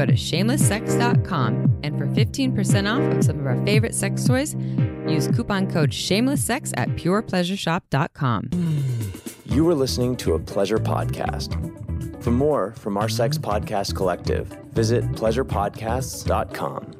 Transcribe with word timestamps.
Go 0.00 0.06
to 0.06 0.14
shamelesssex.com. 0.14 1.80
And 1.82 1.98
for 1.98 2.06
15% 2.06 2.90
off 2.90 3.16
of 3.18 3.22
some 3.22 3.38
of 3.38 3.46
our 3.46 3.62
favorite 3.66 3.94
sex 3.94 4.24
toys, 4.24 4.56
use 5.06 5.28
coupon 5.28 5.70
code 5.70 5.90
shamelesssex 5.90 6.72
at 6.78 6.88
purepleasureshop.com. 6.96 8.48
You 9.44 9.68
are 9.68 9.74
listening 9.74 10.16
to 10.16 10.32
a 10.36 10.38
pleasure 10.38 10.78
podcast. 10.78 11.52
For 12.22 12.30
more 12.30 12.72
from 12.76 12.96
our 12.96 13.10
sex 13.10 13.36
podcast 13.36 13.94
collective, 13.94 14.46
visit 14.72 15.04
pleasurepodcasts.com. 15.12 16.94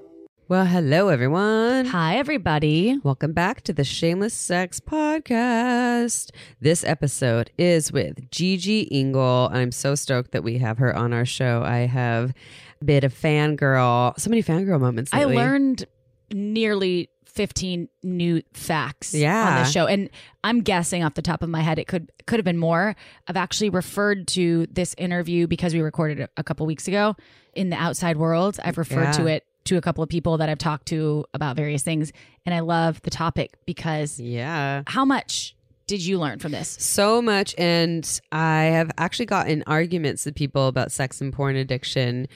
Well, 0.50 0.66
hello, 0.66 1.08
everyone. 1.08 1.86
Hi, 1.86 2.16
everybody. 2.16 2.98
Welcome 3.04 3.32
back 3.32 3.62
to 3.62 3.72
the 3.72 3.84
Shameless 3.84 4.34
Sex 4.34 4.80
Podcast. 4.80 6.32
This 6.60 6.82
episode 6.82 7.52
is 7.56 7.92
with 7.92 8.30
Gigi 8.32 8.88
Engle. 8.92 9.48
I'm 9.52 9.70
so 9.70 9.94
stoked 9.94 10.32
that 10.32 10.42
we 10.42 10.58
have 10.58 10.78
her 10.78 10.94
on 10.94 11.12
our 11.12 11.24
show. 11.24 11.62
I 11.64 11.86
have 11.86 12.34
been 12.84 13.04
of 13.04 13.12
fangirl, 13.14 14.18
so 14.18 14.30
many 14.30 14.42
fangirl 14.42 14.80
moments. 14.80 15.10
I 15.12 15.24
learned 15.24 15.84
nearly 16.32 17.10
15 17.26 17.88
new 18.02 18.42
facts 18.52 19.14
Yeah. 19.14 19.48
on 19.48 19.54
the 19.62 19.70
show 19.70 19.86
and 19.86 20.10
i'm 20.42 20.62
guessing 20.62 21.04
off 21.04 21.14
the 21.14 21.22
top 21.22 21.44
of 21.44 21.48
my 21.48 21.60
head 21.60 21.78
it 21.78 21.86
could 21.86 22.10
could 22.26 22.40
have 22.40 22.44
been 22.44 22.58
more 22.58 22.96
i've 23.28 23.36
actually 23.36 23.70
referred 23.70 24.26
to 24.28 24.66
this 24.70 24.96
interview 24.98 25.46
because 25.46 25.72
we 25.72 25.80
recorded 25.80 26.18
it 26.18 26.30
a 26.36 26.42
couple 26.42 26.66
weeks 26.66 26.88
ago 26.88 27.14
in 27.54 27.70
the 27.70 27.76
outside 27.76 28.16
world 28.16 28.58
i've 28.64 28.76
referred 28.78 29.12
to 29.12 29.26
it 29.26 29.44
to 29.64 29.76
a 29.76 29.80
couple 29.80 30.02
of 30.02 30.08
people 30.10 30.38
that 30.38 30.48
i've 30.48 30.58
talked 30.58 30.86
to 30.86 31.24
about 31.32 31.54
various 31.54 31.84
things 31.84 32.12
and 32.46 32.52
i 32.54 32.58
love 32.60 33.00
the 33.02 33.10
topic 33.10 33.52
because 33.64 34.18
Yeah. 34.18 34.82
how 34.88 35.04
much 35.04 35.54
did 35.86 36.04
you 36.04 36.18
learn 36.18 36.38
from 36.38 36.52
this 36.52 36.68
So 36.80 37.20
much. 37.20 37.52
And 37.58 38.08
I 38.30 38.64
have 38.66 38.92
actually 38.96 39.26
gotten 39.26 39.64
arguments 39.66 40.24
with 40.24 40.36
people 40.36 40.68
about 40.68 40.92
sex 40.92 41.20
and 41.20 41.32
porn 41.32 41.56
addiction 41.56 42.28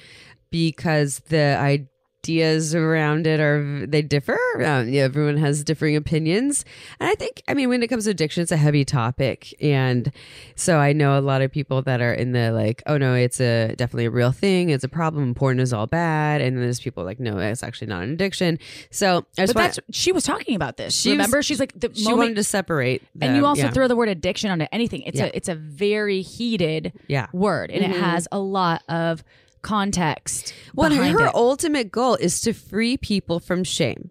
because 0.54 1.18
the 1.30 1.58
ideas 1.58 2.76
around 2.76 3.26
it 3.26 3.40
are, 3.40 3.84
they 3.86 4.00
differ. 4.02 4.38
Um, 4.64 4.88
yeah, 4.88 5.02
everyone 5.02 5.36
has 5.38 5.64
differing 5.64 5.96
opinions. 5.96 6.64
And 7.00 7.10
I 7.10 7.16
think, 7.16 7.42
I 7.48 7.54
mean, 7.54 7.68
when 7.68 7.82
it 7.82 7.88
comes 7.88 8.04
to 8.04 8.10
addiction, 8.10 8.40
it's 8.44 8.52
a 8.52 8.56
heavy 8.56 8.84
topic. 8.84 9.52
And 9.60 10.12
so 10.54 10.78
I 10.78 10.92
know 10.92 11.18
a 11.18 11.20
lot 11.20 11.42
of 11.42 11.50
people 11.50 11.82
that 11.82 12.00
are 12.00 12.14
in 12.14 12.30
the 12.30 12.52
like, 12.52 12.84
oh 12.86 12.96
no, 12.98 13.14
it's 13.14 13.40
a 13.40 13.74
definitely 13.74 14.04
a 14.04 14.10
real 14.12 14.30
thing. 14.30 14.70
It's 14.70 14.84
a 14.84 14.88
problem. 14.88 15.34
Porn 15.34 15.58
is 15.58 15.72
all 15.72 15.88
bad. 15.88 16.40
And 16.40 16.56
then 16.56 16.62
there's 16.62 16.78
people 16.80 17.02
like, 17.04 17.18
no, 17.18 17.36
it's 17.38 17.64
actually 17.64 17.88
not 17.88 18.04
an 18.04 18.12
addiction. 18.12 18.60
So 18.92 19.26
I 19.36 19.42
just 19.42 19.54
but 19.54 19.60
that's 19.60 19.80
she 19.90 20.12
was 20.12 20.22
talking 20.22 20.54
about 20.54 20.76
this 20.76 20.94
She 20.94 21.08
was- 21.10 21.14
remember 21.16 21.42
she's 21.42 21.58
like 21.58 21.72
the 21.78 21.90
she 21.92 22.04
moment 22.04 22.18
wanted 22.18 22.36
to 22.36 22.44
separate. 22.44 23.02
and 23.20 23.36
you 23.36 23.44
also 23.44 23.62
Yeah. 23.64 23.70
throw 23.72 23.88
the 23.88 23.96
word 23.96 24.08
addiction 24.08 24.50
onto 24.52 24.66
anything 24.70 25.02
it's 25.02 25.18
Yeah. 25.18 25.26
a 25.26 25.30
it's 25.34 25.48
a 25.48 25.56
very 25.56 26.22
heated 26.22 26.92
Yeah. 27.08 27.26
word 27.32 27.72
and 27.72 27.82
Mhm. 27.84 27.90
it 27.90 27.96
has 28.00 28.28
a 28.30 28.38
lot 28.38 28.82
of 28.88 29.24
context 29.64 30.54
Well, 30.74 30.90
her 30.94 31.26
it. 31.26 31.34
ultimate 31.34 31.90
goal 31.90 32.14
is 32.14 32.40
to 32.42 32.52
free 32.52 32.96
people 32.96 33.40
from 33.40 33.64
shame, 33.64 34.10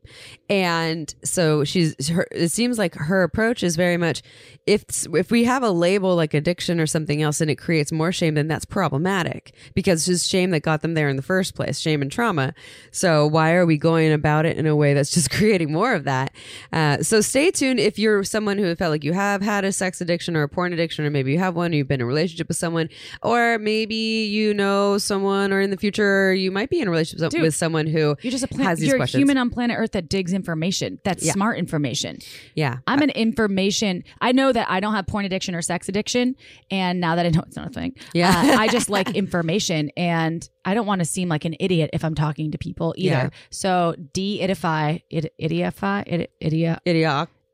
and 0.50 1.14
so 1.24 1.64
she's. 1.64 2.10
Her, 2.10 2.28
it 2.32 2.50
seems 2.50 2.78
like 2.78 2.96
her 2.96 3.24
approach 3.24 3.64
is 3.64 3.76
very 3.76 3.98
much 3.98 4.22
if 4.66 4.84
if 5.14 5.32
we 5.32 5.44
have 5.44 5.64
a 5.64 5.72
label 5.72 6.16
like 6.16 6.34
addiction 6.34 6.80
or 6.80 6.88
something 6.88 7.22
else, 7.22 7.42
and 7.42 7.50
it 7.52 7.56
creates 7.56 7.92
more 7.92 8.12
shame, 8.12 8.36
then 8.36 8.48
that's 8.48 8.66
problematic 8.66 9.54
because 9.74 10.08
it's 10.08 10.24
shame 10.26 10.52
that 10.52 10.62
got 10.62 10.82
them 10.82 10.94
there 10.94 11.10
in 11.10 11.16
the 11.16 11.22
first 11.22 11.54
place, 11.56 11.80
shame 11.80 12.02
and 12.02 12.12
trauma. 12.12 12.54
So 12.92 13.28
why 13.28 13.54
are 13.54 13.66
we 13.66 13.78
going 13.78 14.12
about 14.14 14.46
it 14.46 14.58
in 14.58 14.66
a 14.66 14.76
way 14.76 14.94
that's 14.94 15.12
just 15.12 15.30
creating 15.38 15.72
more 15.72 15.94
of 15.94 16.06
that? 16.06 16.32
Uh, 16.72 17.04
so 17.04 17.22
stay 17.22 17.52
tuned 17.52 17.80
if 17.80 18.00
you're 18.00 18.24
someone 18.24 18.58
who 18.58 18.74
felt 18.76 18.92
like 18.92 19.04
you 19.04 19.14
have 19.14 19.42
had 19.42 19.66
a 19.66 19.72
sex 19.72 20.02
addiction 20.02 20.36
or 20.36 20.44
a 20.44 20.50
porn 20.50 20.74
addiction, 20.74 21.06
or 21.06 21.10
maybe 21.10 21.32
you 21.32 21.40
have 21.40 21.56
one, 21.56 21.72
or 21.74 21.76
you've 21.76 21.88
been 21.88 22.00
in 22.00 22.06
a 22.06 22.08
relationship 22.08 22.48
with 22.48 22.58
someone, 22.58 22.90
or 23.22 23.60
maybe 23.60 23.96
you 23.96 24.54
know 24.54 24.98
someone, 24.98 25.43
or 25.52 25.60
in 25.60 25.70
the 25.72 25.78
future 25.78 26.34
you 26.34 26.52
might 26.52 26.70
be 26.70 26.80
in 26.80 26.88
a 26.88 26.92
relationship 26.92 27.32
Dude, 27.32 27.42
with 27.42 27.56
someone 27.56 27.88
who 27.88 28.16
you're 28.22 28.32
just 28.32 28.44
a 28.44 28.64
has 28.64 28.80
these 28.80 28.90
you're 28.90 29.02
a 29.02 29.06
human 29.06 29.38
on 29.38 29.50
planet 29.50 29.78
earth 29.78 29.92
that 29.94 30.08
digs 30.10 30.32
information 30.34 31.00
that's 31.04 31.26
Yeah. 31.26 31.34
smart 31.34 31.58
information 31.58 32.20
Yeah, 32.56 32.78
i'm 32.88 33.02
an 33.02 33.10
information 33.10 34.04
i 34.22 34.32
know 34.32 34.52
that 34.52 34.70
i 34.70 34.80
don't 34.80 34.94
have 34.94 35.08
porn 35.08 35.26
addiction 35.26 35.56
or 35.56 35.62
sex 35.62 35.90
addiction 35.90 36.36
and 36.72 37.00
now 37.00 37.16
that 37.16 37.26
i 37.26 37.30
know 37.30 37.42
it's 37.46 37.56
not 37.56 37.68
a 37.68 37.72
thing 37.72 37.96
Yeah. 38.14 38.30
uh, 38.30 38.58
i 38.62 38.68
just 38.68 38.90
like 38.98 39.16
information 39.16 39.90
and 39.98 40.48
i 40.66 40.74
don't 40.74 40.86
want 40.86 41.00
to 41.00 41.06
seem 41.06 41.28
like 41.30 41.46
an 41.46 41.56
idiot 41.60 41.90
if 41.94 42.06
i'm 42.06 42.16
talking 42.16 42.52
to 42.52 42.58
people 42.58 42.94
either 42.98 43.14
Yeah. 43.16 43.30
so 43.50 43.96
de-idify 44.14 45.02
it, 45.10 45.34
idiofy 45.42 46.04
it, 46.08 46.32
idiot 46.40 46.80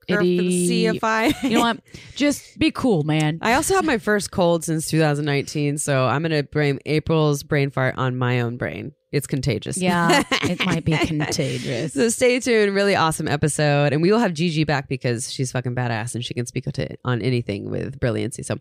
idiot. 0.10 0.46
Idi- 0.46 1.00
CFI. 1.00 1.44
you 1.44 1.50
know 1.52 1.62
what 1.62 1.80
just 2.16 2.58
be 2.58 2.72
cool 2.72 3.04
man 3.04 3.40
I 3.42 3.54
also 3.54 3.76
have 3.76 3.86
my 3.86 3.98
first 3.98 4.32
cold 4.32 4.64
since 4.64 4.90
2019, 4.90 5.78
so 5.78 6.06
I'm 6.08 6.22
gonna 6.22 6.44
blame 6.44 6.80
April's 6.86 7.44
brain 7.44 7.70
fart 7.70 7.96
on 7.98 8.18
my 8.18 8.42
own 8.42 8.58
brain. 8.58 8.94
It's 9.12 9.26
contagious. 9.26 9.78
Yeah, 9.78 10.24
it 10.44 10.64
might 10.66 10.86
be 10.86 10.96
contagious. 10.96 11.94
So 11.94 12.10
stay 12.10 12.40
tuned. 12.40 12.76
Really 12.76 12.96
awesome 12.96 13.28
episode, 13.28 13.92
and 13.92 14.02
we 14.04 14.12
will 14.12 14.20
have 14.20 14.34
Gigi 14.34 14.64
back 14.66 14.88
because 14.88 15.32
she's 15.32 15.52
fucking 15.52 15.74
badass 15.74 16.14
and 16.14 16.24
she 16.24 16.34
can 16.36 16.46
speak 16.46 16.66
to 16.66 16.96
on 17.04 17.22
anything 17.22 17.72
with 17.72 18.00
brilliancy. 18.00 18.44
So, 18.44 18.58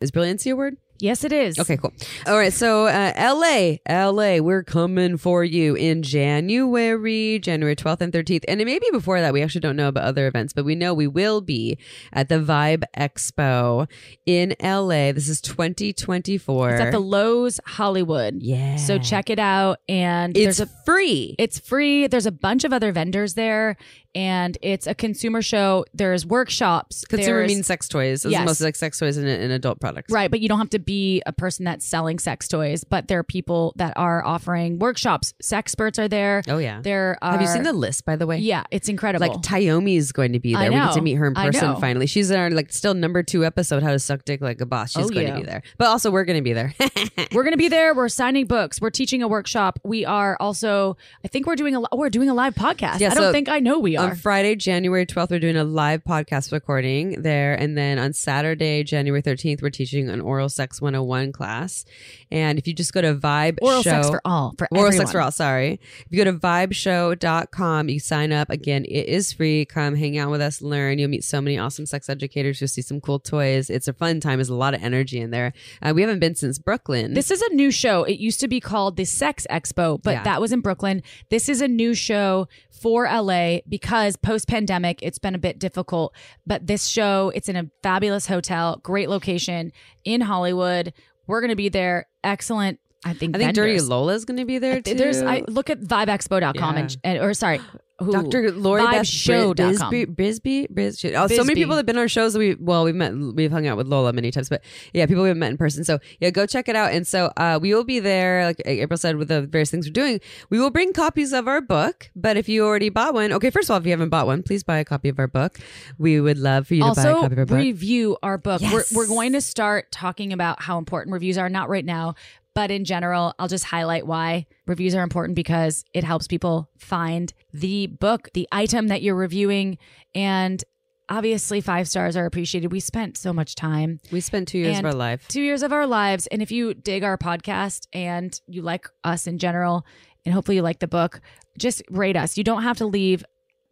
is 0.00 0.12
brilliancy 0.12 0.50
a 0.50 0.56
word? 0.56 0.76
Yes, 1.00 1.22
it 1.24 1.32
is. 1.32 1.58
Okay, 1.58 1.76
cool. 1.76 1.92
All 2.26 2.36
right, 2.36 2.52
so 2.52 2.86
uh, 2.86 3.12
LA, 3.16 3.76
LA, 3.88 4.38
we're 4.38 4.64
coming 4.64 5.16
for 5.16 5.44
you 5.44 5.74
in 5.76 6.02
January, 6.02 7.38
January 7.38 7.76
12th 7.76 8.00
and 8.00 8.12
13th. 8.12 8.44
And 8.48 8.60
it 8.60 8.64
may 8.64 8.78
be 8.78 8.88
before 8.90 9.20
that. 9.20 9.32
We 9.32 9.42
actually 9.42 9.60
don't 9.60 9.76
know 9.76 9.88
about 9.88 10.04
other 10.04 10.26
events, 10.26 10.52
but 10.52 10.64
we 10.64 10.74
know 10.74 10.94
we 10.94 11.06
will 11.06 11.40
be 11.40 11.78
at 12.12 12.28
the 12.28 12.36
Vibe 12.40 12.82
Expo 12.96 13.88
in 14.26 14.54
LA. 14.62 15.12
This 15.12 15.28
is 15.28 15.40
2024. 15.40 16.70
It's 16.70 16.80
at 16.80 16.92
the 16.92 17.00
Loews 17.00 17.60
Hollywood. 17.64 18.42
yeah. 18.42 18.76
So 18.76 18.98
check 18.98 19.30
it 19.30 19.38
out. 19.38 19.78
And 19.88 20.36
It's 20.36 20.58
there's 20.58 20.60
a 20.60 20.72
free. 20.84 21.34
it's 21.38 21.58
free. 21.58 22.06
There's 22.06 22.26
a 22.26 22.32
bunch 22.32 22.64
of 22.64 22.72
other 22.72 22.92
vendors 22.92 23.34
there, 23.34 23.76
and 24.14 24.56
it's 24.62 24.86
a 24.86 24.94
consumer 24.94 25.42
show. 25.42 25.84
There's 25.94 26.26
workshops. 26.26 27.04
Consumer 27.04 27.38
there's- 27.38 27.48
means 27.48 27.66
sex 27.66 27.88
toys. 27.88 28.24
It's 28.24 28.32
Yes. 28.32 28.46
mostly 28.46 28.64
like 28.66 28.76
sex 28.76 28.98
toys 28.98 29.16
and, 29.16 29.28
and 29.28 29.52
adult 29.52 29.80
products. 29.80 30.12
Right, 30.12 30.30
but 30.30 30.40
you 30.40 30.48
don't 30.48 30.58
have 30.58 30.70
to 30.70 30.78
be 30.78 31.22
a 31.26 31.32
person 31.32 31.64
that's 31.64 31.84
selling 31.86 32.18
sex 32.18 32.48
toys. 32.48 32.84
But 32.84 33.08
there 33.08 33.18
are 33.18 33.22
people 33.24 33.72
that 33.76 33.92
are 33.96 34.24
offering 34.24 34.78
workshops. 34.78 35.34
Sex 35.40 35.58
experts 35.68 35.98
are 35.98 36.08
there. 36.08 36.42
Oh, 36.48 36.56
yeah. 36.58 36.80
There 36.80 37.18
are. 37.20 37.32
Have 37.32 37.42
you 37.42 37.46
seen 37.46 37.62
the 37.64 37.72
list, 37.74 38.06
by 38.06 38.16
the 38.16 38.26
way? 38.26 38.38
Yeah, 38.38 38.64
it's 38.70 38.88
incredible. 38.88 39.26
Like 39.28 39.42
Tyomi 39.42 39.96
is 39.98 40.12
going 40.12 40.32
to 40.32 40.40
be 40.40 40.54
there. 40.54 40.70
We 40.70 40.76
get 40.76 40.94
to 40.94 41.00
meet 41.02 41.14
her 41.16 41.26
in 41.26 41.34
person 41.34 41.76
finally. 41.76 42.06
She's 42.06 42.30
in 42.30 42.38
our 42.40 42.48
like 42.50 42.72
still 42.72 42.94
number 42.94 43.22
two 43.22 43.44
episode, 43.44 43.82
How 43.82 43.90
to 43.90 43.98
Suck 43.98 44.24
Dick 44.24 44.40
Like 44.40 44.60
a 44.62 44.66
Boss. 44.66 44.92
She's 44.92 45.04
Oh, 45.04 45.08
going 45.10 45.26
yeah. 45.26 45.34
to 45.34 45.40
be 45.40 45.46
there. 45.46 45.62
But 45.76 45.88
also 45.88 46.10
we're 46.10 46.24
going 46.24 46.38
to 46.38 46.42
be 46.42 46.54
there. 46.54 46.74
we're 47.32 47.42
going 47.42 47.52
to 47.52 47.58
be 47.58 47.68
there. 47.68 47.94
We're 47.94 48.08
signing 48.08 48.46
books. 48.46 48.80
We're 48.80 48.88
teaching 48.90 49.22
a 49.22 49.28
workshop. 49.28 49.78
We 49.84 50.06
are 50.06 50.36
also. 50.40 50.96
I 51.22 51.28
think 51.28 51.46
we're 51.46 51.56
doing 51.56 51.74
a. 51.76 51.82
We're 51.94 52.08
doing 52.08 52.30
a 52.30 52.34
live 52.34 52.54
podcast. 52.54 53.00
Yeah, 53.00 53.10
I 53.10 53.14
don't 53.14 53.24
so 53.24 53.32
think 53.32 53.50
I 53.50 53.58
know 53.58 53.78
we 53.78 53.97
are. 53.98 54.10
on 54.10 54.16
Friday, 54.16 54.56
January 54.56 55.04
12th, 55.06 55.30
we're 55.30 55.38
doing 55.38 55.56
a 55.56 55.64
live 55.64 56.04
podcast 56.04 56.52
recording 56.52 57.22
there. 57.22 57.54
And 57.54 57.76
then 57.76 57.98
on 57.98 58.12
Saturday, 58.12 58.82
January 58.84 59.22
13th, 59.22 59.62
we're 59.62 59.70
teaching 59.70 60.08
an 60.08 60.20
oral 60.20 60.48
sex 60.48 60.80
101 60.80 61.32
class. 61.32 61.84
And 62.30 62.58
if 62.58 62.66
you 62.66 62.74
just 62.74 62.92
go 62.92 63.00
to 63.02 63.14
Vibe 63.14 63.58
Oral 63.62 63.82
Show, 63.82 63.90
sex 63.90 64.10
for 64.10 64.20
all. 64.24 64.54
For 64.58 64.68
Oral 64.70 64.86
everyone. 64.86 65.06
Sex 65.06 65.12
for 65.12 65.20
All, 65.20 65.30
sorry. 65.32 65.80
If 66.00 66.06
you 66.10 66.24
go 66.24 66.30
to 66.30 66.38
vibeshow.com, 66.38 67.88
you 67.88 68.00
sign 68.00 68.32
up. 68.32 68.50
Again, 68.50 68.84
it 68.84 69.06
is 69.06 69.32
free. 69.32 69.64
Come 69.64 69.94
hang 69.96 70.18
out 70.18 70.30
with 70.30 70.40
us, 70.40 70.60
learn. 70.62 70.98
You'll 70.98 71.10
meet 71.10 71.24
so 71.24 71.40
many 71.40 71.58
awesome 71.58 71.86
sex 71.86 72.08
educators. 72.08 72.60
You'll 72.60 72.68
see 72.68 72.82
some 72.82 73.00
cool 73.00 73.18
toys. 73.18 73.70
It's 73.70 73.88
a 73.88 73.92
fun 73.92 74.20
time. 74.20 74.38
There's 74.38 74.48
a 74.48 74.54
lot 74.54 74.74
of 74.74 74.82
energy 74.82 75.20
in 75.20 75.30
there. 75.30 75.52
Uh, 75.82 75.92
we 75.94 76.02
haven't 76.02 76.18
been 76.20 76.34
since 76.34 76.58
Brooklyn. 76.58 77.14
This 77.14 77.30
is 77.30 77.42
a 77.42 77.54
new 77.54 77.70
show. 77.70 78.04
It 78.04 78.18
used 78.18 78.40
to 78.40 78.48
be 78.48 78.60
called 78.60 78.96
the 78.96 79.04
Sex 79.04 79.46
Expo, 79.50 80.00
but 80.02 80.10
Yeah. 80.12 80.22
that 80.24 80.40
was 80.40 80.52
in 80.52 80.60
Brooklyn. 80.60 81.02
This 81.30 81.48
is 81.48 81.60
a 81.60 81.68
new 81.68 81.94
show 81.94 82.48
for 82.70 83.06
LA 83.06 83.60
because 83.68 83.87
post 83.88 84.48
pandemic, 84.48 85.00
it's 85.02 85.18
been 85.18 85.34
a 85.34 85.38
bit 85.38 85.58
difficult. 85.58 86.14
But 86.46 86.66
this 86.66 86.86
show, 86.86 87.32
it's 87.34 87.48
in 87.48 87.56
a 87.56 87.70
fabulous 87.82 88.26
hotel, 88.26 88.80
great 88.82 89.08
location 89.08 89.72
in 90.04 90.20
Hollywood. 90.20 90.92
We're 91.26 91.40
going 91.40 91.50
to 91.50 91.56
be 91.56 91.68
there. 91.68 92.06
Excellent 92.24 92.80
I 93.04 93.12
think 93.12 93.36
I 93.36 93.38
think 93.38 93.54
Dirty 93.54 93.72
vendors. 93.72 93.88
Lola's 93.88 94.24
going 94.24 94.38
to 94.38 94.44
be 94.44 94.58
there 94.58 94.80
too. 94.80 94.94
There's 94.94 95.22
I 95.22 95.44
look 95.46 95.70
at 95.70 95.80
vibeexpo.com 95.80 96.76
and, 96.76 96.96
and 97.04 97.18
or 97.20 97.32
sorry, 97.32 97.60
who 98.00 98.12
Dr. 98.12 98.52
Lori 98.52 98.82
Beth 98.82 99.06
Vibeshow.com. 99.06 99.92
Bisbey, 99.92 100.06
Bisbey, 100.06 100.72
Bisbey. 100.72 101.14
Oh, 101.16 101.26
so 101.26 101.42
many 101.42 101.56
people 101.56 101.76
have 101.76 101.84
been 101.84 101.96
on 101.96 102.02
our 102.02 102.08
shows. 102.08 102.32
that 102.32 102.38
We 102.38 102.54
well, 102.54 102.84
we've 102.84 102.94
met, 102.94 103.12
we've 103.12 103.50
hung 103.50 103.66
out 103.66 103.76
with 103.76 103.88
Lola 103.88 104.12
many 104.12 104.30
times, 104.30 104.48
but 104.48 104.62
yeah, 104.92 105.06
people 105.06 105.24
we've 105.24 105.36
met 105.36 105.50
in 105.50 105.56
person. 105.56 105.82
So 105.82 105.98
yeah, 106.20 106.30
go 106.30 106.46
check 106.46 106.68
it 106.68 106.76
out. 106.76 106.92
And 106.92 107.06
so 107.06 107.32
uh, 107.36 107.58
we 107.60 107.74
will 107.74 107.82
be 107.82 107.98
there, 107.98 108.44
like 108.44 108.62
April 108.64 108.96
said, 108.96 109.16
with 109.16 109.28
the 109.28 109.42
various 109.42 109.70
things 109.70 109.88
we're 109.88 109.92
doing. 109.92 110.20
We 110.48 110.60
will 110.60 110.70
bring 110.70 110.92
copies 110.92 111.32
of 111.32 111.48
our 111.48 111.60
book. 111.60 112.10
But 112.14 112.36
if 112.36 112.48
you 112.48 112.64
already 112.64 112.88
bought 112.88 113.14
one, 113.14 113.32
okay, 113.32 113.50
first 113.50 113.68
of 113.68 113.74
all, 113.74 113.80
if 113.80 113.84
you 113.84 113.90
haven't 113.90 114.10
bought 114.10 114.26
one, 114.26 114.44
please 114.44 114.62
buy 114.62 114.78
a 114.78 114.84
copy 114.84 115.08
of 115.08 115.18
our 115.18 115.26
book. 115.26 115.58
We 115.98 116.20
would 116.20 116.38
love 116.38 116.68
for 116.68 116.74
you 116.74 116.84
to 116.84 116.94
buy 116.94 117.02
a 117.02 117.08
also 117.08 117.22
copy 117.22 117.32
of 117.32 117.38
our 117.38 117.46
book. 117.46 117.58
review 117.58 118.16
our 118.22 118.38
book. 118.38 118.60
Yes. 118.60 118.92
We're, 118.92 118.98
we're 118.98 119.08
going 119.08 119.32
to 119.32 119.40
start 119.40 119.90
talking 119.90 120.32
about 120.32 120.62
how 120.62 120.78
important 120.78 121.14
reviews 121.14 121.36
are. 121.36 121.48
Not 121.48 121.68
right 121.68 121.84
now, 121.84 122.14
but 122.58 122.72
in 122.72 122.84
general, 122.84 123.32
I'll 123.38 123.46
just 123.46 123.62
highlight 123.62 124.04
why 124.04 124.44
reviews 124.66 124.92
are 124.96 125.04
important 125.04 125.36
because 125.36 125.84
it 125.94 126.02
helps 126.02 126.26
people 126.26 126.68
find 126.76 127.32
the 127.52 127.86
book, 127.86 128.30
the 128.34 128.48
item 128.50 128.88
that 128.88 129.00
you're 129.00 129.14
reviewing, 129.14 129.78
and 130.12 130.64
obviously 131.08 131.60
five 131.60 131.86
stars 131.86 132.16
are 132.16 132.26
appreciated. 132.26 132.72
We 132.72 132.80
spent 132.80 133.16
so 133.16 133.32
much 133.32 133.54
time. 133.54 134.00
we 134.10 134.20
spent 134.20 134.48
two 134.48 134.58
years 134.58 134.76
of 134.80 134.86
our 134.86 134.92
life. 134.92 135.28
two 135.28 135.40
years 135.40 135.62
of 135.62 135.72
our 135.72 135.86
lives. 135.86 136.26
And 136.32 136.42
if 136.42 136.50
you 136.50 136.74
dig 136.74 137.04
our 137.04 137.16
podcast 137.16 137.86
and 137.92 138.36
you 138.48 138.62
like 138.62 138.88
us 139.04 139.28
in 139.28 139.38
general, 139.38 139.86
and 140.24 140.34
hopefully 140.34 140.56
you 140.56 140.62
like 140.62 140.80
the 140.80 140.88
book, 140.88 141.20
just 141.58 141.80
rate 141.90 142.16
us. 142.16 142.36
You 142.36 142.42
don't 142.42 142.64
have 142.64 142.78
to 142.78 142.86
leave 142.86 143.24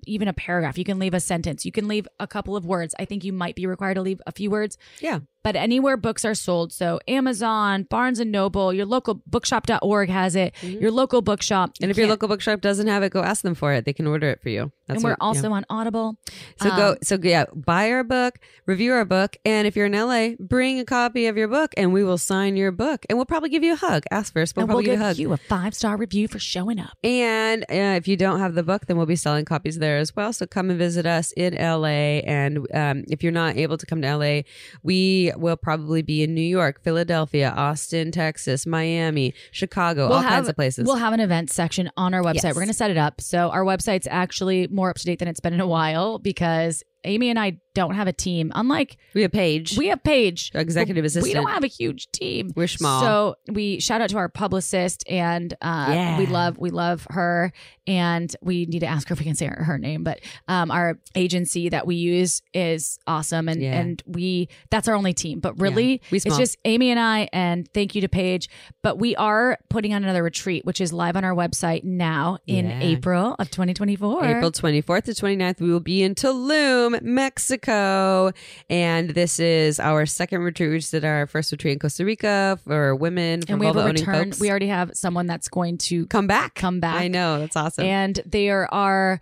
even 0.06 0.28
a 0.28 0.32
paragraph. 0.32 0.78
You 0.78 0.84
can 0.84 1.00
leave 1.00 1.14
a 1.14 1.20
sentence. 1.20 1.64
You 1.64 1.72
can 1.72 1.88
leave 1.88 2.06
a 2.20 2.26
couple 2.26 2.56
of 2.56 2.64
words. 2.64 2.94
I 2.98 3.04
think 3.04 3.24
you 3.24 3.32
might 3.32 3.56
be 3.56 3.66
required 3.66 3.94
to 3.94 4.02
leave 4.02 4.20
a 4.26 4.32
few 4.32 4.50
words. 4.50 4.78
Yeah. 5.00 5.20
But 5.46 5.54
anywhere 5.54 5.96
books 5.96 6.24
are 6.24 6.34
sold, 6.34 6.72
so 6.72 6.98
Amazon, 7.06 7.84
Barnes 7.84 8.18
and 8.18 8.32
Noble, 8.32 8.72
your 8.72 8.84
local 8.84 9.22
bookshop.org 9.28 10.08
has 10.08 10.34
it, 10.34 10.60
your 10.60 10.90
local 10.90 11.22
bookshop. 11.22 11.74
Mm-hmm. 11.74 11.84
And 11.84 11.90
if 11.92 11.96
your 11.96 12.08
local 12.08 12.26
bookshop 12.26 12.60
doesn't 12.60 12.88
have 12.88 13.04
it, 13.04 13.12
go 13.12 13.22
ask 13.22 13.42
them 13.42 13.54
for 13.54 13.72
it. 13.72 13.84
They 13.84 13.92
can 13.92 14.08
order 14.08 14.28
it 14.28 14.42
for 14.42 14.48
you. 14.48 14.72
That's 14.88 14.96
and 14.96 15.04
we're 15.04 15.10
what- 15.10 15.18
yeah. 15.20 15.26
also 15.26 15.52
on 15.52 15.64
Audible. 15.70 16.16
So 16.60 16.70
go, 16.70 16.88
Um, 16.90 16.96
so 17.02 17.18
yeah, 17.22 17.44
buy 17.54 17.90
our 17.92 18.02
book, 18.02 18.40
review 18.66 18.92
our 18.92 19.04
book, 19.04 19.36
and 19.44 19.68
if 19.68 19.76
you're 19.76 19.86
in 19.86 19.92
LA, 19.92 20.30
bring 20.40 20.80
a 20.80 20.84
copy 20.84 21.26
of 21.26 21.36
your 21.36 21.46
book, 21.46 21.72
and 21.76 21.92
we 21.92 22.02
will 22.02 22.18
sign 22.18 22.56
your 22.56 22.72
book, 22.72 23.04
and 23.08 23.16
we'll 23.16 23.26
probably 23.26 23.48
give 23.48 23.62
you 23.62 23.74
a 23.74 23.76
hug. 23.76 24.02
Ask 24.10 24.32
first, 24.32 24.54
but 24.54 24.62
we'll 24.62 24.66
we'll 24.66 24.84
probably 24.84 24.96
give 24.96 25.16
give 25.16 25.18
you 25.20 25.28
a 25.28 25.36
hug. 25.36 25.40
a 25.40 25.48
five 25.48 25.74
star 25.74 25.96
review 25.96 26.26
for 26.28 26.40
showing 26.40 26.80
up. 26.80 26.96
And 27.04 27.62
uh, 27.64 27.96
if 27.96 28.08
you 28.08 28.16
don't 28.16 28.40
have 28.40 28.54
the 28.54 28.64
book, 28.64 28.86
then 28.86 28.96
we'll 28.96 29.06
be 29.06 29.16
selling 29.16 29.44
copies 29.44 29.78
there 29.78 29.98
as 29.98 30.14
well. 30.14 30.32
So 30.32 30.46
come 30.46 30.70
and 30.70 30.78
visit 30.78 31.06
us 31.06 31.32
in 31.32 31.54
LA. 31.54 32.22
And 32.26 32.66
um, 32.74 33.04
if 33.08 33.22
you're 33.22 33.32
not 33.32 33.56
able 33.56 33.78
to 33.78 33.86
come 33.86 34.02
to 34.02 34.16
LA, 34.16 34.42
we 34.82 35.32
will 35.40 35.56
probably 35.56 36.02
be 36.02 36.22
in 36.22 36.34
New 36.34 36.40
York, 36.40 36.82
Philadelphia, 36.82 37.52
Austin, 37.56 38.10
Texas, 38.10 38.66
Miami, 38.66 39.34
Chicago, 39.50 40.08
all 40.08 40.22
kinds 40.22 40.48
of 40.48 40.56
places. 40.56 40.86
We'll 40.86 40.96
have 40.96 41.12
an 41.12 41.20
event 41.20 41.50
section 41.50 41.90
on 41.96 42.14
our 42.14 42.22
website. 42.22 42.44
Yes. 42.44 42.54
We're 42.54 42.62
going 42.62 42.68
to 42.68 42.74
set 42.74 42.90
it 42.90 42.96
up. 42.96 43.20
So 43.20 43.50
our 43.50 43.64
website's 43.64 44.08
actually 44.10 44.66
more 44.68 44.90
up 44.90 44.96
to 44.96 45.04
date 45.04 45.18
than 45.18 45.28
it's 45.28 45.40
been 45.40 45.54
in 45.54 45.60
a 45.60 45.66
while 45.66 46.18
because 46.18 46.82
Amy 47.06 47.30
and 47.30 47.38
I 47.38 47.58
don't 47.74 47.94
have 47.94 48.08
a 48.08 48.12
team. 48.12 48.50
Unlike 48.54 48.96
we 49.14 49.22
have 49.22 49.32
Paige. 49.32 49.76
we 49.76 49.88
have 49.88 50.02
Paige, 50.02 50.50
Executive 50.54 51.04
assistant. 51.04 51.24
We 51.28 51.34
don't 51.34 51.50
have 51.50 51.62
a 51.62 51.66
huge 51.68 52.10
team. 52.10 52.50
We're 52.56 52.68
small. 52.68 53.02
So 53.02 53.34
we 53.52 53.80
shout 53.80 54.00
out 54.00 54.08
to 54.10 54.16
our 54.16 54.28
publicist, 54.30 55.04
and 55.08 55.52
uh, 55.60 55.86
Yeah. 55.90 56.18
we 56.18 56.24
love 56.26 56.56
we 56.58 56.70
love 56.70 57.06
her, 57.10 57.52
and 57.86 58.34
we 58.42 58.64
need 58.66 58.80
to 58.80 58.86
ask 58.86 59.08
her 59.08 59.12
if 59.12 59.18
we 59.18 59.24
can 59.26 59.34
say 59.34 59.46
her, 59.46 59.62
her 59.62 59.76
name. 59.78 60.04
But 60.04 60.20
um, 60.48 60.70
our 60.70 60.98
agency 61.14 61.68
that 61.68 61.86
we 61.86 61.96
use 61.96 62.40
is 62.54 62.98
awesome, 63.06 63.46
and 63.48 63.60
Yeah. 63.62 63.78
and 63.78 64.02
we 64.06 64.48
that's 64.70 64.88
our 64.88 64.94
only 64.94 65.12
team. 65.12 65.40
But 65.40 65.60
really, 65.60 66.00
We 66.10 66.16
it's 66.18 66.36
just 66.38 66.56
Amy 66.64 66.90
and 66.90 66.98
I, 66.98 67.28
and 67.32 67.68
thank 67.74 67.94
you 67.94 68.00
to 68.00 68.08
Paige. 68.08 68.48
But 68.82 68.98
we 68.98 69.14
are 69.16 69.58
putting 69.68 69.92
on 69.92 70.02
another 70.02 70.22
retreat, 70.22 70.64
which 70.64 70.80
is 70.80 70.94
live 70.94 71.14
on 71.16 71.24
our 71.24 71.34
website 71.34 71.84
now 71.84 72.38
in 72.46 72.66
Yeah. 72.66 72.80
April 72.80 73.36
of 73.38 73.50
2024. 73.50 74.24
April 74.24 74.50
24th 74.50 75.04
to 75.04 75.12
29th, 75.12 75.60
we 75.60 75.70
will 75.70 75.80
be 75.80 76.02
in 76.02 76.14
Tulum, 76.14 76.95
Mexico. 77.02 78.32
And 78.68 79.10
this 79.10 79.38
is 79.38 79.78
our 79.80 80.06
second 80.06 80.42
retreat. 80.42 80.70
We 80.70 80.78
just 80.78 80.92
did 80.92 81.04
our 81.04 81.26
first 81.26 81.52
retreat 81.52 81.74
in 81.74 81.78
Costa 81.78 82.04
Rica 82.04 82.58
for 82.64 82.94
women, 82.94 83.42
and 83.48 83.60
we 83.60 83.66
have 83.66 83.76
a 83.76 83.84
return. 83.84 84.26
folks. 84.26 84.40
We 84.40 84.50
already 84.50 84.68
have 84.68 84.90
someone 84.94 85.26
that's 85.26 85.48
going 85.48 85.78
to 85.78 86.06
come 86.06 86.26
back. 86.26 86.54
come 86.54 86.80
back. 86.80 87.00
I 87.00 87.08
know. 87.08 87.38
That's 87.38 87.56
awesome. 87.56 87.84
And 87.84 88.20
there 88.26 88.72
are 88.72 89.20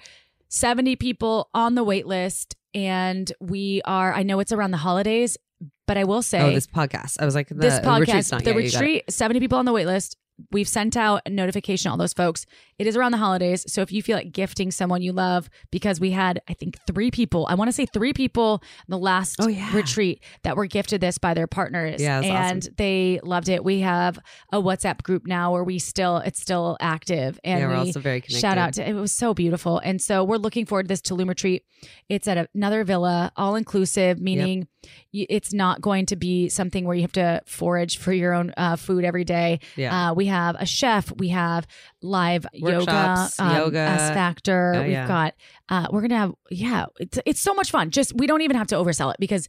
70 0.48 0.96
people 0.96 1.50
on 1.52 1.74
the 1.74 1.84
wait 1.84 2.06
list. 2.06 2.56
And 2.74 3.30
we 3.40 3.82
are, 3.84 4.12
I 4.12 4.24
know 4.24 4.40
it's 4.40 4.50
around 4.50 4.72
the 4.72 4.78
holidays, 4.78 5.36
but 5.86 5.96
I 5.96 6.04
will 6.04 6.16
oh, 6.16 6.20
say 6.22 6.40
oh, 6.40 6.52
this 6.52 6.66
podcast. 6.66 7.20
I 7.20 7.24
was 7.24 7.34
like, 7.34 7.48
the 7.48 7.54
this 7.54 7.78
podcast, 7.80 8.32
not 8.32 8.44
the 8.44 8.50
yet. 8.50 8.64
You 8.64 8.70
got 8.70 8.76
it. 8.76 8.80
retreat, 8.80 9.04
70 9.10 9.40
people 9.40 9.58
on 9.58 9.64
the 9.64 9.72
wait 9.72 9.86
list. 9.86 10.16
We've 10.50 10.68
sent 10.68 10.96
out 10.96 11.22
a 11.26 11.30
notification 11.30 11.88
to 11.88 11.92
all 11.92 11.96
those 11.96 12.12
folks. 12.12 12.44
It 12.78 12.86
is 12.88 12.96
around 12.96 13.12
the 13.12 13.18
holidays. 13.18 13.64
So 13.72 13.82
if 13.82 13.92
you 13.92 14.02
feel 14.02 14.16
like 14.16 14.32
gifting 14.32 14.72
someone 14.72 15.00
you 15.00 15.12
love, 15.12 15.48
because 15.70 16.00
we 16.00 16.10
had, 16.10 16.40
I 16.48 16.54
think, 16.54 16.76
three 16.88 17.10
people, 17.12 17.46
I 17.48 17.54
want 17.54 17.68
to 17.68 17.72
say 17.72 17.86
three 17.86 18.12
people 18.12 18.60
in 18.62 18.90
the 18.90 18.98
last 18.98 19.36
Oh, 19.40 19.46
yeah. 19.46 19.72
retreat 19.74 20.22
that 20.42 20.56
were 20.56 20.66
gifted 20.66 21.00
this 21.00 21.18
by 21.18 21.34
their 21.34 21.46
partners. 21.46 22.02
Yeah, 22.02 22.20
and 22.20 22.58
awesome. 22.58 22.74
they 22.76 23.20
loved 23.22 23.48
it. 23.48 23.62
We 23.64 23.80
have 23.80 24.18
a 24.52 24.60
WhatsApp 24.60 25.02
group 25.04 25.24
now 25.26 25.52
where 25.52 25.62
we 25.64 25.78
still, 25.78 26.16
it's 26.18 26.40
still 26.40 26.76
active. 26.80 27.38
And 27.44 27.60
Yeah, 27.60 27.66
we're 27.68 27.72
we 27.74 27.78
also 27.86 28.00
very 28.00 28.20
connected. 28.20 28.40
Shout 28.40 28.58
out 28.58 28.72
to 28.74 28.88
it 28.88 28.94
was 28.94 29.12
so 29.12 29.34
beautiful. 29.34 29.78
And 29.78 30.02
so 30.02 30.24
we're 30.24 30.36
looking 30.38 30.66
forward 30.66 30.84
to 30.84 30.88
this 30.88 31.00
Tulum 31.00 31.28
retreat. 31.28 31.62
It's 32.08 32.26
at 32.26 32.48
another 32.54 32.82
villa, 32.82 33.30
all 33.36 33.54
inclusive, 33.54 34.20
meaning 34.20 34.60
y 34.60 34.66
it's 35.12 35.52
not 35.52 35.80
going 35.80 36.06
to 36.06 36.16
be 36.16 36.48
something 36.48 36.84
where 36.84 36.94
you 36.96 37.02
have 37.02 37.12
to 37.12 37.42
forage 37.46 37.98
for 37.98 38.12
your 38.12 38.32
own 38.34 38.52
uh, 38.56 38.76
food 38.76 39.04
every 39.04 39.24
day. 39.24 39.60
Yeah. 39.76 40.10
Uh, 40.10 40.14
we 40.14 40.26
have 40.26 40.56
a 40.58 40.66
chef, 40.66 41.12
we 41.18 41.28
have 41.28 41.66
live 42.02 42.46
yoga, 42.52 42.76
Workshops, 42.78 43.40
um, 43.40 43.56
yoga. 43.56 43.78
S 43.78 44.10
Factor. 44.10 44.74
Oh, 44.76 44.82
We've 44.82 44.92
yeah. 44.92 45.06
got 45.08 45.34
uh, 45.68 45.86
we're 45.90 46.00
gonna 46.02 46.18
have 46.18 46.34
yeah, 46.50 46.86
it's 46.98 47.18
it's 47.24 47.40
so 47.40 47.54
much 47.54 47.70
fun. 47.70 47.90
Just 47.90 48.14
we 48.16 48.26
don't 48.26 48.42
even 48.42 48.56
have 48.56 48.66
to 48.68 48.74
oversell 48.76 49.12
it 49.12 49.16
because 49.20 49.48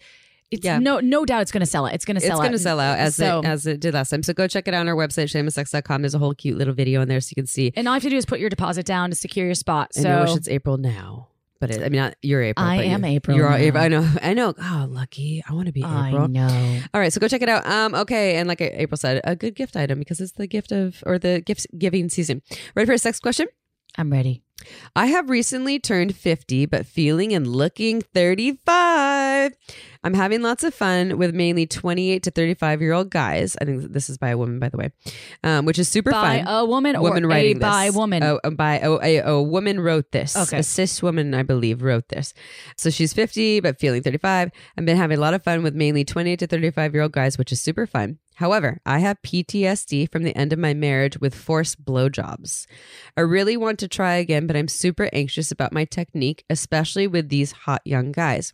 it's 0.52 0.64
Yeah. 0.64 0.78
no 0.78 1.00
no 1.00 1.26
doubt 1.26 1.42
it's 1.42 1.52
gonna 1.52 1.66
sell 1.66 1.88
it. 1.88 1.96
It's 1.96 2.06
gonna 2.06 2.20
sell 2.20 2.28
it's 2.28 2.36
sell 2.36 2.38
going 2.40 2.52
to 2.52 2.56
out. 2.58 2.62
sell 2.62 2.80
out 2.80 3.00
as 3.00 3.16
So- 3.16 3.40
it 3.40 3.46
as 3.46 3.66
it 3.68 3.80
did 3.80 3.94
last 3.96 4.10
time. 4.12 4.22
So 4.24 4.32
go 4.34 4.48
check 4.48 4.68
it 4.68 4.74
out 4.74 4.82
on 4.82 4.88
our 4.88 4.96
website, 4.96 5.26
shamelesssex.com. 5.36 6.02
There's 6.04 6.14
a 6.16 6.20
whole 6.20 6.34
cute 6.36 6.58
little 6.58 6.74
video 6.76 7.02
in 7.02 7.08
there 7.10 7.20
so 7.20 7.30
you 7.32 7.36
can 7.42 7.48
see. 7.48 7.74
and 7.76 7.88
all 7.88 7.94
you 7.94 7.98
have 7.98 8.04
to 8.04 8.10
do 8.10 8.16
is 8.18 8.26
put 8.26 8.40
your 8.40 8.50
deposit 8.50 8.86
down 8.86 9.10
to 9.10 9.16
secure 9.16 9.46
your 9.46 9.56
spot. 9.56 9.92
And 9.98 10.06
I 10.08 10.22
wish 10.22 10.30
So 10.32 10.36
it's 10.38 10.48
April 10.48 10.78
now. 10.78 11.30
But 11.60 11.72
it, 11.72 11.82
I 11.82 11.90
mean, 11.90 12.02
not 12.02 12.16
your 12.22 12.42
April. 12.44 12.66
I 12.66 12.78
but 12.78 12.86
am 12.86 13.04
you're- 13.04 13.16
April 13.16 13.38
You're 13.38 13.46
all 13.48 13.58
now. 13.58 13.64
April. 13.64 13.84
I 13.84 13.88
know. 13.88 14.10
I 14.22 14.34
know. 14.34 14.54
Oh, 14.60 14.88
lucky. 14.90 15.42
I 15.50 15.54
want 15.54 15.68
to 15.68 15.72
be 15.72 15.84
I 15.84 16.10
April. 16.10 16.24
I 16.24 16.28
know. 16.28 16.82
All 16.94 17.00
right, 17.02 17.12
so 17.14 17.20
go 17.22 17.28
check 17.28 17.42
it 17.42 17.50
out. 17.50 17.66
Um, 17.66 17.96
okay, 17.96 18.36
and 18.36 18.48
like 18.48 18.60
April 18.62 18.98
said, 18.98 19.22
a 19.24 19.36
good 19.36 19.56
gift 19.56 19.76
item 19.78 20.00
because 20.00 20.20
it's 20.20 20.34
the 20.34 20.48
gift 20.48 20.72
of 20.72 21.02
or 21.06 21.18
the 21.18 21.42
gift 21.42 21.68
giving 21.78 22.10
season. 22.10 22.42
Ready 22.76 22.86
for 22.88 22.94
a 22.94 22.98
sex 22.98 23.20
question? 23.20 23.48
I'm 23.98 24.12
ready. 24.12 24.42
I 24.96 25.06
have 25.08 25.30
recently 25.30 25.80
turned 25.80 26.16
50, 26.16 26.66
but 26.66 26.86
feeling 26.86 27.34
and 27.34 27.48
looking 27.48 28.02
35. 28.02 29.25
I'm 30.04 30.14
having 30.14 30.42
lots 30.42 30.64
of 30.64 30.74
fun 30.74 31.18
with 31.18 31.34
mainly 31.34 31.66
28 31.66 32.24
to 32.24 32.32
35 32.32 32.82
year 32.82 32.94
old 32.94 33.10
guys. 33.10 33.56
I 33.62 33.66
think 33.66 33.92
this 33.92 34.10
is 34.10 34.18
by 34.18 34.30
a 34.30 34.38
woman, 34.38 34.60
by 34.60 34.70
the 34.70 34.78
way, 34.78 34.92
um, 35.44 35.66
which 35.66 35.80
is 35.80 35.88
super 35.88 36.12
by 36.12 36.44
fun. 36.44 36.48
a 36.48 36.66
woman 36.66 36.96
or 36.96 37.02
woman 37.02 37.26
a 37.26 37.28
writing 37.28 37.60
by 37.60 37.88
this. 37.88 37.96
woman. 37.96 38.24
Oh, 38.24 38.40
uh, 38.44 38.50
by 38.52 38.80
oh, 38.82 39.00
a, 39.02 39.18
a 39.18 39.42
woman 39.42 39.80
wrote 39.80 40.12
this. 40.12 40.36
Okay. 40.36 40.60
a 40.60 40.64
cis 40.64 41.02
woman, 41.02 41.34
I 41.34 41.44
believe, 41.44 41.82
wrote 41.82 42.10
this. 42.10 42.34
So 42.78 42.90
she's 42.90 43.14
50 43.14 43.60
but 43.62 43.80
feeling 43.80 44.04
35. 44.04 44.52
I've 44.78 44.86
been 44.86 44.98
having 44.98 45.18
a 45.18 45.22
lot 45.22 45.34
of 45.34 45.44
fun 45.44 45.64
with 45.64 45.76
mainly 45.76 46.04
28 46.04 46.40
to 46.40 46.48
35 46.48 46.94
year 46.94 47.04
old 47.04 47.12
guys, 47.12 47.38
which 47.38 47.52
is 47.52 47.62
super 47.62 47.86
fun. 47.88 48.20
However, 48.36 48.80
I 48.86 49.00
have 49.00 49.22
PTSD 49.22 50.12
from 50.12 50.24
the 50.24 50.36
end 50.36 50.54
of 50.54 50.60
my 50.60 50.74
marriage 50.74 51.20
with 51.20 51.34
forced 51.34 51.84
blowjobs. 51.84 52.66
I 53.16 53.22
really 53.22 53.58
want 53.58 53.80
to 53.80 53.88
try 53.88 54.16
again, 54.16 54.46
but 54.48 54.56
I'm 54.56 54.68
super 54.68 55.10
anxious 55.14 55.52
about 55.52 55.74
my 55.74 55.86
technique, 55.86 56.44
especially 56.50 57.08
with 57.08 57.30
these 57.30 57.52
hot 57.52 57.82
young 57.86 58.12
guys. 58.12 58.54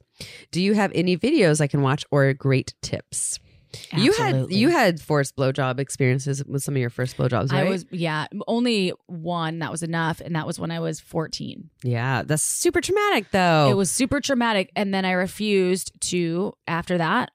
Do 0.52 0.62
you 0.62 0.74
have 0.74 0.92
any 0.94 1.18
videos 1.18 1.62
I 1.62 1.68
can 1.68 1.82
watch 1.82 2.06
or 2.12 2.32
great 2.34 2.76
tips? 2.82 3.40
You 3.94 4.12
had 4.14 4.52
you 4.52 4.70
had 4.70 5.00
forced 5.00 5.36
blowjob 5.36 5.80
experiences 5.80 6.44
with 6.46 6.62
some 6.62 6.76
of 6.76 6.82
your 6.82 6.90
first 6.90 7.18
blowjobs, 7.18 7.52
right? 7.52 7.68
I 7.68 7.70
was 7.70 7.86
yeah, 7.90 8.28
only 8.48 8.92
one 9.08 9.60
that 9.60 9.72
was 9.72 9.82
enough, 9.82 10.20
and 10.20 10.36
that 10.36 10.46
was 10.46 10.60
when 10.60 10.72
I 10.72 10.80
was 10.80 11.00
14. 11.00 11.70
Yeah, 11.84 12.24
that's 12.24 12.44
super 12.44 12.82
traumatic 12.82 13.32
though. 13.32 13.70
It 13.72 13.76
was 13.76 13.90
super 13.90 14.20
traumatic, 14.20 14.72
and 14.76 14.94
then 14.94 15.06
I 15.06 15.12
refused 15.12 16.00
to. 16.10 16.54
After 16.68 16.98
that, 16.98 17.32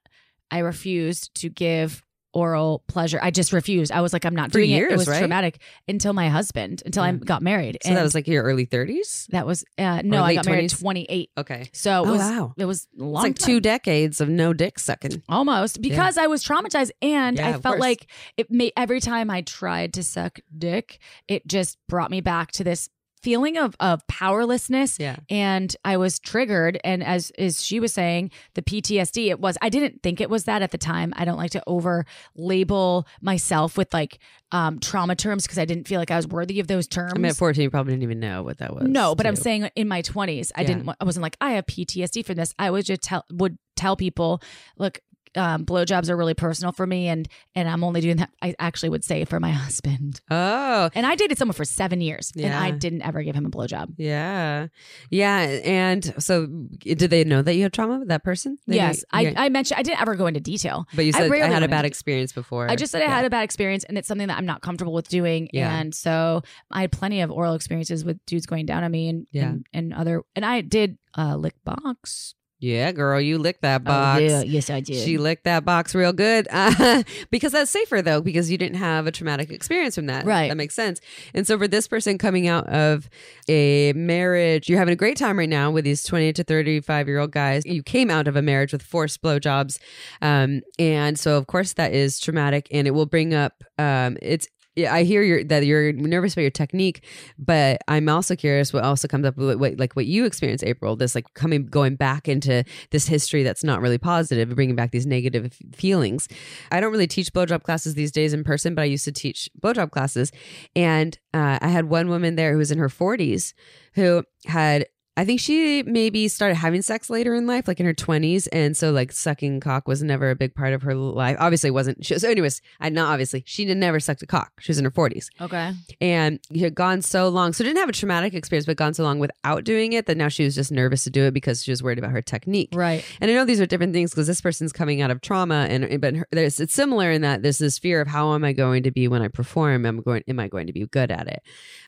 I 0.51 0.59
refused 0.59 1.33
to 1.41 1.49
give 1.49 2.03
oral 2.37 2.83
pleasure. 2.87 3.19
I 3.21 3.31
just 3.31 3.51
refused. 3.51 3.91
I 3.91 4.01
was 4.01 4.13
like, 4.13 4.25
I'm 4.25 4.35
not 4.35 4.51
For 4.51 4.59
doing 4.59 4.69
it. 4.69 4.75
years, 4.75 4.91
It 4.93 4.97
was 4.97 5.07
right? 5.07 5.17
traumatic 5.19 5.59
until 5.87 6.13
my 6.13 6.29
husband, 6.29 6.83
until 6.85 7.01
I 7.03 7.11
got 7.13 7.41
married. 7.41 7.79
so 7.83 7.93
that 7.93 8.03
was 8.03 8.13
like 8.13 8.27
your 8.27 8.43
early 8.43 8.65
30s? 8.67 9.27
that 9.27 9.45
was 9.47 9.65
uh, 9.79 10.01
no, 10.03 10.23
I 10.23 10.35
got 10.35 10.45
married 10.45 10.71
at 10.71 10.79
28. 10.79 11.31
Okay. 11.37 11.69
So 11.73 12.03
it 12.03 12.07
Oh, 12.07 12.11
was 12.11 12.19
wow. 12.21 12.53
it 12.57 12.65
was 12.65 12.87
a 12.99 13.03
It's 13.03 13.03
like 13.03 13.35
time. 13.35 13.45
two 13.47 13.59
decades 13.59 14.21
of 14.21 14.29
no 14.29 14.53
dick 14.53 14.77
sucking. 14.79 15.23
Almost 15.27 15.81
because 15.81 16.17
I 16.17 16.27
was 16.27 16.43
traumatized 16.43 16.91
and 17.01 17.37
Yeah, 17.37 17.49
I 17.49 17.53
felt 17.59 17.79
like 17.79 18.07
it 18.37 18.51
may 18.51 18.71
every 18.77 18.99
time 18.99 19.29
I 19.31 19.41
tried 19.41 19.93
to 19.95 20.03
suck 20.03 20.39
dick, 20.55 20.99
it 21.27 21.47
just 21.47 21.77
brought 21.89 22.11
me 22.11 22.21
back 22.21 22.51
to 22.53 22.63
this 22.63 22.89
feeling 23.21 23.57
of 23.57 23.75
of 23.79 24.05
powerlessness 24.07 24.99
Yeah. 24.99 25.17
and 25.29 25.75
I 25.83 25.97
was 25.97 26.19
triggered 26.19 26.79
and 26.83 27.03
as 27.03 27.31
as 27.37 27.63
she 27.63 27.79
was 27.79 27.93
saying 27.93 28.31
the 28.53 28.61
PTSD 28.61 29.29
it 29.29 29.39
was 29.39 29.57
I 29.61 29.69
didn't 29.69 30.03
think 30.03 30.21
it 30.21 30.29
was 30.29 30.43
that 30.45 30.61
at 30.61 30.71
the 30.71 30.77
time 30.77 31.13
I 31.15 31.25
don't 31.25 31.37
like 31.37 31.51
to 31.51 31.63
over 31.67 32.05
label 32.35 33.07
myself 33.21 33.77
with 33.77 33.93
like 33.93 34.19
um 34.51 34.79
trauma 34.79 35.15
terms 35.15 35.43
because 35.43 35.57
I 35.57 35.65
didn't 35.65 35.87
feel 35.87 35.99
like 35.99 36.11
I 36.11 36.15
was 36.15 36.27
worthy 36.27 36.59
of 36.59 36.67
those 36.67 36.87
terms 36.87 37.13
I 37.15 37.17
mean, 37.19 37.25
at 37.31 37.35
14, 37.37 37.63
you 37.63 37.69
probably 37.69 37.93
didn't 37.93 38.03
even 38.03 38.19
know 38.19 38.43
what 38.43 38.59
that 38.59 38.73
was. 38.73 38.83
no, 38.87 39.15
but 39.15 39.25
I'm 39.25 39.35
saying 39.35 39.69
in 39.75 39.87
my 39.87 40.01
20s, 40.01 40.51
I 40.55 40.61
Yeah. 40.61 40.67
didn't. 40.67 40.89
I 40.99 41.03
wasn't 41.03 41.23
like 41.23 41.35
I 41.41 41.51
have 41.53 41.65
PTSD 41.65 42.25
for 42.25 42.33
this. 42.33 42.53
I 42.57 42.69
would 42.71 42.85
just 42.85 43.01
tell 43.01 43.25
would 43.31 43.57
tell 43.75 43.95
people, 43.95 44.41
look, 44.77 44.99
um, 45.37 45.65
blowjobs 45.65 46.09
are 46.09 46.17
really 46.17 46.33
personal 46.33 46.71
for 46.71 46.85
me, 46.87 47.07
and 47.07 47.27
and 47.55 47.69
I'm 47.69 47.83
only 47.83 48.01
doing 48.01 48.17
that. 48.17 48.31
I 48.41 48.55
actually 48.59 48.89
would 48.89 49.03
say 49.03 49.23
for 49.25 49.39
my 49.39 49.51
husband, 49.63 50.19
Oh, 50.31 50.89
and 50.95 51.05
I 51.05 51.15
dated 51.15 51.37
someone 51.37 51.53
for 51.53 51.65
seven 51.65 52.01
years, 52.01 52.31
and 52.37 52.53
I 52.53 52.71
didn't 52.71 53.03
ever 53.03 53.21
give 53.23 53.35
him 53.35 53.45
a 53.45 53.49
blowjob. 53.49 53.93
yeah. 53.97 54.67
Yeah. 55.09 55.39
And 55.63 56.13
so 56.21 56.47
did 56.79 56.99
they 57.09 57.23
know 57.23 57.41
that 57.41 57.55
you 57.55 57.63
had 57.63 57.73
trauma 57.73 57.99
with 57.99 58.07
that 58.09 58.23
person? 58.23 58.57
They 58.67 58.75
yes, 58.75 59.03
knew- 59.13 59.29
I. 59.29 59.45
I 59.45 59.49
mentioned 59.49 59.79
I 59.79 59.83
didn't 59.83 60.01
ever 60.01 60.15
go 60.15 60.27
into 60.27 60.39
detail. 60.39 60.85
But 60.95 61.05
you 61.05 61.09
I 61.09 61.19
said 61.19 61.25
I, 61.25 61.29
rarely 61.29 61.53
had 61.53 61.63
a 61.63 61.67
bad 61.67 61.85
experience 61.85 62.31
before. 62.33 62.69
I 62.69 62.75
just 62.75 62.91
said 62.91 63.01
I 63.01 63.05
Yeah. 63.05 63.15
had 63.15 63.25
a 63.25 63.29
bad 63.29 63.43
experience, 63.43 63.83
and 63.83 63.97
it's 63.97 64.07
something 64.07 64.27
that 64.27 64.37
I'm 64.37 64.45
not 64.45 64.61
comfortable 64.61 64.93
with 64.93 65.07
doing. 65.07 65.49
Yeah. 65.53 65.73
And 65.77 65.93
so 65.93 66.41
I 66.71 66.81
had 66.81 66.91
plenty 66.91 67.21
of 67.21 67.31
oral 67.31 67.53
experiences 67.53 68.03
with 68.03 68.17
dudes 68.25 68.45
going 68.45 68.65
down 68.65 68.83
on 68.83 68.91
me, 68.91 69.09
and 69.09 69.27
Yeah. 69.31 69.49
and, 69.49 69.65
and 69.73 69.93
other, 69.93 70.23
and 70.35 70.43
I 70.45 70.61
did 70.61 70.97
uh, 71.17 71.35
lick 71.35 71.55
box. 71.63 72.33
Yeah, 72.59 72.91
girl, 72.91 73.21
you 73.21 73.37
licked 73.37 73.61
that 73.61 73.83
box. 73.83 74.19
Oh, 74.19 74.25
yeah, 74.25 74.41
yes, 74.41 74.71
I 74.71 74.79
did. 74.79 75.03
She 75.05 75.19
licked 75.19 75.43
that 75.43 75.63
box 75.63 75.93
real 75.93 76.11
good 76.11 76.47
uh, 76.49 77.03
because 77.31 77.51
that's 77.51 77.69
safer 77.69 78.01
though 78.01 78.19
because 78.19 78.49
you 78.49 78.57
didn't 78.57 78.77
have 78.77 79.05
a 79.05 79.11
traumatic 79.11 79.51
experience 79.51 79.93
from 79.93 80.07
that. 80.07 80.25
Right. 80.25 80.49
That 80.49 80.57
makes 80.57 80.73
sense. 80.73 80.99
And 81.35 81.45
so 81.45 81.57
for 81.57 81.67
this 81.67 81.87
person 81.87 82.17
coming 82.17 82.47
out 82.47 82.67
of 82.67 83.09
a 83.47 83.93
marriage, 83.93 84.69
you're 84.69 84.79
having 84.79 84.93
a 84.93 84.97
great 84.97 85.17
time 85.17 85.37
right 85.37 85.49
now 85.49 85.69
with 85.69 85.85
these 85.85 86.01
20 86.03 86.33
to 86.33 86.43
35 86.43 87.07
year 87.07 87.19
old 87.19 87.31
guys. 87.31 87.63
You 87.65 87.83
came 87.83 88.09
out 88.09 88.27
of 88.27 88.35
a 88.35 88.41
marriage 88.41 88.71
with 88.71 88.81
forced 88.81 89.21
blowjobs, 89.21 89.77
um, 90.23 90.61
and 90.79 91.19
so 91.19 91.37
of 91.37 91.45
course 91.45 91.73
that 91.73 91.93
is 91.93 92.19
traumatic, 92.19 92.67
and 92.71 92.87
it 92.87 92.91
will 92.91 93.05
bring 93.05 93.35
up. 93.35 93.63
Um, 93.77 94.17
it's 94.21 94.47
yeah, 94.77 94.93
I 94.93 95.03
hear 95.03 95.23
you're, 95.23 95.43
that 95.45 95.65
you're 95.65 95.91
nervous 95.91 96.33
about 96.33 96.43
your 96.43 96.51
technique, 96.51 97.03
but 97.39 97.81
I'm 97.87 98.07
also 98.07 98.35
curious 98.35 98.71
what 98.71 98.83
also 98.83 99.07
comes 99.07 99.25
up 99.25 99.35
with 99.35 99.59
what, 99.59 99.79
like 99.79 99.95
what 99.95 100.05
you 100.05 100.23
experienced, 100.23 100.63
April. 100.63 100.95
This 100.95 101.15
like 101.15 101.33
coming 101.33 101.65
going 101.65 101.95
back 101.95 102.27
into 102.27 102.63
this 102.91 103.07
history 103.07 103.41
that's 103.41 103.63
not 103.63 103.81
really 103.81 103.97
positive, 103.97 104.53
bringing 104.53 104.75
back 104.75 104.91
these 104.91 105.07
negative 105.07 105.57
feelings. 105.73 106.27
I 106.71 106.79
don't 106.79 106.91
really 106.91 107.07
teach 107.07 107.33
blowjob 107.33 107.63
classes 107.63 107.95
these 107.95 108.11
days 108.11 108.33
in 108.33 108.43
person, 108.43 108.75
but 108.75 108.83
I 108.83 108.85
used 108.85 109.05
to 109.05 109.11
teach 109.11 109.49
blowjob 109.59 109.89
classes, 109.89 110.31
and 110.75 111.17
uh, 111.33 111.57
I 111.59 111.69
had 111.69 111.85
one 111.85 112.07
woman 112.07 112.35
there 112.35 112.51
who 112.51 112.59
was 112.59 112.69
in 112.69 112.77
her 112.77 112.89
40s 112.89 113.53
who 113.95 114.23
had 114.45 114.85
I 115.17 115.25
think 115.25 115.39
she 115.39 115.81
maybe 115.81 116.27
started 116.27 116.55
having 116.55 116.83
sex 116.83 117.09
later 117.09 117.33
in 117.33 117.47
life, 117.47 117.67
like 117.67 117.79
in 117.79 117.87
her 117.87 117.93
20s. 117.93 118.47
And 118.51 118.77
so, 118.77 118.91
like, 118.91 119.11
sucking 119.11 119.59
cock 119.61 119.87
was 119.87 120.03
never 120.03 120.29
a 120.29 120.35
big 120.35 120.53
part 120.53 120.73
of 120.73 120.83
her 120.83 120.93
life. 120.93 121.35
Obviously, 121.39 121.69
it 121.69 121.71
wasn't. 121.71 122.05
She, 122.05 122.19
so, 122.19 122.29
anyways, 122.29 122.61
I 122.79 122.89
not 122.89 123.11
obviously, 123.11 123.43
she 123.47 123.65
did 123.65 123.77
never 123.77 123.99
sucked 123.99 124.21
a 124.21 124.27
cock. 124.27 124.51
She 124.59 124.69
was 124.69 124.77
in 124.77 124.85
her 124.85 124.91
40s 124.91 125.25
okay. 125.41 125.73
and 125.99 126.39
he 126.51 126.59
had 126.59 126.75
gone 126.75 127.01
so 127.01 127.29
long. 127.29 127.51
So, 127.53 127.63
didn't 127.63 127.79
have 127.79 127.89
a 127.89 127.93
traumatic 127.93 128.35
experience, 128.35 128.67
but 128.67 128.77
gone 128.77 128.93
so 128.93 129.03
long 129.03 129.17
without 129.17 129.63
doing 129.63 129.93
it 129.93 130.05
that 130.05 130.17
now 130.17 130.27
she 130.27 130.43
was 130.43 130.53
just 130.53 130.71
nervous 130.71 131.03
to 131.05 131.09
do 131.09 131.23
it 131.23 131.33
because 131.33 131.63
she 131.63 131.71
was 131.71 131.81
worried 131.81 131.97
about 131.97 132.11
her 132.11 132.21
technique. 132.21 132.69
Right. 132.73 133.03
And 133.19 133.31
I 133.31 133.33
know 133.33 133.43
these 133.43 133.59
are 133.59 133.65
different 133.65 133.93
things 133.93 134.11
because 134.11 134.27
this 134.27 134.39
person's 134.39 134.71
coming 134.71 135.01
out 135.01 135.09
of 135.09 135.21
trauma, 135.21 135.65
and 135.67 135.99
but 135.99 136.15
her, 136.15 136.27
there's 136.31 136.59
it's 136.59 136.75
similar 136.75 137.09
in 137.09 137.23
that 137.23 137.41
there's 137.41 137.57
this 137.57 137.79
fear 137.79 138.01
of 138.01 138.07
how 138.07 138.35
am 138.35 138.43
I 138.43 138.53
going 138.53 138.83
to 138.83 138.91
be 138.91 139.07
when 139.07 139.23
I 139.23 139.29
perform? 139.29 139.83
Am 139.87 139.99
I 139.99 140.01
going 140.03 140.23
am 140.27 140.39
I 140.39 140.47
going 140.47 140.67
to 140.67 140.73
be 140.73 140.85
good 140.85 141.09
at 141.09 141.27
it? 141.27 141.41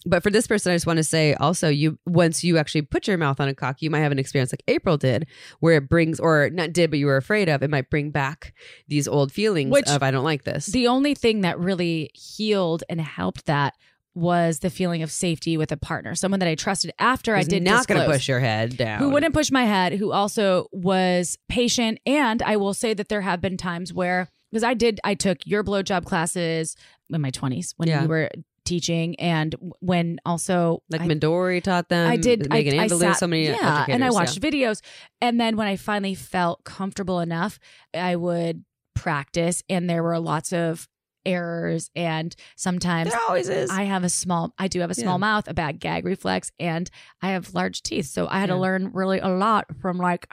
But 0.04 0.24
for 0.24 0.32
this 0.32 0.48
person, 0.48 0.72
I 0.72 0.76
just 0.76 0.88
want 0.88 0.98
to 0.98 1.04
say 1.04 1.36
also, 1.36 1.70
you 1.70 2.00
once 2.08 2.44
you 2.44 2.58
actually 2.58 2.82
put 2.82 3.08
your 3.08 3.19
mouth 3.20 3.40
on 3.40 3.48
a 3.48 3.54
cock, 3.54 3.82
you 3.82 3.90
might 3.90 4.00
have 4.00 4.12
an 4.12 4.18
experience 4.20 4.52
like 4.52 4.64
April 4.68 4.98
did, 4.98 5.28
where 5.60 5.76
it 5.76 5.88
brings 5.90 6.20
or 6.20 6.50
not 6.52 6.74
did, 6.74 6.90
but 6.90 6.98
you 7.00 7.06
were 7.06 7.18
afraid 7.18 7.48
of. 7.50 7.62
It 7.62 7.70
might 7.70 7.90
bring 7.90 8.10
back 8.12 8.54
these 8.88 9.08
old 9.08 9.32
feelings 9.32 9.72
Which- 9.72 9.88
of 9.90 10.02
I 10.02 10.10
don't 10.12 10.24
like 10.24 10.44
this. 10.46 10.66
The 10.68 10.88
only 10.88 11.14
thing 11.14 11.42
that 11.42 11.60
really 11.60 12.10
healed 12.14 12.84
and 12.90 13.00
helped 13.00 13.46
that 13.46 13.76
was 14.16 14.60
the 14.60 14.70
feeling 14.72 15.04
of 15.04 15.12
safety 15.12 15.56
with 15.56 15.72
a 15.72 15.78
partner, 15.78 16.16
someone 16.16 16.40
that 16.40 16.50
I 16.50 16.56
trusted 16.56 16.92
after 17.00 17.36
I 17.36 17.44
did 17.44 17.62
not 17.64 17.88
going 17.88 18.02
to 18.02 18.08
push 18.12 18.28
your 18.28 18.40
head 18.40 18.76
down. 18.76 19.00
who 19.00 19.10
wouldn't 19.10 19.34
push 19.36 19.52
my 19.52 19.66
head, 19.66 19.94
who 19.94 20.12
also 20.12 20.68
was 20.72 21.38
patient. 21.48 22.00
And 22.06 22.42
I 22.42 22.58
will 22.58 22.74
say 22.74 22.94
that 22.96 23.08
there 23.08 23.22
have 23.22 23.40
been 23.40 23.56
times 23.56 23.94
where, 23.94 24.28
because 24.52 24.64
I 24.64 24.74
did, 24.74 25.00
I 25.04 25.14
took 25.14 25.38
your 25.46 25.64
blowjob 25.64 26.06
classes 26.06 26.76
in 27.14 27.22
my 27.22 27.30
20s 27.32 27.74
when 27.78 27.88
Yeah. 27.88 28.02
you 28.02 28.08
were 28.10 28.30
teaching, 28.70 29.20
and 29.20 29.54
when 29.82 30.20
also 30.26 30.82
like 30.90 31.02
I, 31.02 31.08
Midori 31.08 31.62
taught 31.62 31.90
them. 31.90 32.10
I 32.10 32.16
did. 32.16 32.50
Megan 32.50 32.80
I, 32.80 32.84
I 32.84 32.88
sat, 32.88 33.18
so 33.18 33.28
many. 33.28 33.46
yeah, 33.48 33.86
and 33.90 34.04
I 34.04 34.12
watched 34.12 34.42
yeah. 34.42 34.50
videos. 34.50 34.82
And 35.20 35.40
then 35.42 35.58
when 35.58 35.68
I 35.68 35.76
finally 35.76 36.16
felt 36.16 36.64
comfortable 36.64 37.20
enough, 37.20 37.60
I 37.94 38.16
would 38.16 38.64
practice, 38.96 39.64
and 39.70 39.90
there 39.90 40.04
were 40.04 40.20
lots 40.20 40.54
of 40.54 40.88
errors, 41.26 41.92
and 41.96 42.34
sometimes 42.56 43.12
There 43.12 43.20
always 43.28 43.50
is. 43.50 43.70
I 43.70 43.84
have 43.84 44.04
a 44.04 44.10
small, 44.10 44.54
I 44.58 44.68
do 44.70 44.80
have 44.80 44.90
a 44.92 44.96
small 44.96 45.16
Yeah. 45.16 45.28
mouth, 45.28 45.48
a 45.48 45.54
bad 45.54 45.80
gag 45.80 46.06
reflex, 46.06 46.52
and 46.60 46.90
I 47.22 47.32
have 47.32 47.54
large 47.54 47.82
teeth. 47.84 48.06
So 48.06 48.28
I 48.30 48.40
had 48.40 48.50
Yeah. 48.50 48.56
to 48.56 48.62
learn 48.62 48.92
really 48.94 49.20
a 49.20 49.28
lot 49.28 49.66
from 49.82 49.98
like, 49.98 50.28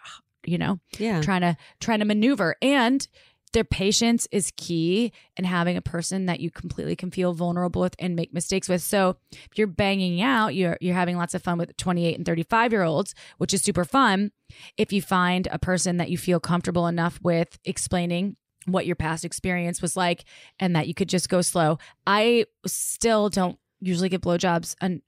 you 0.46 0.58
know, 0.58 0.78
yeah. 0.98 1.20
trying 1.22 1.40
to 1.40 1.56
trying 1.80 1.98
to 2.00 2.04
maneuver 2.04 2.54
and. 2.62 3.06
Their 3.56 3.64
patience 3.64 4.28
is 4.30 4.52
key 4.58 5.12
and 5.34 5.46
having 5.46 5.78
a 5.78 5.80
person 5.80 6.26
that 6.26 6.40
you 6.40 6.50
completely 6.50 6.94
can 6.94 7.10
feel 7.10 7.32
vulnerable 7.32 7.80
with 7.80 7.96
and 7.98 8.14
make 8.14 8.34
mistakes 8.34 8.68
with. 8.68 8.82
So 8.82 9.16
if 9.32 9.56
you're 9.56 9.66
banging 9.66 10.20
out, 10.20 10.54
you're 10.54 10.76
you're 10.78 10.94
having 10.94 11.16
lots 11.16 11.32
of 11.32 11.42
fun 11.42 11.56
with 11.56 11.74
28 11.78 12.18
and 12.18 12.26
35 12.26 12.72
year 12.72 12.82
olds, 12.82 13.14
which 13.38 13.54
is 13.54 13.62
super 13.62 13.86
fun. 13.86 14.30
If 14.76 14.92
you 14.92 15.00
find 15.00 15.48
a 15.50 15.58
person 15.58 15.96
that 15.96 16.10
you 16.10 16.18
feel 16.18 16.38
comfortable 16.38 16.86
enough 16.86 17.18
with 17.22 17.58
explaining 17.64 18.36
what 18.66 18.84
your 18.84 18.94
past 18.94 19.24
experience 19.24 19.80
was 19.80 19.96
like 19.96 20.24
and 20.60 20.76
that 20.76 20.86
you 20.86 20.92
could 20.92 21.08
just 21.08 21.30
go 21.30 21.40
slow. 21.40 21.78
I 22.06 22.44
still 22.66 23.30
don't 23.30 23.58
usually 23.80 24.10
give 24.10 24.20
blowjobs 24.20 24.74
un- 24.82 25.00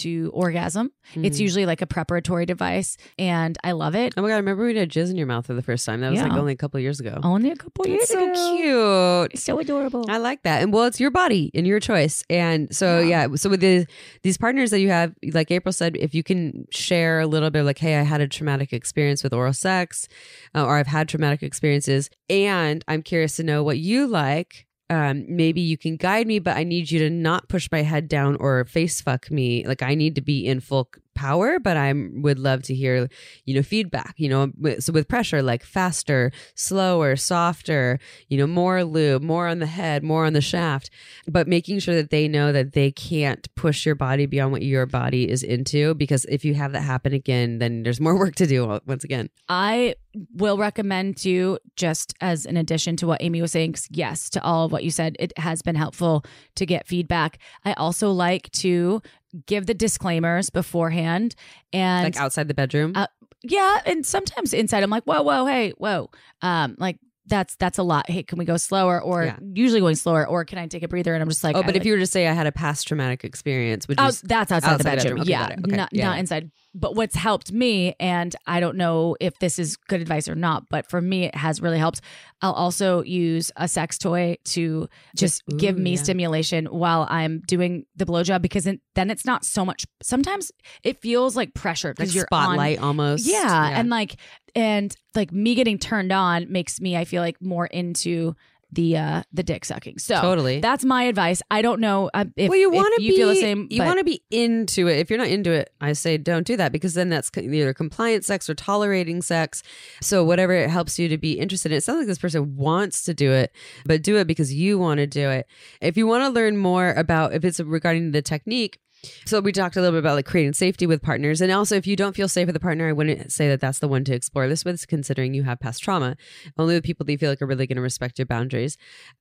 to 0.00 0.30
orgasm. 0.34 0.90
It's 1.14 1.36
Mhm. 1.38 1.40
usually 1.40 1.66
like 1.66 1.82
a 1.82 1.86
preparatory 1.86 2.46
device 2.46 2.96
and 3.18 3.56
I 3.62 3.72
love 3.72 3.94
it. 3.94 4.14
Oh 4.16 4.22
my 4.22 4.28
god! 4.28 4.34
I 4.34 4.38
remember 4.38 4.64
we 4.64 4.72
did 4.72 4.90
jizz 4.90 5.10
in 5.10 5.16
your 5.16 5.26
mouth 5.26 5.46
for 5.46 5.54
the 5.54 5.62
first 5.62 5.84
time. 5.86 6.00
That 6.00 6.10
was 6.12 6.20
like 6.22 6.32
only 6.32 6.52
a 6.52 6.56
couple 6.56 6.80
years 6.80 7.00
ago. 7.00 7.20
Only 7.22 7.50
a 7.50 7.56
couple 7.56 7.86
years 7.86 8.10
ago. 8.10 8.20
It's 8.30 8.38
so 8.40 8.54
ago. 8.54 9.28
cute. 9.28 9.38
So 9.40 9.58
adorable. 9.58 10.04
I 10.08 10.18
like 10.18 10.42
that. 10.44 10.62
And 10.62 10.72
well, 10.72 10.84
it's 10.84 10.98
your 11.00 11.10
body 11.10 11.50
and 11.54 11.66
your 11.66 11.80
choice. 11.80 12.24
And 12.30 12.74
so 12.74 13.00
yeah, 13.00 13.26
so 13.34 13.50
with 13.50 13.60
the 13.60 13.86
these 14.22 14.36
partners 14.38 14.70
that 14.70 14.80
you 14.80 14.88
have, 14.90 15.14
like 15.32 15.50
April 15.50 15.72
said, 15.72 15.96
if 15.96 16.14
you 16.14 16.22
can 16.22 16.66
share 16.70 17.20
a 17.20 17.26
little 17.26 17.50
bit 17.50 17.62
like, 17.64 17.78
hey, 17.78 17.96
I 17.98 18.02
had 18.02 18.20
a 18.20 18.28
traumatic 18.28 18.72
experience 18.72 19.22
with 19.22 19.32
oral 19.32 19.52
sex, 19.52 20.08
uh, 20.54 20.64
or 20.64 20.76
I've 20.78 20.86
had 20.86 21.08
traumatic 21.08 21.42
experiences, 21.42 22.10
and 22.30 22.84
I'm 22.88 23.02
curious 23.02 23.36
to 23.36 23.42
know 23.42 23.62
what 23.62 23.78
you 23.78 24.06
like. 24.06 24.66
Um, 24.90 25.24
maybe 25.28 25.60
you 25.60 25.78
can 25.78 25.96
guide 25.96 26.26
me, 26.26 26.38
but 26.38 26.56
I 26.56 26.64
need 26.64 26.90
you 26.90 26.98
to 27.00 27.10
not 27.10 27.48
push 27.48 27.68
my 27.72 27.82
head 27.82 28.08
down 28.08 28.36
or 28.36 28.64
face 28.64 29.00
fuck 29.00 29.30
me. 29.30 29.66
Like 29.66 29.82
I 29.82 29.94
need 29.94 30.14
to 30.16 30.20
be 30.20 30.46
in 30.46 30.60
full 30.60 30.90
power, 31.14 31.58
but 31.58 31.76
I 31.76 31.92
would 31.94 32.38
love 32.38 32.62
to 32.64 32.74
hear, 32.74 33.08
you 33.44 33.54
know, 33.54 33.62
feedback. 33.62 34.14
You 34.16 34.28
know, 34.28 34.76
so 34.78 34.92
with 34.92 35.08
pressure, 35.08 35.42
like 35.42 35.64
faster, 35.64 36.32
slower, 36.54 37.16
softer. 37.16 37.98
You 38.28 38.38
know, 38.38 38.46
more 38.46 38.84
lube, 38.84 39.22
more 39.22 39.48
on 39.48 39.58
the 39.58 39.66
head, 39.66 40.02
more 40.02 40.24
on 40.26 40.32
the 40.32 40.40
shaft, 40.40 40.90
but 41.26 41.48
making 41.48 41.78
sure 41.78 41.94
that 41.94 42.10
they 42.10 42.28
know 42.28 42.52
that 42.52 42.72
they 42.72 42.90
can't 42.90 43.46
push 43.54 43.86
your 43.86 43.94
body 43.94 44.26
beyond 44.26 44.52
what 44.52 44.62
your 44.62 44.86
body 44.86 45.28
is 45.28 45.42
into. 45.42 45.94
Because 45.94 46.24
if 46.26 46.44
you 46.44 46.54
have 46.54 46.72
that 46.72 46.82
happen 46.82 47.12
again, 47.12 47.58
then 47.58 47.82
there's 47.82 48.00
more 48.00 48.18
work 48.18 48.34
to 48.36 48.46
do. 48.46 48.70
Uh, 48.70 48.80
once 48.86 49.04
again, 49.04 49.28
I 49.48 49.94
will 50.34 50.58
recommend 50.58 51.16
to 51.18 51.58
just 51.76 52.14
as 52.20 52.46
an 52.46 52.56
addition 52.56 52.96
to 52.96 53.06
what 53.06 53.22
Amy 53.22 53.42
was 53.42 53.52
saying, 53.52 53.74
yes, 53.90 54.30
to 54.30 54.42
all 54.42 54.66
of 54.66 54.72
what 54.72 54.84
you 54.84 54.90
said, 54.90 55.16
it 55.18 55.36
has 55.38 55.62
been 55.62 55.74
helpful 55.74 56.24
to 56.56 56.66
get 56.66 56.86
feedback. 56.86 57.38
I 57.64 57.72
also 57.74 58.10
like 58.10 58.50
to 58.52 59.02
give 59.46 59.66
the 59.66 59.74
disclaimers 59.74 60.50
beforehand 60.50 61.34
and 61.72 62.04
like 62.04 62.16
outside 62.16 62.48
the 62.48 62.54
bedroom. 62.54 62.92
Uh, 62.94 63.06
yeah, 63.42 63.80
and 63.84 64.06
sometimes 64.06 64.54
inside 64.54 64.82
I'm 64.82 64.90
like, 64.90 65.04
whoa, 65.04 65.22
whoa, 65.22 65.44
hey, 65.46 65.70
whoa. 65.76 66.10
Um, 66.40 66.76
like 66.78 66.98
that's 67.26 67.56
that's 67.56 67.78
a 67.78 67.82
lot. 67.82 68.08
Hey, 68.08 68.22
can 68.22 68.38
we 68.38 68.44
go 68.44 68.56
slower? 68.56 69.00
Or 69.00 69.24
Yeah. 69.24 69.36
usually 69.54 69.80
going 69.80 69.94
slower, 69.96 70.26
or 70.26 70.44
can 70.44 70.58
I 70.58 70.66
take 70.66 70.82
a 70.82 70.88
breather? 70.88 71.14
And 71.14 71.22
I'm 71.22 71.28
just 71.28 71.42
like, 71.42 71.56
oh, 71.56 71.62
but 71.62 71.76
if 71.76 71.84
you 71.84 71.92
were 71.92 71.98
to 71.98 72.06
say 72.06 72.26
I 72.26 72.32
had 72.32 72.46
a 72.46 72.52
past 72.52 72.86
traumatic 72.86 73.24
experience, 73.24 73.88
would 73.88 73.98
you? 73.98 74.04
Oh, 74.04 74.10
that's 74.22 74.52
outside, 74.52 74.60
the 74.60 74.66
outside 74.66 74.78
the 74.78 74.84
bedroom. 74.84 75.18
bedroom. 75.18 75.20
Okay, 75.22 75.30
yeah. 75.30 75.56
Okay, 75.66 75.76
not 75.76 75.88
yeah. 75.92 76.08
not 76.08 76.18
inside. 76.18 76.50
But 76.74 76.96
what's 76.96 77.14
helped 77.14 77.52
me, 77.52 77.94
and 78.00 78.34
I 78.46 78.60
don't 78.60 78.76
know 78.76 79.16
if 79.20 79.38
this 79.38 79.58
is 79.58 79.76
good 79.76 80.00
advice 80.00 80.28
or 80.28 80.34
not, 80.34 80.64
but 80.68 80.90
for 80.90 81.00
me, 81.00 81.24
it 81.24 81.34
has 81.36 81.62
really 81.62 81.78
helped. 81.78 82.00
I'll 82.42 82.52
also 82.52 83.02
use 83.02 83.52
a 83.56 83.68
sex 83.68 83.96
toy 83.96 84.36
to 84.46 84.88
just 85.16 85.42
Ooh, 85.52 85.56
give 85.56 85.78
me 85.78 85.92
yeah. 85.92 86.02
stimulation 86.02 86.66
while 86.66 87.06
I'm 87.08 87.40
doing 87.46 87.86
the 87.96 88.04
blowjob 88.04 88.42
because 88.42 88.64
then 88.64 89.10
it's 89.10 89.24
not 89.24 89.44
so 89.44 89.64
much. 89.64 89.86
Sometimes 90.02 90.50
it 90.82 91.00
feels 91.00 91.36
like 91.36 91.54
pressure 91.54 91.88
like 91.88 91.96
because 91.96 92.14
you're 92.14 92.26
on 92.32 92.44
spotlight 92.44 92.80
almost. 92.80 93.24
yeah, 93.24 93.78
and 93.78 93.88
like 93.88 94.16
and 94.54 94.94
like 95.14 95.32
me 95.32 95.54
getting 95.54 95.78
turned 95.78 96.12
on 96.12 96.50
makes 96.50 96.80
me 96.80 96.96
I 96.96 97.04
feel 97.04 97.22
like 97.22 97.40
more 97.40 97.66
into 97.66 98.34
the 98.72 98.96
uh 98.96 99.22
the 99.32 99.44
dick 99.44 99.64
sucking. 99.64 99.98
So 99.98 100.20
Totally. 100.20 100.58
that's 100.60 100.84
my 100.84 101.04
advice. 101.04 101.40
I 101.48 101.62
don't 101.62 101.80
know 101.80 102.10
uh, 102.12 102.24
if, 102.36 102.48
well, 102.48 102.58
you 102.58 102.70
if 102.70 102.74
want 102.74 102.92
to 102.96 103.02
you 103.02 103.12
be 103.12 103.16
feel 103.16 103.28
the 103.28 103.36
same. 103.36 103.68
You 103.70 103.78
but- 103.78 103.86
want 103.86 103.98
to 103.98 104.04
be 104.04 104.20
into 104.32 104.88
it. 104.88 104.98
If 104.98 105.10
you're 105.10 105.18
not 105.18 105.28
into 105.28 105.52
it, 105.52 105.72
I 105.80 105.92
say 105.92 106.18
don't 106.18 106.44
do 106.44 106.56
that 106.56 106.72
because 106.72 106.94
then 106.94 107.08
that's 107.08 107.30
either 107.36 107.72
compliant 107.72 108.24
sex 108.24 108.50
or 108.50 108.54
tolerating 108.54 109.22
sex. 109.22 109.62
So 110.00 110.24
whatever 110.24 110.52
it 110.54 110.70
helps 110.70 110.98
you 110.98 111.08
to 111.08 111.18
be 111.18 111.34
interested 111.34 111.70
in. 111.70 111.78
It 111.78 111.84
sounds 111.84 111.98
like 111.98 112.08
this 112.08 112.18
person 112.18 112.56
wants 112.56 113.04
to 113.04 113.14
do 113.14 113.30
it, 113.30 113.52
but 113.86 114.02
do 114.02 114.16
it 114.16 114.26
because 114.26 114.52
you 114.52 114.78
want 114.78 114.98
to 114.98 115.06
do 115.06 115.30
it. 115.30 115.46
If 115.80 115.96
you 115.96 116.08
want 116.08 116.24
to 116.24 116.30
learn 116.30 116.56
more 116.56 116.92
about 116.94 117.32
if 117.32 117.44
it's 117.44 117.60
regarding 117.60 118.10
the 118.10 118.22
technique. 118.22 118.80
So 119.26 119.40
we 119.40 119.52
talked 119.52 119.76
a 119.76 119.80
little 119.80 119.92
bit 119.92 119.98
about 120.00 120.14
like 120.16 120.26
creating 120.26 120.52
safety 120.54 120.86
with 120.86 121.02
partners, 121.02 121.40
and 121.40 121.50
also 121.52 121.76
if 121.76 121.86
you 121.86 121.96
don't 121.96 122.14
feel 122.16 122.28
safe 122.28 122.46
with 122.46 122.56
a 122.56 122.60
partner, 122.60 122.88
I 122.88 122.92
wouldn't 122.92 123.32
say 123.32 123.48
that 123.48 123.60
that's 123.60 123.78
the 123.78 123.88
one 123.88 124.04
to 124.04 124.14
explore 124.14 124.48
this 124.48 124.64
with, 124.64 124.86
considering 124.88 125.34
you 125.34 125.42
have 125.44 125.60
past 125.60 125.82
trauma. 125.82 126.16
Only 126.58 126.74
with 126.74 126.84
people 126.84 127.04
that 127.06 127.12
you 127.12 127.18
feel 127.18 127.30
like 127.30 127.42
are 127.42 127.46
really 127.46 127.66
going 127.66 127.76
to 127.76 127.82
respect 127.82 128.18
your 128.18 128.26
boundaries. 128.26 128.76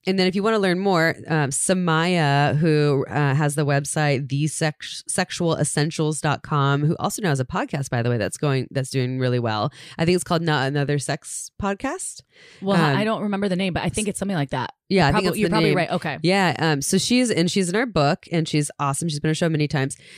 And 0.06 0.18
then 0.20 0.28
if 0.28 0.36
you 0.36 0.44
want 0.44 0.54
to 0.56 0.60
learn 0.60 0.80
more, 0.80 1.16
um, 1.28 1.50
Samaya, 1.50 2.56
who 2.58 3.06
uh, 3.10 3.34
has 3.36 3.56
the 3.56 3.66
website 3.66 4.30
the 4.30 4.48
sex- 4.48 5.04
sexualessentials.com, 5.10 6.82
who 6.86 6.96
also 7.00 7.22
now 7.22 7.30
has 7.30 7.40
a 7.40 7.46
podcast, 7.46 7.90
by 7.90 8.02
the 8.02 8.10
way, 8.10 8.18
that's 8.18 8.38
going 8.38 8.68
that's 8.72 8.90
doing 8.90 9.20
really 9.20 9.40
well. 9.40 9.72
I 9.98 10.06
think 10.06 10.16
it's 10.16 10.24
called 10.24 10.42
Not 10.42 10.68
Another 10.68 11.00
Sex 11.00 11.52
Podcast. 11.62 12.22
well, 12.62 12.78
um, 12.78 12.98
I 12.98 13.04
don't 13.04 13.22
remember 13.24 13.50
the 13.50 13.56
name, 13.56 13.74
but 13.74 13.84
I 13.84 13.90
think 13.90 14.08
it's 14.08 14.20
something 14.20 14.38
like 14.38 14.50
that. 14.52 14.74
Yeah, 14.90 15.08
I 15.08 15.12
Probably- 15.12 15.26
think 15.28 15.32
it's 15.34 15.40
you're 15.40 15.50
the 15.50 15.54
probably 15.54 15.70
name. 15.70 15.78
right. 15.78 15.92
Okay. 15.92 16.18
Yeah. 16.22 16.56
Um, 16.60 16.82
so 16.82 16.98
she's 16.98 17.32
and 17.32 17.50
she's 17.50 17.70
in 17.70 17.76
our 17.76 17.86
book 17.86 18.26
and 18.32 18.48
she's 18.48 18.70
awesome. 18.80 19.10
She's 19.10 19.20
been 19.20 19.30
on 19.30 19.32
a 19.32 19.36
show 19.36 19.50
many 19.50 19.68
times. 19.68 19.73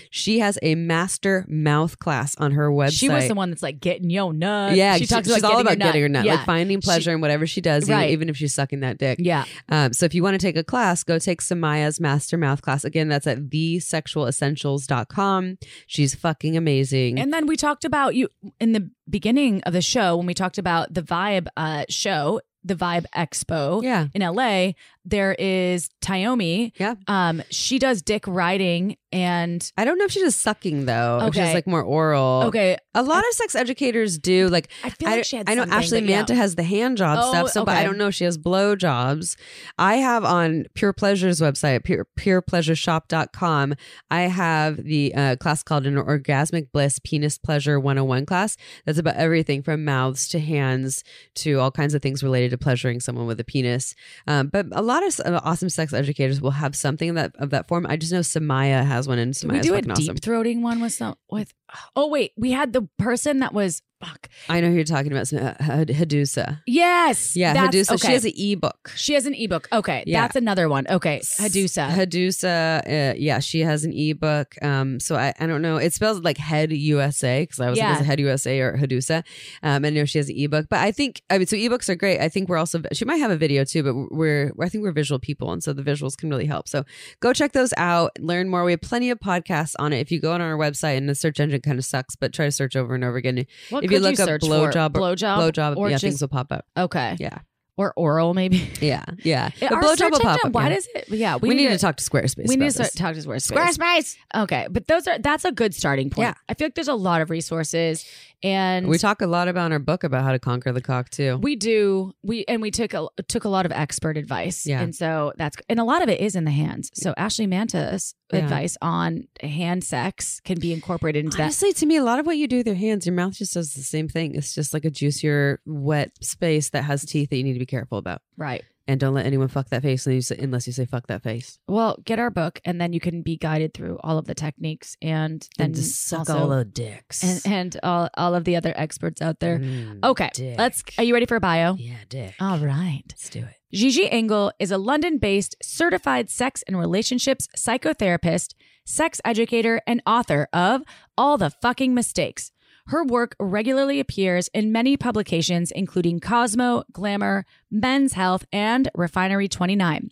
She 0.10 0.40
has 0.40 0.58
a 0.62 0.76
master 0.76 1.46
mouth 1.48 2.00
class 2.00 2.36
on 2.38 2.52
her 2.52 2.70
website. 2.70 3.00
She 3.00 3.10
was 3.10 3.28
the 3.28 3.36
one 3.36 3.50
that's 3.50 3.64
like 3.64 3.80
getting 3.80 4.10
yo 4.10 4.32
nut. 4.32 4.76
yeah, 4.76 4.98
she 4.98 5.06
talks 5.06 5.28
she's 5.28 5.38
about 5.38 5.54
all 5.54 5.60
about 5.62 5.78
getting 5.80 6.02
her 6.02 6.10
nut. 6.10 6.26
Yeah. 6.26 6.36
like 6.36 6.46
finding 6.46 6.82
pleasure 6.82 7.14
in 7.14 7.22
whatever 7.22 7.48
she 7.48 7.62
does, 7.62 7.84
even- 7.86 7.96
Right. 7.96 8.12
even 8.12 8.30
if 8.30 8.36
she's 8.38 8.54
sucking 8.54 8.82
that 8.82 8.98
dick. 8.98 9.20
yeah. 9.22 9.46
Um, 9.70 9.94
so 9.94 10.06
if 10.06 10.14
you 10.14 10.24
want 10.24 10.40
to 10.40 10.46
take 10.46 10.58
a 10.58 10.64
class, 10.64 11.04
go 11.04 11.18
take 11.20 11.42
Samaya's 11.42 12.00
Master 12.00 12.38
Mouth 12.38 12.62
class. 12.62 12.84
Again, 12.84 13.08
that's 13.08 13.28
at 13.28 13.50
thesexualessentials.com. 13.50 15.58
She's 15.88 16.16
fucking 16.16 16.58
amazing. 16.58 17.20
And 17.20 17.34
then 17.34 17.46
we 17.48 17.56
talked 17.56 17.86
about 17.86 18.16
you 18.16 18.30
in 18.60 18.74
the 18.74 18.90
beginning 19.10 19.62
of 19.64 19.74
the 19.74 19.82
show 19.82 20.18
when 20.18 20.26
we 20.26 20.34
talked 20.34 20.58
about 20.58 20.94
the 20.94 21.02
Vibe 21.02 21.48
uh, 21.58 21.86
show, 21.90 22.42
the 22.64 22.76
Vibe 22.76 23.06
Expo 23.16 23.84
yeah. 23.84 24.08
in 24.14 24.22
LA. 24.22 24.72
There 25.06 25.36
is 25.38 25.90
Tyomi. 26.02 26.72
Yeah. 26.80 26.96
Um, 27.08 27.42
she 27.52 27.80
does 27.80 28.02
dick 28.02 28.26
riding 28.28 28.98
and 29.12 29.72
I 29.78 29.86
don't 29.86 29.98
know 29.98 30.06
if 30.06 30.12
she 30.12 30.20
does 30.22 30.36
sucking 30.36 30.86
though. 30.88 31.20
If 31.22 31.28
Okay. 31.30 31.46
she's 31.46 31.54
like 31.54 31.68
more 31.68 31.82
oral. 31.84 32.44
okay, 32.48 32.78
A 32.94 33.04
lot 33.04 33.20
of 33.20 33.34
sex 33.34 33.56
educators 33.56 34.18
do 34.18 34.50
like 34.50 34.70
I 34.84 34.90
feel 34.90 35.08
I, 35.08 35.16
like 35.18 35.26
she 35.26 35.38
had 35.38 35.50
I 35.50 35.54
know 35.54 35.64
Ashley 35.64 36.02
but 36.02 36.10
yeah. 36.10 36.16
Manta 36.18 36.36
has 36.36 36.56
the 36.56 36.64
hand 36.64 36.98
job 36.98 37.20
Oh, 37.22 37.30
stuff, 37.32 37.50
so 37.52 37.64
but 37.66 37.78
I 37.78 37.84
don't 37.84 37.98
know 37.98 38.08
if 38.08 38.16
she 38.16 38.26
has 38.26 38.38
blow 38.38 38.76
jobs. 38.76 39.38
I 39.78 39.96
have 39.98 40.26
on 40.26 40.66
Pure 40.74 40.94
Pleasure's 40.94 41.40
website, 41.40 41.84
pure, 41.84 42.08
purepleasureshop.com, 42.20 43.76
I 44.12 44.22
have 44.22 44.84
the 44.84 45.14
uh, 45.16 45.36
class 45.38 45.64
called 45.64 45.86
an 45.86 45.96
Orgasmic 45.96 46.72
Bliss 46.72 47.00
Penis 47.04 47.38
Pleasure 47.38 47.80
101 47.80 48.26
class. 48.26 48.58
That's 48.86 48.98
about 48.98 49.16
everything 49.16 49.64
from 49.64 49.86
mouths 49.86 50.28
to 50.30 50.40
hands 50.40 51.04
to 51.36 51.60
all 51.60 51.72
kinds 51.72 51.94
of 51.94 52.02
things 52.02 52.24
related 52.24 52.52
to 52.52 52.58
pleasuring 52.58 53.00
someone 53.00 53.28
with 53.28 53.40
a 53.40 53.44
penis. 53.44 53.96
Um, 54.28 54.48
but 54.48 54.68
a 54.72 54.82
lot 54.82 54.95
of 55.04 55.08
s- 55.08 55.20
uh, 55.20 55.40
awesome 55.44 55.70
sex 55.70 55.94
educators 55.94 56.42
will 56.42 56.52
have 56.52 56.76
something 56.76 57.16
that 57.16 57.34
of 57.38 57.50
that 57.52 57.68
form. 57.68 57.86
I 57.88 57.98
just 57.98 58.12
know 58.12 58.20
Samaya 58.20 58.86
has 58.86 59.08
one, 59.08 59.20
and 59.20 59.34
Did 59.34 59.52
we 59.52 59.60
do 59.62 59.74
a 59.76 59.82
deep 59.82 59.92
awesome. 59.92 60.16
throating 60.18 60.62
one 60.62 60.82
with 60.82 60.94
some 60.94 61.16
with 61.30 61.54
oh 61.96 62.08
wait 62.08 62.32
we 62.38 62.52
had 62.52 62.74
the 62.74 62.88
person 62.98 63.40
that 63.40 63.54
was 63.54 63.82
fuck 64.04 64.30
I 64.50 64.60
know 64.62 64.70
who 64.70 64.76
you're 64.76 64.84
talking 64.84 65.12
about, 65.12 65.32
uh, 65.34 65.54
Hadusa. 65.60 66.62
yes 66.68 67.36
Yeah, 67.36 67.56
Hadusa. 67.56 67.94
okay. 67.96 68.08
She 68.08 68.14
has 68.14 68.26
an 68.26 68.34
ebook. 68.38 68.92
she 68.96 69.14
has 69.14 69.26
an 69.26 69.34
ebook 69.34 69.68
okay 69.72 70.04
Yeah. 70.06 70.22
that's 70.22 70.36
another 70.36 70.68
one 70.70 70.86
okay 70.90 71.20
Hadusa 71.20 71.90
Hadusa, 71.90 73.12
uh, 73.12 73.16
yeah, 73.18 73.40
she 73.40 73.62
has 73.62 73.84
an 73.86 73.94
ebook. 73.94 74.56
Um, 74.62 75.00
so 75.00 75.16
I, 75.16 75.34
I 75.40 75.46
don't 75.48 75.62
know. 75.62 75.78
It 75.78 75.94
spells 75.94 76.20
like 76.22 76.38
Head 76.38 76.72
USA 76.72 77.44
because 77.44 77.60
I 77.60 77.70
was 77.70 77.78
like, 77.80 77.88
Yeah. 77.88 77.96
is 77.96 78.02
it 78.02 78.06
Head 78.06 78.20
USA 78.20 78.60
or 78.60 78.78
Hadusa? 78.78 79.24
Um, 79.64 79.86
I 79.86 79.90
know 79.90 80.06
she 80.06 80.18
has 80.18 80.30
an 80.30 80.36
ebook, 80.38 80.68
but 80.70 80.80
I 80.80 80.92
think 80.92 81.22
I 81.30 81.38
mean, 81.38 81.48
so 81.48 81.56
ebooks 81.56 81.90
are 81.90 81.96
great. 81.96 82.20
I 82.20 82.30
think 82.30 82.50
we're 82.50 82.58
also 82.58 82.82
she 82.94 83.06
might 83.06 83.18
have 83.18 83.32
a 83.32 83.38
video 83.38 83.64
too, 83.64 83.84
but 83.84 83.96
we're 84.16 84.52
I 84.62 84.70
think 84.70 84.84
we're 84.84 84.92
visual 84.92 85.20
people, 85.20 85.52
and 85.52 85.64
so 85.64 85.74
the 85.74 85.84
visuals 85.84 86.18
can 86.18 86.30
really 86.30 86.46
help. 86.46 86.68
So 86.68 86.84
go 87.20 87.34
check 87.34 87.54
those 87.54 87.74
out, 87.78 88.12
learn 88.20 88.50
more. 88.50 88.64
We 88.64 88.72
have 88.72 88.82
plenty 88.82 89.10
of 89.10 89.20
podcasts 89.20 89.74
on 89.80 89.94
it. 89.94 90.00
If 90.00 90.12
you 90.12 90.20
go 90.20 90.34
on 90.34 90.42
our 90.42 90.56
website, 90.58 90.98
and 90.98 91.08
the 91.10 91.16
search 91.16 91.40
engine 91.40 91.62
kind 91.62 91.78
of 91.80 91.86
sucks, 91.86 92.16
but 92.16 92.34
try 92.34 92.46
to 92.46 92.52
search 92.52 92.76
over 92.76 92.96
and 92.96 93.04
over 93.04 93.18
again. 93.18 93.46
what 93.70 93.84
if 93.84 93.92
you 93.96 94.02
look 94.02 94.20
up 94.20 94.30
blowjob, 94.42 94.92
blowjob 94.92 95.52
blowjob, 95.52 95.78
or 95.78 95.90
yeah, 95.90 95.96
just 95.96 96.04
things 96.04 96.22
will 96.22 96.28
pop 96.28 96.52
up. 96.52 96.66
okay 96.78 97.16
Yeah, 97.20 97.40
or 97.78 97.94
oral 97.96 98.34
maybe 98.34 98.70
yeah, 98.80 99.04
yeah. 99.24 99.50
The 99.60 99.68
blowjob 99.68 100.12
will 100.12 100.20
pop 100.20 100.44
up. 100.46 100.52
Why 100.52 100.64
yeah. 100.64 100.76
does 100.76 100.88
it? 100.96 101.10
Yeah, 101.10 101.36
we, 101.38 101.54
need 101.54 101.70
to, 101.70 101.78
talk 101.78 101.98
to 101.98 102.04
Squarespace. 102.04 102.48
We 102.48 102.56
need 102.56 102.72
to 102.72 102.90
talk 102.90 103.16
to 103.16 103.22
Squarespace. 103.22 103.52
Squarespace. 103.52 104.16
Okay, 104.36 104.68
but 104.70 104.88
those 104.88 105.08
are 105.08 105.20
that's 105.20 105.46
a 105.46 105.52
good 105.52 105.74
starting 105.74 106.10
point. 106.10 106.28
Yeah. 106.28 106.34
I 106.48 106.54
feel 106.54 106.68
like 106.68 106.76
there's 106.76 106.88
a 106.88 106.96
lot 106.96 107.22
of 107.22 107.30
resources, 107.30 108.06
and 108.44 108.88
We 108.88 108.98
talk 108.98 109.22
a 109.22 109.28
lot 109.28 109.48
about 109.48 109.68
in 109.68 109.72
our 109.74 109.80
book 109.80 110.04
about 110.04 110.24
how 110.24 110.32
to 110.32 110.40
conquer 110.40 110.72
the 110.72 110.82
cock 110.82 111.10
too. 111.10 111.38
we 111.42 111.56
do 111.56 112.14
we 112.24 112.46
and 112.48 112.62
we 112.62 112.72
took 112.72 112.94
a 112.94 113.08
took 113.28 113.44
a 113.46 113.50
lot 113.50 113.66
of 113.66 113.72
expert 113.72 114.18
advice. 114.18 114.66
Yeah. 114.66 114.82
and 114.82 114.94
so 114.96 115.34
that's 115.38 115.58
and 115.70 115.80
a 115.80 115.84
lot 115.84 116.02
of 116.02 116.10
it 116.10 116.20
is 116.20 116.36
in 116.36 116.44
the 116.46 116.52
hands. 116.52 116.92
So 116.94 117.14
Ashley 117.18 117.48
Manta's 117.48 118.14
Yeah. 118.34 118.40
advice 118.40 118.76
on 118.82 119.28
hand 119.42 119.84
sex 119.84 120.40
can 120.44 120.60
be 120.60 120.74
incorporated 120.74 121.24
into 121.26 121.38
that. 121.38 121.44
Honestly, 121.44 121.74
to 121.74 121.86
me, 121.86 121.96
a 121.98 122.04
lot 122.04 122.20
of 122.20 122.26
what 122.26 122.38
you 122.38 122.48
do 122.48 122.58
with 122.58 122.68
your 122.68 122.76
hands, 122.76 123.06
your 123.06 123.14
mouth 123.16 123.34
just 123.34 123.54
does 123.54 123.74
the 123.74 123.84
same 123.84 124.08
thing. 124.08 124.34
It's 124.36 124.54
just 124.56 124.74
like 124.74 124.84
a 124.86 124.90
juicier, 124.90 125.60
wet 125.66 126.12
space 126.22 126.70
that 126.72 126.84
has 126.86 127.06
teeth 127.06 127.30
that 127.30 127.38
you 127.38 127.44
need 127.44 127.54
to 127.54 127.60
be 127.60 127.66
careful 127.68 127.98
about. 128.00 128.22
Right. 128.36 128.64
And 128.88 129.00
don't 129.00 129.16
let 129.16 129.26
anyone 129.26 129.48
fuck 129.48 129.70
that 129.70 129.82
face 129.82 130.06
unless 130.06 130.16
you 130.16 130.22
say, 130.36 130.44
unless 130.44 130.68
you 130.68 130.74
say 130.74 130.86
fuck 130.86 131.08
that 131.08 131.24
face. 131.24 131.58
Well, 131.68 131.98
get 132.06 132.20
our 132.20 132.30
book, 132.30 132.60
and 132.66 132.80
then 132.80 132.94
you 132.94 133.00
can 133.00 133.24
be 133.24 133.36
guided 133.36 133.74
through 133.74 133.98
all 134.04 134.20
of 134.20 134.26
the 134.26 134.36
techniques, 134.36 134.96
and 135.02 135.48
then 135.58 135.66
and 135.68 135.76
just 135.76 136.04
suck 136.06 136.20
also- 136.30 136.38
all 136.38 136.50
the 136.50 136.66
dicks. 136.66 137.24
and 137.24 137.42
and 137.52 137.78
all 137.82 138.10
all 138.16 138.36
of 138.36 138.44
the 138.44 138.56
other 138.56 138.74
experts 138.78 139.24
out 139.24 139.40
there. 139.40 139.58
Mm, 139.58 140.04
Okay, 140.04 140.30
dick. 140.36 140.58
let's. 140.60 140.84
Are 141.00 141.04
you 141.04 141.14
ready 141.16 141.26
for 141.26 141.36
a 141.36 141.40
bio? 141.40 141.74
Yeah, 141.76 141.96
dick. 142.10 142.36
All 142.40 142.60
right. 142.60 143.02
Let's 143.10 143.30
do 143.30 143.40
it. 143.40 143.56
Gigi 143.74 144.10
Engle 144.10 144.52
is 144.60 144.70
a 144.72 144.78
London 144.78 145.18
based 145.18 145.56
certified 145.64 146.30
sex 146.30 146.64
and 146.68 146.78
relationships 146.78 147.48
psychotherapist, 147.58 148.54
sex 148.86 149.20
educator, 149.26 149.82
and 149.88 150.02
author 150.06 150.48
of 150.54 150.84
All 151.18 151.38
the 151.38 151.50
Fucking 151.50 151.94
Mistakes. 151.94 152.52
Her 152.88 153.04
work 153.04 153.36
regularly 153.40 154.00
appears 154.00 154.48
in 154.54 154.72
many 154.72 154.96
publications, 154.96 155.72
including 155.72 156.20
Cosmo, 156.20 156.84
Glamour, 156.92 157.48
Men's 157.72 158.14
Health, 158.14 158.46
and 158.54 158.92
Refinery 158.94 159.48
29. 159.48 160.12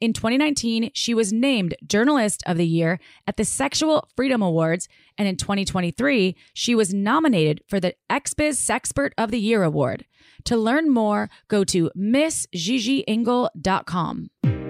In 0.00 0.12
2019, 0.12 0.92
she 0.94 1.14
was 1.14 1.32
named 1.32 1.74
Journalist 1.84 2.44
of 2.46 2.58
the 2.58 2.66
Year 2.66 3.00
at 3.26 3.36
the 3.36 3.44
Sexual 3.44 4.08
Freedom 4.14 4.40
Awards, 4.40 4.88
and 5.18 5.26
in 5.26 5.36
2023, 5.36 6.36
she 6.54 6.76
was 6.76 6.94
nominated 6.94 7.60
for 7.66 7.80
the 7.80 7.96
XBiz 8.08 8.60
Sexpert 8.60 9.10
of 9.18 9.32
the 9.32 9.40
Year 9.40 9.64
Award. 9.64 10.04
To 10.44 10.56
learn 10.56 10.90
more, 10.90 11.28
go 11.48 11.64
to 11.64 11.90
missgigiengel.com. 11.96 14.61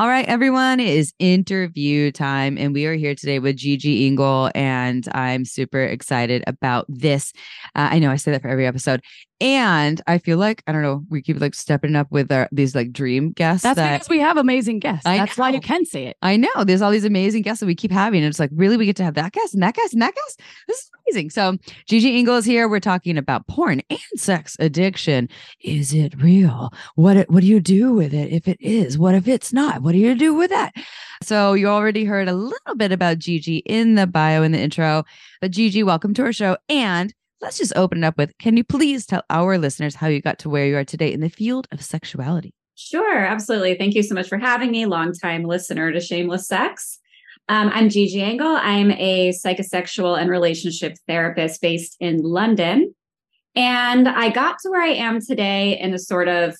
All 0.00 0.08
right, 0.08 0.24
everyone, 0.24 0.80
it 0.80 0.88
is 0.88 1.12
interview 1.18 2.10
time, 2.10 2.56
and 2.56 2.72
we 2.72 2.86
are 2.86 2.94
here 2.94 3.14
today 3.14 3.38
with 3.38 3.58
Gigi 3.58 4.06
Engle, 4.06 4.50
and 4.54 5.06
I'm 5.12 5.44
super 5.44 5.82
excited 5.82 6.42
about 6.46 6.86
this. 6.88 7.34
Uh, 7.76 7.88
I 7.92 7.98
know 7.98 8.10
I 8.10 8.16
say 8.16 8.30
that 8.30 8.40
for 8.40 8.48
every 8.48 8.66
episode, 8.66 9.02
and 9.40 10.00
I 10.06 10.18
feel 10.18 10.38
like 10.38 10.62
I 10.66 10.72
don't 10.72 10.82
know, 10.82 11.04
we 11.08 11.22
keep 11.22 11.40
like 11.40 11.54
stepping 11.54 11.96
up 11.96 12.10
with 12.10 12.30
our 12.30 12.48
these 12.52 12.74
like 12.74 12.92
dream 12.92 13.32
guests. 13.32 13.62
That's 13.62 13.76
that, 13.76 13.92
because 13.92 14.08
we 14.08 14.18
have 14.20 14.36
amazing 14.36 14.80
guests. 14.80 15.06
I 15.06 15.16
That's 15.16 15.38
why 15.38 15.50
you 15.50 15.60
can 15.60 15.84
say 15.86 16.06
it. 16.06 16.16
I 16.22 16.36
know 16.36 16.64
there's 16.64 16.82
all 16.82 16.90
these 16.90 17.04
amazing 17.04 17.42
guests 17.42 17.60
that 17.60 17.66
we 17.66 17.74
keep 17.74 17.90
having. 17.90 18.20
And 18.20 18.28
it's 18.28 18.40
like, 18.40 18.50
really, 18.52 18.76
we 18.76 18.86
get 18.86 18.96
to 18.96 19.04
have 19.04 19.14
that 19.14 19.32
guest 19.32 19.54
and 19.54 19.62
that 19.62 19.74
guest 19.74 19.92
and 19.92 20.02
that 20.02 20.14
guest. 20.14 20.40
This 20.68 20.78
is 20.78 20.90
amazing. 21.06 21.30
So 21.30 21.56
Gigi 21.86 22.16
Engle 22.16 22.36
is 22.36 22.44
here. 22.44 22.68
We're 22.68 22.80
talking 22.80 23.16
about 23.16 23.46
porn 23.46 23.80
and 23.90 23.98
sex 24.16 24.56
addiction. 24.60 25.28
Is 25.62 25.92
it 25.94 26.20
real? 26.20 26.72
What 26.94 27.30
what 27.30 27.40
do 27.40 27.46
you 27.46 27.60
do 27.60 27.92
with 27.92 28.12
it? 28.12 28.32
If 28.32 28.46
it 28.48 28.60
is, 28.60 28.98
what 28.98 29.14
if 29.14 29.26
it's 29.26 29.52
not? 29.52 29.82
What 29.82 29.92
do 29.92 29.98
you 29.98 30.14
do 30.14 30.34
with 30.34 30.50
that? 30.50 30.74
So 31.22 31.52
you 31.52 31.68
already 31.68 32.04
heard 32.04 32.28
a 32.28 32.34
little 32.34 32.74
bit 32.76 32.92
about 32.92 33.18
Gigi 33.18 33.58
in 33.58 33.94
the 33.94 34.06
bio 34.06 34.42
in 34.42 34.52
the 34.52 34.58
intro. 34.58 35.04
But 35.40 35.50
Gigi, 35.50 35.82
welcome 35.82 36.14
to 36.14 36.22
our 36.22 36.32
show. 36.32 36.56
And 36.68 37.12
let's 37.40 37.58
just 37.58 37.72
open 37.76 38.04
it 38.04 38.06
up 38.06 38.16
with 38.18 38.36
can 38.38 38.56
you 38.56 38.64
please 38.64 39.06
tell 39.06 39.22
our 39.30 39.58
listeners 39.58 39.94
how 39.94 40.06
you 40.06 40.20
got 40.20 40.38
to 40.40 40.50
where 40.50 40.66
you 40.66 40.76
are 40.76 40.84
today 40.84 41.12
in 41.12 41.20
the 41.20 41.28
field 41.28 41.66
of 41.72 41.82
sexuality? 41.82 42.54
Sure, 42.76 43.18
absolutely. 43.18 43.74
Thank 43.74 43.94
you 43.94 44.02
so 44.02 44.14
much 44.14 44.28
for 44.28 44.38
having 44.38 44.70
me, 44.70 44.86
longtime 44.86 45.44
listener 45.44 45.92
to 45.92 46.00
Shameless 46.00 46.48
Sex. 46.48 46.98
Um, 47.48 47.70
I'm 47.74 47.88
Gigi 47.88 48.22
Engle. 48.22 48.56
I'm 48.56 48.92
a 48.92 49.30
psychosexual 49.30 50.18
and 50.18 50.30
relationship 50.30 50.96
therapist 51.06 51.60
based 51.60 51.96
in 52.00 52.22
London. 52.22 52.94
And 53.56 54.08
I 54.08 54.30
got 54.30 54.58
to 54.62 54.70
where 54.70 54.82
I 54.82 54.92
am 54.94 55.20
today 55.20 55.78
in 55.78 55.92
a 55.92 55.98
sort 55.98 56.28
of 56.28 56.56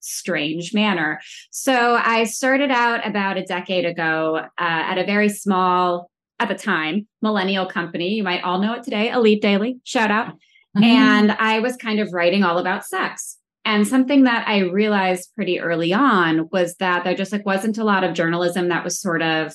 strange 0.00 0.72
manner. 0.72 1.20
So 1.50 1.96
I 1.96 2.24
started 2.24 2.70
out 2.70 3.06
about 3.06 3.36
a 3.36 3.44
decade 3.44 3.84
ago 3.84 4.36
uh, 4.36 4.48
at 4.58 4.98
a 4.98 5.04
very 5.04 5.28
small, 5.28 6.10
at 6.42 6.48
the 6.48 6.62
time, 6.62 7.06
millennial 7.20 7.66
company. 7.66 8.14
You 8.14 8.22
might 8.22 8.42
all 8.42 8.60
know 8.60 8.74
it 8.74 8.82
today, 8.82 9.10
Elite 9.10 9.40
Daily. 9.40 9.78
Shout 9.84 10.10
out. 10.10 10.34
Mm-hmm. 10.76 10.84
And 10.84 11.32
I 11.32 11.60
was 11.60 11.76
kind 11.76 12.00
of 12.00 12.12
writing 12.12 12.42
all 12.42 12.58
about 12.58 12.84
sex. 12.84 13.38
And 13.64 13.86
something 13.86 14.24
that 14.24 14.48
I 14.48 14.60
realized 14.60 15.30
pretty 15.36 15.60
early 15.60 15.92
on 15.92 16.48
was 16.50 16.74
that 16.76 17.04
there 17.04 17.14
just 17.14 17.30
like 17.30 17.46
wasn't 17.46 17.78
a 17.78 17.84
lot 17.84 18.02
of 18.02 18.14
journalism 18.14 18.68
that 18.68 18.82
was 18.82 19.00
sort 19.00 19.22
of 19.22 19.54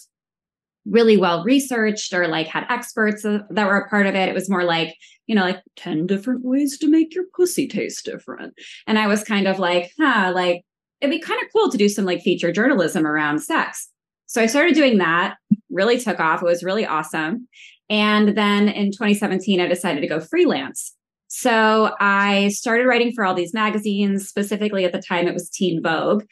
really 0.85 1.17
well 1.17 1.43
researched 1.43 2.13
or 2.13 2.27
like 2.27 2.47
had 2.47 2.65
experts 2.69 3.23
that 3.23 3.49
were 3.51 3.77
a 3.77 3.89
part 3.89 4.05
of 4.05 4.15
it. 4.15 4.29
It 4.29 4.33
was 4.33 4.49
more 4.49 4.63
like, 4.63 4.95
you 5.25 5.35
know, 5.35 5.41
like 5.41 5.61
10 5.75 6.07
different 6.07 6.45
ways 6.45 6.77
to 6.77 6.89
make 6.89 7.13
your 7.13 7.25
pussy 7.35 7.67
taste 7.67 8.05
different. 8.05 8.53
And 8.85 8.97
I 8.97 9.07
was 9.07 9.25
kind 9.25 9.47
of 9.47 9.59
like, 9.59 9.91
huh, 9.99 10.31
like 10.33 10.63
it'd 11.01 11.11
be 11.11 11.19
kind 11.19 11.41
of 11.43 11.51
cool 11.51 11.69
to 11.69 11.77
do 11.77 11.89
some 11.89 12.05
like 12.05 12.21
feature 12.21 12.53
journalism 12.53 13.05
around 13.05 13.39
sex. 13.39 13.89
So 14.27 14.41
I 14.41 14.45
started 14.45 14.75
doing 14.75 14.97
that, 14.99 15.37
really 15.77 15.99
took 15.99 16.19
off. 16.19 16.41
It 16.41 16.45
was 16.45 16.63
really 16.63 16.85
awesome. 16.85 17.47
And 17.89 18.35
then 18.35 18.67
in 18.67 18.91
2017, 18.91 19.61
I 19.61 19.67
decided 19.67 20.01
to 20.01 20.07
go 20.07 20.19
freelance. 20.19 20.93
So 21.29 21.93
I 21.99 22.49
started 22.49 22.87
writing 22.87 23.11
for 23.13 23.23
all 23.23 23.33
these 23.33 23.53
magazines. 23.53 24.27
Specifically, 24.27 24.85
at 24.85 24.91
the 24.91 25.01
time, 25.01 25.27
it 25.27 25.33
was 25.33 25.49
Teen 25.49 25.81
Vogue. 25.81 26.23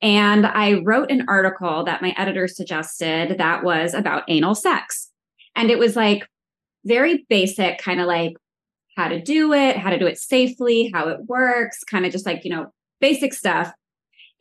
And 0.00 0.46
I 0.46 0.80
wrote 0.84 1.10
an 1.10 1.24
article 1.28 1.84
that 1.84 2.02
my 2.02 2.14
editor 2.16 2.46
suggested 2.46 3.36
that 3.38 3.64
was 3.64 3.92
about 3.92 4.24
anal 4.28 4.54
sex. 4.54 5.10
And 5.56 5.70
it 5.70 5.78
was 5.78 5.96
like 5.96 6.26
very 6.84 7.26
basic, 7.28 7.78
kind 7.78 8.00
of 8.00 8.06
like 8.06 8.34
how 8.96 9.08
to 9.08 9.20
do 9.20 9.52
it, 9.52 9.76
how 9.76 9.90
to 9.90 9.98
do 9.98 10.06
it 10.06 10.18
safely, 10.18 10.90
how 10.92 11.08
it 11.08 11.20
works, 11.26 11.82
kind 11.84 12.04
of 12.04 12.12
just 12.12 12.26
like, 12.26 12.44
you 12.44 12.50
know, 12.50 12.72
basic 13.00 13.32
stuff. 13.32 13.72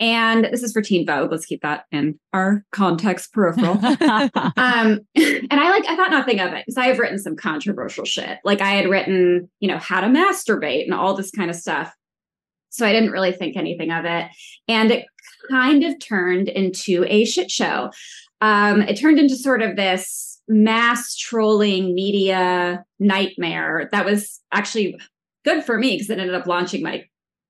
And 0.02 0.46
this 0.46 0.64
is 0.64 0.74
for 0.74 0.82
Teen 0.82 1.06
Vogue. 1.06 1.32
Let's 1.32 1.46
keep 1.46 1.62
that 1.62 1.86
in 1.92 2.20
our 2.34 2.66
context 2.72 3.32
peripheral. 3.32 3.74
um, 3.86 5.00
and 5.16 5.54
I 5.54 5.70
like, 5.70 5.86
I 5.88 5.96
thought 5.96 6.10
nothing 6.10 6.40
of 6.40 6.54
it 6.54 6.66
because 6.66 6.78
I 6.78 6.88
have 6.88 6.98
written 6.98 7.20
some 7.20 7.36
controversial 7.36 8.04
shit. 8.04 8.40
Like 8.44 8.62
I 8.62 8.72
had 8.72 8.90
written, 8.90 9.48
you 9.60 9.68
know, 9.68 9.78
how 9.78 10.02
to 10.02 10.08
masturbate 10.08 10.86
and 10.86 10.94
all 10.96 11.14
this 11.14 11.30
kind 11.30 11.52
of 11.52 11.56
stuff. 11.56 11.94
So 12.70 12.86
I 12.86 12.92
didn't 12.92 13.12
really 13.12 13.32
think 13.32 13.56
anything 13.56 13.92
of 13.92 14.06
it. 14.06 14.26
And 14.68 14.90
it 14.92 15.06
kind 15.52 15.84
of 15.84 16.00
turned 16.00 16.50
into 16.50 17.06
a 17.08 17.24
shit 17.24 17.52
show. 17.52 17.92
Um, 18.42 18.82
it 18.82 19.00
turned 19.00 19.20
into 19.20 19.36
sort 19.36 19.62
of 19.62 19.76
this 19.76 20.42
mass 20.48 21.16
trolling 21.16 21.94
media 21.94 22.84
nightmare 23.00 23.88
that 23.92 24.06
was 24.06 24.42
actually 24.52 24.98
good 25.46 25.64
for 25.64 25.78
me 25.78 25.94
because 25.94 26.10
it 26.10 26.18
ended 26.18 26.36
up 26.36 26.48
launching 26.48 26.82
my 26.82 27.06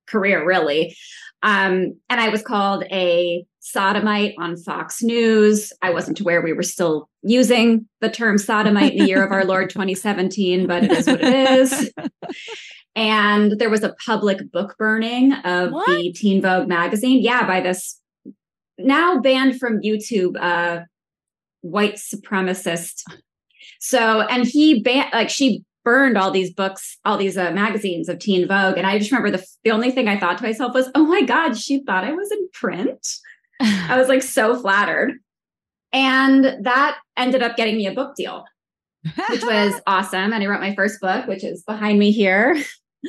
career 0.07 0.45
really 0.45 0.95
um, 1.43 1.97
and 2.09 2.21
I 2.21 2.29
was 2.29 2.43
called 2.43 2.83
a 2.91 3.45
sodomite 3.59 4.35
on 4.37 4.57
Fox 4.57 5.01
News. 5.01 5.73
I 5.81 5.91
wasn't 5.91 6.19
aware 6.19 6.41
we 6.41 6.53
were 6.53 6.63
still 6.63 7.09
using 7.23 7.87
the 7.99 8.09
term 8.09 8.37
sodomite 8.37 8.93
in 8.93 8.99
the 8.99 9.07
year 9.07 9.23
of 9.23 9.31
our 9.31 9.45
Lord 9.45 9.69
2017, 9.71 10.67
but 10.67 10.83
it 10.83 10.91
is 10.91 11.07
what 11.07 11.21
it 11.21 11.49
is. 11.51 11.91
and 12.95 13.59
there 13.59 13.69
was 13.69 13.83
a 13.83 13.95
public 14.05 14.51
book 14.51 14.75
burning 14.77 15.33
of 15.33 15.71
what? 15.71 15.87
the 15.87 16.11
Teen 16.13 16.41
Vogue 16.41 16.67
magazine. 16.67 17.21
Yeah, 17.21 17.47
by 17.47 17.61
this 17.61 17.99
now 18.77 19.19
banned 19.19 19.59
from 19.59 19.81
YouTube 19.81 20.35
uh, 20.39 20.81
white 21.61 21.95
supremacist. 21.95 23.03
So, 23.79 24.21
and 24.21 24.45
he 24.45 24.81
banned, 24.81 25.09
like, 25.11 25.29
she 25.29 25.63
burned 25.84 26.17
all 26.17 26.32
these 26.32 26.54
books, 26.54 26.98
all 27.06 27.17
these 27.17 27.38
uh, 27.38 27.52
magazines 27.52 28.10
of 28.10 28.20
Teen 28.20 28.48
Vogue. 28.48 28.78
And 28.78 28.86
I 28.86 28.98
just 28.98 29.12
remember 29.12 29.36
the, 29.36 29.46
the 29.63 29.72
only 29.72 29.91
thing 29.91 30.08
I 30.08 30.20
thought 30.20 30.38
to 30.38 30.44
myself 30.44 30.74
was, 30.74 30.89
oh 30.96 31.06
my 31.06 31.22
God, 31.22 31.58
she 31.58 31.84
thought 31.84 32.04
I 32.04 32.12
was 32.12 32.32
in 32.32 32.50
print. 32.54 33.08
I 33.60 33.98
was 33.98 34.08
like 34.08 34.24
so 34.24 34.60
flattered. 34.60 35.13
And 35.94 36.65
that 36.65 36.98
ended 37.17 37.44
up 37.44 37.58
getting 37.58 37.78
me 37.78 37.88
a 37.88 37.94
book 37.94 38.15
deal, 38.15 38.46
which 39.30 39.44
was 39.44 39.74
awesome. 39.88 40.34
And 40.34 40.44
I 40.44 40.48
wrote 40.48 40.62
my 40.62 40.76
first 40.76 41.02
book, 41.02 41.28
which 41.28 41.44
is 41.44 41.63
behind 41.63 42.00
me 42.00 42.12
here, 42.12 42.58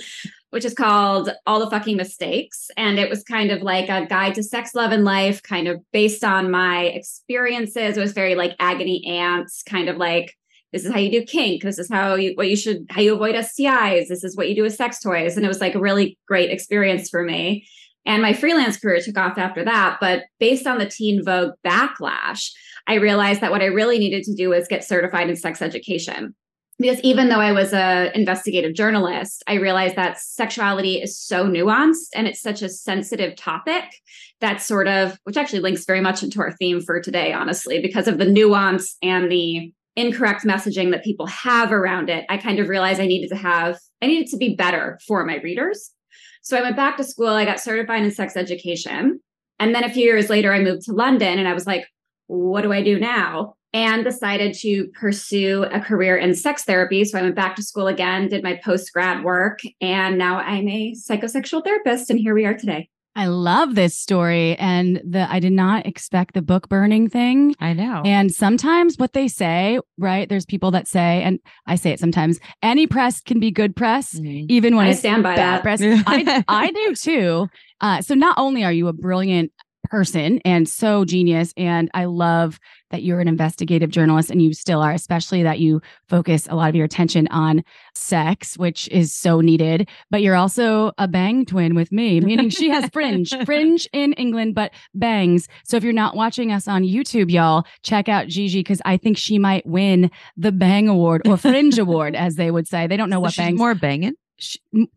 which 0.51 0.65
is 0.65 0.75
called 0.75 1.31
All 1.47 1.61
the 1.61 1.71
Fucking 1.71 1.97
Mistakes. 1.97 2.71
And 2.77 2.99
it 2.99 3.09
was 3.09 3.23
kind 3.23 3.51
of 3.51 3.63
like 3.63 3.89
a 3.89 4.07
guide 4.07 4.35
to 4.35 4.43
sex, 4.43 4.75
love, 4.75 4.93
and 4.93 5.05
life, 5.05 5.43
kind 5.43 5.69
of 5.69 5.81
based 5.93 6.25
on 6.25 6.51
my 6.51 6.85
experiences. 6.87 7.97
It 7.97 8.01
was 8.01 8.13
very 8.13 8.35
like 8.35 8.57
agony 8.59 9.07
ants, 9.07 9.63
kind 9.63 9.89
of 9.89 9.97
like 9.97 10.35
this 10.73 10.85
is 10.85 10.93
how 10.93 10.99
you 10.99 11.11
do 11.11 11.25
kink 11.25 11.63
this 11.63 11.79
is 11.79 11.89
how 11.89 12.15
you 12.15 12.33
what 12.35 12.49
you 12.49 12.57
should 12.57 12.87
how 12.91 13.01
you 13.01 13.15
avoid 13.15 13.35
stis 13.35 14.09
this 14.09 14.25
is 14.25 14.37
what 14.37 14.49
you 14.49 14.55
do 14.55 14.63
with 14.63 14.75
sex 14.75 15.01
toys. 15.01 15.37
And 15.37 15.45
it 15.45 15.49
was 15.49 15.61
like 15.61 15.75
a 15.75 15.81
really 15.81 16.19
great 16.27 16.51
experience 16.51 17.09
for 17.09 17.23
me. 17.23 17.67
And 18.05 18.21
my 18.21 18.33
freelance 18.33 18.79
career 18.79 19.01
took 19.01 19.17
off 19.17 19.39
after 19.39 19.65
that. 19.65 19.99
But 20.01 20.25
based 20.41 20.67
on 20.67 20.79
the 20.79 20.87
teen 20.87 21.25
vogue 21.25 21.53
backlash 21.67 22.51
i 22.89 22.95
realized 22.95 23.41
that 23.41 23.51
what 23.51 23.63
i 23.63 23.67
really 23.67 23.99
needed 23.99 24.25
to 24.25 24.35
do 24.35 24.49
was 24.51 24.69
get 24.69 24.85
certified 24.85 25.29
in 25.29 25.37
sex 25.37 25.63
education. 25.63 26.35
Because 26.79 27.01
even 27.01 27.29
though 27.29 27.41
i 27.41 27.53
was 27.53 27.73
a 27.73 28.11
investigative 28.15 28.75
journalist 28.75 29.45
i 29.47 29.55
realized 29.55 29.97
that 29.97 30.19
sexuality 30.19 31.01
is 31.01 31.19
so 31.19 31.47
nuanced 31.47 32.09
and 32.15 32.27
it's 32.27 32.41
such 32.41 32.63
a 32.63 32.69
sensitive 32.69 33.37
topic 33.37 33.85
that 34.41 34.61
sort 34.61 34.89
of 34.89 35.19
which 35.25 35.37
actually 35.37 35.61
links 35.61 35.85
very 35.85 36.01
much 36.01 36.23
into 36.23 36.41
our 36.41 36.51
theme 36.53 36.81
for 36.81 37.01
today 37.01 37.33
honestly 37.33 37.81
because 37.81 38.09
of 38.09 38.19
the 38.19 38.25
nuance 38.25 38.97
and 39.03 39.31
the 39.31 39.73
incorrect 39.97 40.45
messaging 40.45 40.91
that 40.91 41.05
people 41.05 41.27
have 41.27 41.73
around 41.73 42.09
it, 42.09 42.25
I 42.29 42.39
kind 42.39 42.59
of 42.59 42.69
realized 42.69 43.01
I 43.01 43.07
needed 43.07 43.29
to 43.31 43.37
have, 43.37 43.79
I 44.01 44.07
needed 44.07 44.31
to 44.31 44.37
be 44.37 44.55
better 44.55 44.99
for 45.07 45.25
my 45.25 45.37
readers. 45.39 45.91
So 46.43 46.57
I 46.57 46.63
went 46.63 46.77
back 46.77 46.97
to 46.97 47.05
school, 47.05 47.29
I 47.29 47.45
got 47.45 47.61
certified 47.61 48.03
in 48.03 48.11
sex 48.11 48.37
education. 48.37 49.21
And 49.59 49.75
then 49.75 49.85
a 49.85 49.93
few 49.93 50.05
years 50.05 50.29
later, 50.29 50.53
I 50.53 50.59
moved 50.59 50.83
to 50.87 50.93
London 50.93 51.39
and 51.39 51.47
I 51.47 51.55
was 51.55 51.67
like, 51.67 51.87
what 52.27 52.63
do 52.63 52.73
I 52.73 52.83
do 52.83 52.99
now? 52.99 53.55
And 53.73 54.05
decided 54.05 54.55
to 54.61 54.89
pursue 54.89 55.65
a 55.65 55.81
career 55.81 56.17
in 56.17 56.35
sex 56.35 56.65
therapy. 56.65 57.05
So 57.05 57.19
I 57.19 57.23
went 57.23 57.37
back 57.37 57.57
to 57.57 57.63
school 57.63 57.87
again, 57.87 58.29
did 58.29 58.43
my 58.43 58.61
post 58.63 58.93
grad 58.93 59.25
work, 59.25 59.61
and 59.81 60.19
now 60.19 60.39
I'm 60.39 60.69
a 60.69 60.95
psychosexual 60.95 61.65
therapist. 61.65 62.11
And 62.11 62.19
here 62.19 62.35
we 62.35 62.45
are 62.45 62.55
today. 62.55 62.89
I 63.15 63.27
love 63.27 63.75
this 63.75 63.97
story. 63.97 64.57
And 64.57 65.01
the 65.05 65.31
I 65.31 65.39
did 65.39 65.53
not 65.53 65.87
expect 65.87 66.35
the 66.35 66.43
book 66.43 66.69
burning 66.69 67.09
thing. 67.09 67.55
I 67.61 67.73
know. 67.73 68.03
And 68.05 68.33
sometimes 68.33 68.97
what 68.97 69.13
they 69.13 69.29
say, 69.29 69.79
right? 69.99 70.29
There's 70.29 70.47
people 70.47 70.71
that 70.73 70.89
say, 70.89 71.23
and 71.23 71.39
I 71.67 71.77
say 71.77 71.91
it 71.91 72.01
sometimes, 72.01 72.41
any 72.63 72.87
press 72.87 73.21
can 73.21 73.39
be 73.39 73.51
good 73.51 73.77
press, 73.77 74.15
mm-hmm. 74.15 74.47
even 74.49 74.77
when 74.77 74.87
I 74.87 74.93
stand 74.93 75.23
by 75.23 75.37
that. 75.37 75.63
Press. 75.63 75.81
I, 75.83 76.45
I 76.49 76.71
do 76.71 76.95
too. 76.95 77.47
Uh, 77.81 78.01
so 78.01 78.15
not 78.15 78.39
only 78.39 78.65
are 78.65 78.73
you 78.73 78.89
a 78.89 78.93
brilliant 78.93 79.53
person 79.93 80.41
and 80.47 80.67
so 80.67 81.05
genius. 81.05 81.53
And 81.55 81.91
I 81.93 82.07
love 82.07 82.59
that 82.91 83.03
you're 83.03 83.21
an 83.21 83.29
investigative 83.29 83.91
journalist 83.91 84.31
and 84.31 84.41
you 84.41 84.55
still 84.55 84.81
are, 84.81 84.91
especially 84.91 85.43
that 85.43 85.61
you 85.61 85.83
focus 86.09 86.49
a 86.49 86.57
lot 86.57 86.71
of 86.71 86.75
your 86.75 86.87
attention 86.87 87.29
on 87.29 87.63
sex, 87.95 88.57
which 88.57 88.89
is 88.89 89.13
so 89.13 89.43
needed. 89.43 89.87
But 90.11 90.23
you're 90.23 90.35
also 90.35 90.93
a 90.97 91.07
bang 91.07 91.45
twin 91.45 91.75
with 91.75 91.93
me, 91.93 92.21
meaning 92.21 92.49
she 92.49 92.71
has 92.71 92.89
fringe, 92.91 93.35
fringe 93.45 93.87
in 93.93 94.15
England, 94.15 94.55
but 94.55 94.73
bangs. 94.95 95.47
So 95.65 95.77
if 95.77 95.85
you're 95.85 95.93
not 95.93 96.17
watching 96.17 96.53
us 96.53 96.67
on 96.67 96.85
YouTube, 96.85 97.31
y'all, 97.31 97.67
check 97.83 98.09
out 98.09 98.29
Gigi 98.29 98.61
because 98.61 98.81
I 98.87 98.97
think 98.97 99.19
she 99.19 99.39
might 99.39 99.67
win 99.67 100.11
the 100.39 100.53
Bang 100.53 100.89
Award 100.89 101.29
or 101.29 101.37
Fringe 101.37 101.79
Award, 101.79 102.17
as 102.17 102.37
they 102.37 102.51
would 102.51 102.67
say. 102.67 102.87
They 102.87 102.97
don't 102.97 103.11
know 103.11 103.21
what 103.21 103.37
bangs. 103.37 103.59
More 103.59 103.75
banging 103.75 104.15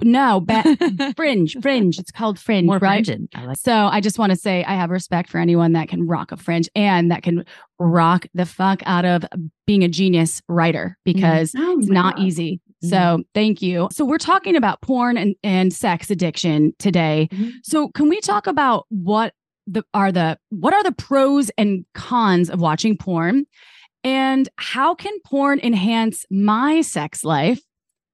no, 0.01 0.41
ba- 0.41 1.13
fringe, 1.17 1.57
fringe. 1.61 1.99
It's 1.99 2.11
called 2.11 2.39
fringe, 2.39 2.67
More 2.67 2.77
right? 2.77 3.07
I 3.35 3.45
like 3.45 3.57
so 3.57 3.73
I 3.73 4.01
just 4.01 4.19
want 4.19 4.31
to 4.31 4.35
say 4.35 4.63
I 4.63 4.73
have 4.73 4.89
respect 4.89 5.29
for 5.29 5.39
anyone 5.39 5.73
that 5.73 5.87
can 5.87 6.07
rock 6.07 6.31
a 6.31 6.37
fringe 6.37 6.69
and 6.75 7.11
that 7.11 7.23
can 7.23 7.45
rock 7.79 8.25
the 8.33 8.45
fuck 8.45 8.81
out 8.85 9.05
of 9.05 9.25
being 9.67 9.83
a 9.83 9.87
genius 9.87 10.41
writer 10.47 10.97
mm-hmm. 11.07 11.13
because 11.13 11.51
mm 11.51 11.59
oh 11.59 11.79
it's 11.79 11.87
not 11.87 12.17
God. 12.17 12.25
easy. 12.25 12.61
So 12.83 13.23
thank 13.33 13.63
you. 13.63 13.87
So 13.91 14.05
we're 14.05 14.19
talking 14.19 14.55
about 14.55 14.79
porn 14.81 15.17
and, 15.17 15.35
and 15.43 15.73
sex 15.73 16.11
addiction 16.11 16.73
today. 16.77 17.29
mm 17.31 17.51
So 17.63 17.89
can 17.89 18.09
we 18.09 18.21
talk 18.21 18.47
about 18.47 18.85
what 18.89 19.33
the 19.67 19.83
are 19.93 20.11
the 20.11 20.37
what 20.49 20.73
are 20.73 20.83
the 20.83 20.91
pros 20.91 21.49
and 21.57 21.85
cons 21.93 22.49
of 22.49 22.59
watching 22.59 22.97
porn? 22.97 23.45
And 24.03 24.47
how 24.57 24.93
can 24.93 25.17
porn 25.25 25.59
enhance 25.59 26.25
my 26.29 26.81
sex 26.81 27.23
life? 27.23 27.59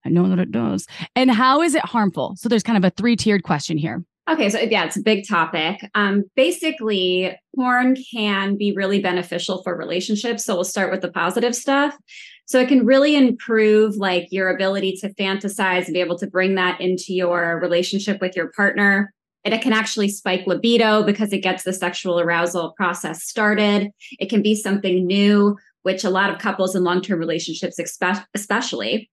I 0.05 0.09
know 0.09 0.29
that 0.29 0.39
it 0.39 0.51
does. 0.51 0.87
And 1.15 1.31
how 1.31 1.61
is 1.61 1.75
it 1.75 1.85
harmful? 1.85 2.35
So 2.37 2.49
there's 2.49 2.63
kind 2.63 2.77
of 2.77 2.83
a 2.83 2.93
three 2.95 3.15
tiered 3.15 3.43
question 3.43 3.77
here. 3.77 4.03
Okay, 4.29 4.49
so 4.49 4.59
yeah, 4.59 4.85
it's 4.85 4.97
a 4.97 5.01
big 5.01 5.27
topic. 5.27 5.81
Um, 5.95 6.23
basically, 6.35 7.35
porn 7.55 7.97
can 8.13 8.55
be 8.55 8.73
really 8.73 9.01
beneficial 9.01 9.61
for 9.63 9.75
relationships. 9.75 10.45
So 10.45 10.55
we'll 10.55 10.63
start 10.63 10.91
with 10.91 11.01
the 11.01 11.11
positive 11.11 11.55
stuff. 11.55 11.97
So 12.45 12.59
it 12.59 12.67
can 12.67 12.85
really 12.85 13.15
improve 13.15 13.95
like 13.95 14.27
your 14.31 14.49
ability 14.49 14.97
to 15.01 15.13
fantasize 15.15 15.85
and 15.85 15.93
be 15.93 16.01
able 16.01 16.17
to 16.19 16.27
bring 16.27 16.55
that 16.55 16.79
into 16.79 17.13
your 17.13 17.59
relationship 17.59 18.21
with 18.21 18.35
your 18.35 18.51
partner. 18.51 19.13
And 19.43 19.53
it 19.53 19.61
can 19.61 19.73
actually 19.73 20.09
spike 20.09 20.45
libido 20.45 21.03
because 21.03 21.33
it 21.33 21.39
gets 21.39 21.63
the 21.63 21.73
sexual 21.73 22.19
arousal 22.19 22.73
process 22.77 23.23
started. 23.23 23.89
It 24.19 24.29
can 24.29 24.41
be 24.41 24.55
something 24.55 25.05
new, 25.07 25.57
which 25.81 26.03
a 26.03 26.09
lot 26.09 26.29
of 26.29 26.39
couples 26.39 26.75
in 26.75 26.83
long 26.83 27.01
term 27.01 27.19
relationships, 27.19 27.79
expect, 27.79 28.27
especially, 28.33 29.09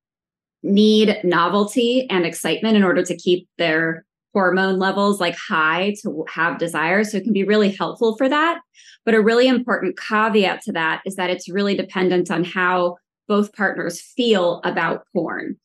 need 0.63 1.19
novelty 1.25 2.09
and 2.11 2.27
excitement 2.27 2.77
in 2.77 2.85
order 2.85 3.03
to 3.03 3.17
keep 3.17 3.49
their 3.59 4.05
hormone 4.35 4.79
levels 4.79 5.21
like 5.21 5.37
high 5.37 5.95
to 6.03 6.25
have 6.29 6.59
desire. 6.59 7.03
So 7.05 7.17
it 7.17 7.25
can 7.25 7.33
be 7.33 7.45
really 7.45 7.71
helpful 7.71 8.17
for 8.17 8.29
that. 8.29 8.61
But 9.05 9.15
a 9.15 9.23
really 9.23 9.49
important 9.49 9.99
caveat 9.99 10.63
to 10.63 10.73
that 10.73 11.01
is 11.07 11.17
that 11.17 11.31
it's 11.31 11.49
really 11.49 11.75
dependent 11.75 12.31
on 12.31 12.45
how 12.45 12.97
both 13.27 13.53
partners 13.55 14.01
feel 14.01 14.61
about 14.65 15.05
porn. 15.15 15.57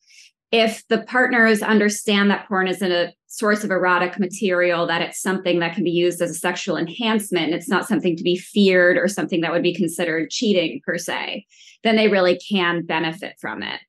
if 0.54 0.86
the 0.86 1.02
partners 1.02 1.62
understand 1.62 2.30
that 2.30 2.46
porn 2.46 2.68
isn't 2.68 2.92
a 2.92 3.12
source 3.26 3.64
of 3.64 3.72
erotic 3.72 4.20
material, 4.20 4.86
that 4.86 5.02
it's 5.02 5.20
something 5.20 5.58
that 5.58 5.74
can 5.74 5.82
be 5.82 5.90
used 5.90 6.22
as 6.22 6.30
a 6.30 6.34
sexual 6.34 6.76
enhancement, 6.76 7.46
and 7.46 7.54
it's 7.54 7.68
not 7.68 7.88
something 7.88 8.16
to 8.16 8.22
be 8.22 8.36
feared 8.36 8.96
or 8.96 9.08
something 9.08 9.40
that 9.40 9.50
would 9.50 9.64
be 9.64 9.74
considered 9.74 10.30
cheating 10.30 10.80
per 10.86 10.96
se, 10.96 11.44
then 11.82 11.96
they 11.96 12.06
really 12.06 12.38
can 12.38 12.86
benefit 12.86 13.34
from 13.40 13.64
it. 13.64 13.80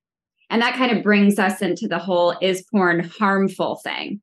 And 0.50 0.62
that 0.62 0.76
kind 0.76 0.96
of 0.96 1.04
brings 1.04 1.40
us 1.40 1.62
into 1.62 1.88
the 1.88 2.00
whole 2.00 2.36
is 2.42 2.66
porn 2.72 3.04
harmful 3.04 3.78
thing. 3.84 4.22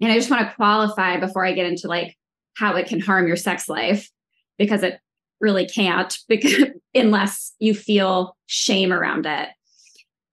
And 0.00 0.12
I 0.12 0.16
just 0.16 0.30
want 0.30 0.48
to 0.48 0.54
qualify 0.54 1.18
before 1.18 1.44
I 1.44 1.52
get 1.52 1.66
into 1.66 1.88
like 1.88 2.16
how 2.54 2.76
it 2.76 2.86
can 2.86 3.00
harm 3.00 3.26
your 3.26 3.36
sex 3.36 3.68
life 3.68 4.10
because 4.58 4.82
it 4.82 4.98
really 5.40 5.66
can't 5.66 6.18
because 6.28 6.68
unless 6.94 7.52
you 7.58 7.74
feel 7.74 8.36
shame 8.46 8.92
around 8.92 9.26
it 9.26 9.48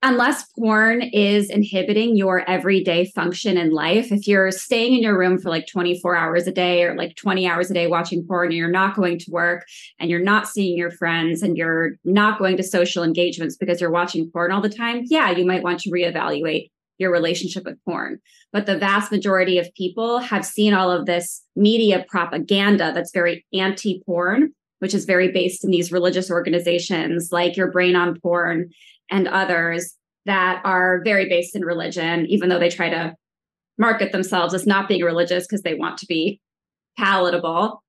unless 0.03 0.45
porn 0.51 1.01
is 1.01 1.49
inhibiting 1.49 2.15
your 2.15 2.47
everyday 2.47 3.05
function 3.05 3.57
in 3.57 3.71
life, 3.71 4.12
if 4.12 4.27
you're 4.27 4.51
staying 4.51 4.93
in 4.93 5.01
your 5.01 5.17
room 5.17 5.39
for 5.39 5.49
like 5.49 5.65
24 5.67 6.15
hours 6.15 6.45
a 6.45 6.51
day 6.51 6.83
or 6.83 6.95
like 6.95 7.15
20 7.15 7.47
hours 7.47 7.71
a 7.71 7.73
day 7.73 7.88
watching 7.88 8.25
porn 8.25 8.47
and 8.47 8.57
you're 8.57 8.69
not 8.69 8.95
going 8.95 9.17
to 9.17 9.31
work 9.31 9.65
and 9.99 10.10
you're 10.10 10.19
not 10.19 10.47
seeing 10.47 10.77
your 10.77 10.91
friends 10.91 11.41
and 11.41 11.57
you're 11.57 11.93
not 12.03 12.38
going 12.38 12.57
to 12.57 12.63
social 12.63 13.03
engagements 13.03 13.57
because 13.57 13.81
you're 13.81 13.91
watching 13.91 14.29
porn 14.29 14.51
all 14.51 14.62
the 14.62 14.69
time, 14.69 15.01
yeah, 15.05 15.31
you 15.31 15.45
might 15.45 15.63
want 15.63 15.79
to 15.79 15.91
reevaluate 15.91 16.69
your 16.99 17.12
relationship 17.12 17.65
with 17.65 17.83
porn. 17.83 18.19
But 18.51 18.65
the 18.65 18.77
vast 18.77 19.12
majority 19.12 19.57
of 19.57 19.73
people 19.75 20.19
have 20.19 20.45
seen 20.45 20.73
all 20.73 20.91
of 20.91 21.05
this 21.05 21.43
media 21.55 22.05
propaganda 22.07 22.91
that's 22.93 23.12
very 23.12 23.45
anti 23.51 24.01
porn, 24.05 24.53
which 24.79 24.93
is 24.93 25.05
very 25.05 25.31
based 25.31 25.63
in 25.63 25.71
these 25.71 25.91
religious 25.91 26.29
organizations 26.29 27.29
like 27.31 27.57
your 27.57 27.71
brain 27.71 27.95
on 27.95 28.19
porn 28.19 28.69
and 29.10 29.28
others 29.28 29.96
that 30.26 30.62
are 30.65 31.02
very 31.04 31.28
based 31.28 31.56
in 31.56 31.63
religion, 31.63 32.26
even 32.28 32.50
though 32.50 32.60
they 32.60 32.70
try 32.70 32.89
to 32.89 33.15
market 33.78 34.12
themselves 34.12 34.54
as 34.54 34.67
not 34.67 34.88
being 34.88 35.04
religious 35.04 35.46
because 35.46 35.62
they 35.62 35.76
want 35.76 35.98
to 36.00 36.06
be 36.06 36.41
palatable. 36.98 37.84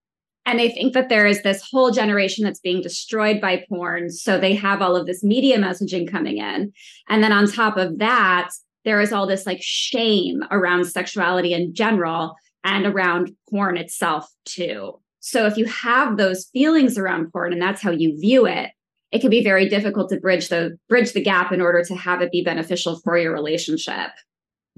And 0.47 0.59
they 0.59 0.71
think 0.71 0.95
that 0.95 1.09
there 1.09 1.27
is 1.27 1.43
this 1.43 1.67
whole 1.71 1.91
generation 1.91 2.45
that's 2.45 2.61
being 2.61 2.81
destroyed 2.81 3.41
by 3.41 3.65
porn. 3.69 4.11
So 4.11 4.39
they 4.39 4.55
have 4.55 4.81
all 4.81 4.97
of 4.97 5.07
this 5.07 5.23
media 5.23 5.59
messaging 5.59 6.11
coming 6.11 6.39
in. 6.39 6.73
And 7.09 7.23
then 7.23 7.33
on 7.33 7.47
top 7.51 7.77
of 7.77 7.99
that, 7.99 8.51
there 8.85 9.01
is 9.01 9.13
all 9.13 9.27
this 9.27 9.45
like 9.45 9.59
shame 9.61 10.43
around 10.51 10.87
sexuality 10.87 11.53
in 11.53 11.75
general 11.75 12.35
and 12.65 12.87
around 12.87 13.33
porn 13.51 13.77
itself 13.77 14.27
too. 14.47 14.99
So 15.21 15.47
if 15.47 15.57
you 15.57 15.67
have 15.67 16.17
those 16.17 16.47
feelings 16.53 16.97
around 16.97 17.31
porn 17.33 17.53
and 17.53 17.61
that's 17.61 17.83
how 17.83 17.91
you 17.91 18.19
view 18.19 18.47
it, 18.47 18.71
it 19.11 19.21
can 19.21 19.31
be 19.31 19.43
very 19.43 19.69
difficult 19.69 20.11
to 20.11 20.21
bridge 20.21 20.49
the 20.49 20.79
bridge 20.89 21.13
the 21.13 21.23
gap 21.23 21.53
in 21.53 21.61
order 21.61 21.83
to 21.85 21.95
have 21.95 22.21
it 22.21 22.31
be 22.31 22.43
beneficial 22.43 23.01
for 23.01 23.17
your 23.17 23.33
relationship. 23.33 24.11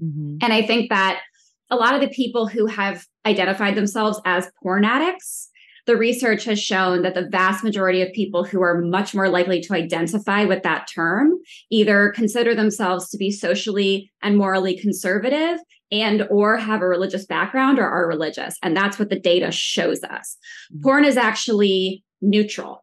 Mm-hmm. 0.01 0.37
And 0.41 0.53
I 0.53 0.61
think 0.61 0.89
that 0.89 1.21
a 1.69 1.75
lot 1.75 1.95
of 1.95 2.01
the 2.01 2.09
people 2.09 2.47
who 2.47 2.65
have 2.65 3.05
identified 3.25 3.75
themselves 3.75 4.19
as 4.25 4.49
porn 4.61 4.83
addicts, 4.83 5.49
the 5.85 5.97
research 5.97 6.43
has 6.45 6.61
shown 6.61 7.01
that 7.01 7.15
the 7.15 7.27
vast 7.27 7.63
majority 7.63 8.01
of 8.01 8.13
people 8.13 8.43
who 8.43 8.61
are 8.61 8.81
much 8.81 9.15
more 9.15 9.29
likely 9.29 9.61
to 9.61 9.73
identify 9.73 10.45
with 10.45 10.63
that 10.63 10.87
term 10.93 11.33
either 11.69 12.11
consider 12.15 12.53
themselves 12.53 13.09
to 13.09 13.17
be 13.17 13.31
socially 13.31 14.11
and 14.21 14.37
morally 14.37 14.77
conservative 14.77 15.59
and 15.91 16.25
or 16.29 16.57
have 16.57 16.81
a 16.81 16.87
religious 16.87 17.25
background 17.25 17.79
or 17.79 17.87
are 17.87 18.07
religious 18.07 18.57
and 18.61 18.77
that's 18.77 18.97
what 18.97 19.09
the 19.09 19.19
data 19.19 19.51
shows 19.51 20.03
us 20.03 20.37
mm-hmm. 20.71 20.81
porn 20.83 21.03
is 21.03 21.17
actually 21.17 22.03
neutral 22.21 22.80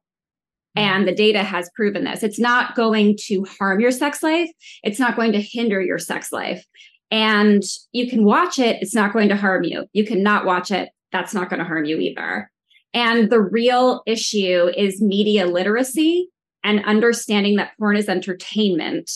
Mm-hmm. 0.78 0.96
and 0.96 1.08
the 1.08 1.14
data 1.14 1.42
has 1.42 1.70
proven 1.74 2.04
this. 2.04 2.22
It's 2.22 2.38
not 2.38 2.74
going 2.74 3.16
to 3.26 3.44
harm 3.58 3.80
your 3.80 3.90
sex 3.90 4.22
life, 4.22 4.50
it's 4.82 4.98
not 4.98 5.16
going 5.16 5.32
to 5.32 5.40
hinder 5.40 5.80
your 5.80 5.98
sex 5.98 6.32
life. 6.32 6.64
And 7.10 7.62
you 7.92 8.08
can 8.08 8.24
watch 8.24 8.58
it, 8.58 8.82
it's 8.82 8.94
not 8.94 9.12
going 9.12 9.28
to 9.30 9.36
harm 9.36 9.64
you. 9.64 9.86
You 9.92 10.04
cannot 10.04 10.44
watch 10.44 10.70
it, 10.70 10.90
that's 11.12 11.34
not 11.34 11.50
going 11.50 11.58
to 11.58 11.64
harm 11.64 11.84
you 11.84 11.98
either. 11.98 12.50
And 12.94 13.30
the 13.30 13.40
real 13.40 14.02
issue 14.06 14.70
is 14.76 15.02
media 15.02 15.46
literacy 15.46 16.28
and 16.64 16.84
understanding 16.84 17.56
that 17.56 17.72
porn 17.78 17.96
is 17.96 18.08
entertainment 18.08 19.10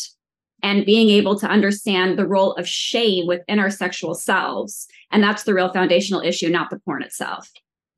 and 0.62 0.86
being 0.86 1.10
able 1.10 1.38
to 1.38 1.48
understand 1.48 2.18
the 2.18 2.26
role 2.26 2.52
of 2.54 2.68
shame 2.68 3.26
within 3.26 3.58
our 3.58 3.70
sexual 3.70 4.14
selves. 4.14 4.86
And 5.10 5.22
that's 5.22 5.42
the 5.42 5.54
real 5.54 5.72
foundational 5.72 6.20
issue, 6.20 6.48
not 6.48 6.70
the 6.70 6.78
porn 6.80 7.02
itself. 7.02 7.50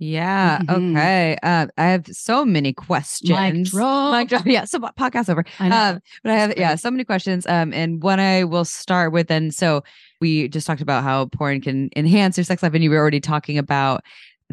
Yeah. 0.05 0.59
Mm-hmm. 0.59 0.97
Okay. 0.97 1.38
Uh, 1.43 1.67
I 1.79 1.85
have 1.87 2.07
so 2.09 2.45
many 2.45 2.73
questions. 2.73 3.31
Mic 3.31 3.64
drop. 3.64 4.12
Mic 4.12 4.29
drop. 4.29 4.47
Yeah. 4.47 4.64
So 4.64 4.79
podcast 4.79 5.31
over. 5.31 5.45
I. 5.59 5.71
Um, 5.71 6.01
but 6.23 6.33
I 6.33 6.37
have 6.37 6.55
yeah 6.59 6.75
so 6.75 6.90
many 6.90 7.05
questions. 7.05 7.47
Um, 7.47 7.73
and 7.73 8.03
one 8.03 8.21
I 8.21 8.45
will 8.45 8.67
start 8.67 9.12
with. 9.12 9.31
And 9.31 9.55
so 9.55 9.83
we 10.21 10.49
just 10.49 10.67
talked 10.67 10.83
about 10.83 11.05
how 11.05 11.27
porn 11.27 11.61
can 11.62 11.88
enhance 11.97 12.37
your 12.37 12.45
sex 12.45 12.62
life, 12.62 12.75
and 12.75 12.85
you 12.85 12.90
were 12.90 12.99
already 12.99 13.21
talking 13.21 13.57
about 13.57 14.05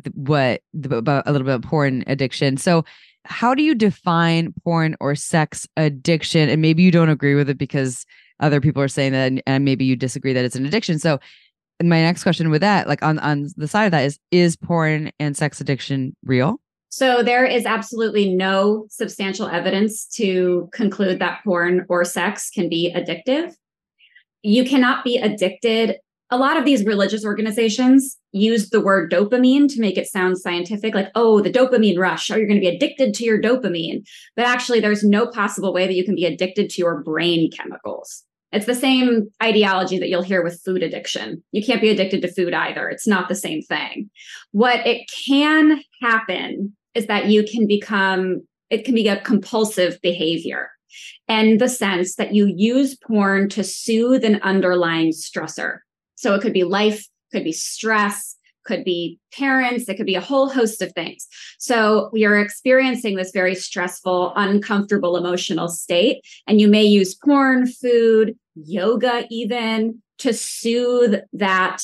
the, 0.02 0.12
what 0.16 0.62
the, 0.74 0.96
about 0.96 1.28
a 1.28 1.32
little 1.32 1.46
bit 1.46 1.56
of 1.56 1.62
porn 1.64 2.06
addiction. 2.08 2.56
So 2.56 2.86
how 3.26 3.54
do 3.54 3.62
you 3.62 3.76
define 3.76 4.54
porn 4.64 4.96
or 5.00 5.16
sex 5.16 5.68
addiction? 5.76 6.50
And 6.50 6.62
maybe 6.62 6.82
you 6.82 6.92
don't 6.92 7.10
agree 7.10 7.36
with 7.36 7.50
it 7.50 7.58
because 7.58 8.06
other 8.40 8.62
people 8.62 8.82
are 8.82 8.88
saying 8.88 9.12
that, 9.12 9.44
and 9.46 9.66
maybe 9.66 9.86
you 9.86 9.96
disagree 9.96 10.34
that 10.34 10.46
it's 10.46 10.56
an 10.56 10.66
addiction. 10.66 10.98
So 10.98 11.20
and 11.82 11.89
my 11.89 12.00
next 12.00 12.22
question 12.22 12.52
with 12.52 12.62
that, 12.62 12.88
like 12.88 13.02
on 13.02 13.17
on 13.20 13.50
the 13.58 13.67
side 13.67 13.86
of 13.86 13.91
that, 13.91 14.06
is 14.06 14.20
is 14.30 14.56
porn 14.56 15.12
and 15.20 15.36
sex 15.36 15.60
addiction 15.60 16.15
real? 16.24 16.62
So 16.89 17.24
there 17.24 17.46
is 17.46 17.65
absolutely 17.65 18.36
no 18.36 18.86
substantial 18.89 19.48
evidence 19.48 20.06
to 20.17 20.70
conclude 20.74 21.20
that 21.20 21.41
porn 21.44 21.86
or 21.89 22.06
sex 22.06 22.50
can 22.50 22.70
be 22.70 22.94
addictive. 22.96 23.54
You 24.44 24.63
cannot 24.63 25.04
be 25.04 25.17
addicted. 25.17 25.98
A 26.30 26.38
lot 26.38 26.58
of 26.58 26.65
these 26.65 26.86
religious 26.86 27.26
organizations 27.26 28.17
use 28.32 28.70
the 28.70 28.82
word 28.82 29.12
dopamine 29.12 29.74
to 29.74 29.82
make 29.82 29.98
it 29.98 30.08
sound 30.08 30.38
scientific, 30.38 30.94
like, 30.94 31.10
oh, 31.15 31.41
the 31.41 31.52
dopamine 31.52 31.98
rush. 31.98 32.30
Oh, 32.30 32.36
you're 32.36 32.48
going 32.48 32.60
to 32.60 32.70
be 32.70 32.74
addicted 32.74 33.13
to 33.15 33.24
your 33.24 33.41
dopamine. 33.41 34.08
But 34.36 34.46
actually, 34.46 34.80
there's 34.80 35.04
no 35.04 35.28
possible 35.28 35.74
way 35.74 35.88
that 35.88 35.96
you 35.96 36.06
can 36.06 36.15
be 36.15 36.26
addicted 36.26 36.70
to 36.70 36.82
your 36.82 37.02
brain 37.02 37.50
chemicals. 37.52 38.24
It's 38.52 38.66
the 38.66 38.76
same 38.76 39.30
ideology 39.42 39.98
that 40.00 40.10
you'll 40.10 40.22
hear 40.22 40.44
with 40.44 40.62
food 40.64 40.84
addiction. 40.84 41.42
You 41.52 41.64
can't 41.64 41.82
be 41.82 41.90
addicted 41.90 42.22
to 42.22 42.32
food 42.32 42.54
either. 42.54 42.90
It's 42.90 43.08
not 43.08 43.30
the 43.30 43.36
same 43.36 43.62
thing. 43.62 44.10
What 44.52 44.86
it 44.86 45.10
can 45.26 45.82
happen 46.02 46.76
is 46.94 47.08
that 47.08 47.28
you 47.28 47.44
can 47.44 47.66
become, 47.66 48.42
it 48.70 48.84
can 48.84 48.96
be 48.96 49.08
a 49.08 49.22
compulsive 49.22 50.00
behavior 50.02 50.70
and 51.28 51.62
the 51.62 51.70
sense 51.70 52.16
that 52.16 52.36
you 52.36 52.54
use 52.54 52.98
porn 52.98 53.48
to 53.50 53.64
soothe 53.64 54.26
an 54.26 54.42
underlying 54.42 55.12
stressor. 55.12 55.78
So 56.16 56.36
it 56.36 56.42
could 56.42 56.54
be 56.54 56.66
life, 56.66 57.08
could 57.32 57.46
be 57.46 57.54
stress, 57.54 58.36
could 58.65 58.84
be 58.84 59.19
parents, 59.34 59.88
it 59.88 59.95
could 59.95 60.06
be 60.06 60.15
a 60.15 60.21
whole 60.21 60.50
host 60.50 60.82
of 60.82 60.91
things. 60.93 61.28
So 61.60 62.10
we 62.13 62.26
are 62.26 62.38
experiencing 62.38 63.15
this 63.15 63.32
very 63.32 63.56
stressful, 63.56 64.34
uncomfortable 64.36 65.17
emotional 65.17 65.67
state. 65.67 66.24
And 66.47 66.60
you 66.60 66.67
may 66.67 66.84
use 66.84 67.15
porn, 67.15 67.67
food, 67.67 68.36
yoga, 68.56 69.26
even 69.30 70.02
to 70.19 70.34
soothe 70.34 71.15
that 71.34 71.82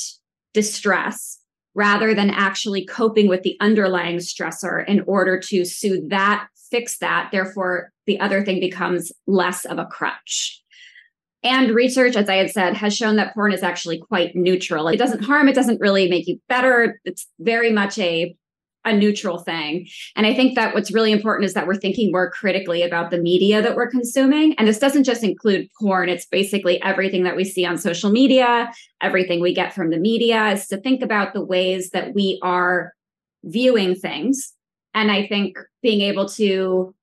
distress 0.54 1.40
rather 1.74 2.14
than 2.14 2.32
actually 2.32 2.86
coping 2.86 3.28
with 3.28 3.44
the 3.44 3.56
underlying 3.60 4.18
stressor 4.18 4.84
in 4.88 5.02
order 5.02 5.40
to 5.40 5.64
soothe 5.64 6.10
that, 6.10 6.48
fix 6.72 6.98
that. 6.98 7.30
Therefore, 7.32 7.92
the 8.08 8.20
other 8.20 8.44
thing 8.44 8.60
becomes 8.60 9.12
less 9.28 9.66
of 9.66 9.78
a 9.78 9.86
crutch. 9.86 10.64
And 11.44 11.74
research, 11.74 12.16
as 12.16 12.30
I 12.30 12.36
had 12.36 12.50
said, 12.50 12.76
has 12.76 12.96
shown 12.96 13.16
that 13.18 13.34
porn 13.34 13.54
is 13.54 13.64
actually 13.64 14.00
quite 14.00 14.36
neutral. 14.36 14.88
It 14.88 14.98
doesn't 14.98 15.24
harm, 15.24 15.48
it 15.48 15.56
doesn't 15.56 15.80
really 15.80 16.10
make 16.10 16.28
you 16.28 16.40
better. 16.50 17.00
It's 17.06 17.28
very 17.40 17.72
much 17.72 17.98
a 18.00 18.36
a 18.88 18.96
neutral 18.96 19.40
thing. 19.40 19.88
And 20.16 20.26
I 20.26 20.34
think 20.34 20.56
that 20.56 20.74
what's 20.74 20.94
really 20.94 21.12
important 21.12 21.46
is 21.46 21.54
that 21.54 21.68
we're 21.68 21.76
thinking 21.76 22.12
more 22.12 22.32
critically 22.32 22.84
about 22.84 23.12
the 23.12 23.18
media 23.18 23.62
that 23.62 23.76
we're 23.76 23.90
consuming. 23.90 24.56
And 24.58 24.68
this 24.68 24.80
doesn't 24.80 25.04
just 25.04 25.24
include 25.24 25.68
porn, 25.80 26.10
it's 26.10 26.26
basically 26.26 26.82
everything 26.82 27.24
that 27.24 27.36
we 27.36 27.44
see 27.44 27.66
on 27.66 27.78
social 27.78 28.10
media, 28.10 28.72
everything 29.02 29.42
we 29.42 29.54
get 29.54 29.74
from 29.74 29.90
the 29.90 29.98
media, 29.98 30.48
is 30.52 30.68
to 30.68 30.78
think 30.78 31.04
about 31.04 31.34
the 31.34 31.44
ways 31.44 31.90
that 31.90 32.14
we 32.14 32.40
are 32.42 32.94
viewing 33.44 33.94
things. 33.94 34.54
And 34.94 35.12
I 35.12 35.28
think 35.28 35.58
being 35.82 36.02
able 36.02 36.28
to 36.30 36.96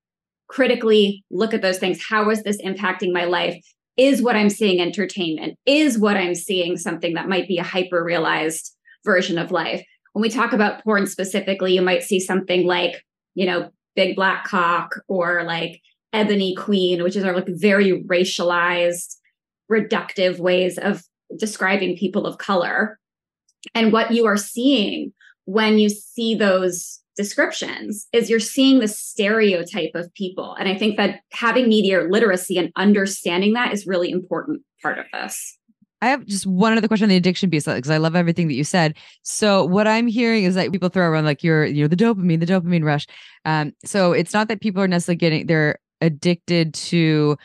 critically 0.48 1.24
look 1.30 1.54
at 1.54 1.62
those 1.62 1.78
things 1.78 2.02
how 2.08 2.30
is 2.30 2.42
this 2.42 2.60
impacting 2.62 3.12
my 3.12 3.24
life? 3.24 3.62
Is 3.96 4.22
what 4.22 4.36
I'm 4.36 4.50
seeing 4.50 4.80
entertainment? 4.80 5.58
Is 5.66 5.98
what 5.98 6.16
I'm 6.16 6.34
seeing 6.34 6.76
something 6.76 7.14
that 7.14 7.28
might 7.28 7.48
be 7.48 7.58
a 7.58 7.62
hyper 7.62 8.02
realized 8.02 8.74
version 9.04 9.38
of 9.38 9.50
life? 9.50 9.84
When 10.12 10.22
we 10.22 10.30
talk 10.30 10.52
about 10.52 10.82
porn 10.84 11.06
specifically, 11.06 11.74
you 11.74 11.82
might 11.82 12.02
see 12.02 12.20
something 12.20 12.66
like, 12.66 13.04
you 13.34 13.46
know, 13.46 13.70
Big 13.96 14.16
Black 14.16 14.44
Cock 14.44 14.96
or 15.08 15.44
like 15.44 15.80
Ebony 16.12 16.54
Queen, 16.54 17.02
which 17.02 17.16
is 17.16 17.24
our 17.24 17.34
like 17.34 17.48
very 17.48 18.02
racialized, 18.04 19.16
reductive 19.70 20.38
ways 20.38 20.78
of 20.78 21.02
describing 21.36 21.96
people 21.96 22.26
of 22.26 22.38
color. 22.38 22.98
And 23.74 23.92
what 23.92 24.10
you 24.10 24.26
are 24.26 24.36
seeing 24.36 25.12
when 25.46 25.78
you 25.78 25.88
see 25.88 26.34
those 26.34 27.00
descriptions 27.16 28.06
is 28.12 28.28
you're 28.28 28.40
seeing 28.40 28.80
the 28.80 28.88
stereotype 28.88 29.92
of 29.94 30.12
people. 30.14 30.54
And 30.54 30.68
I 30.68 30.76
think 30.76 30.96
that 30.96 31.20
having 31.32 31.68
media 31.68 32.02
literacy 32.02 32.58
and 32.58 32.72
understanding 32.76 33.52
that 33.54 33.72
is 33.72 33.86
really 33.86 34.10
important 34.10 34.62
part 34.82 34.98
of 34.98 35.06
this. 35.12 35.58
I 36.02 36.08
have 36.08 36.26
just 36.26 36.46
one 36.46 36.76
other 36.76 36.86
question 36.86 37.06
on 37.06 37.08
the 37.08 37.16
addiction 37.16 37.48
piece 37.48 37.64
because 37.64 37.90
I 37.90 37.96
love 37.96 38.14
everything 38.14 38.48
that 38.48 38.54
you 38.54 38.64
said. 38.64 38.94
So 39.22 39.64
what 39.64 39.88
I'm 39.88 40.06
hearing 40.06 40.44
is 40.44 40.54
that 40.54 40.70
people 40.70 40.90
throw 40.90 41.06
around 41.08 41.24
like 41.24 41.42
you're 41.42 41.64
you're 41.64 41.88
the 41.88 41.96
dopamine, 41.96 42.40
the 42.40 42.46
dopamine 42.46 42.84
rush. 42.84 43.06
Um, 43.46 43.72
so 43.84 44.12
it's 44.12 44.34
not 44.34 44.48
that 44.48 44.60
people 44.60 44.82
are 44.82 44.88
necessarily 44.88 45.16
getting 45.16 45.46
they're 45.46 45.78
addicted 46.02 46.74
to 46.74 47.38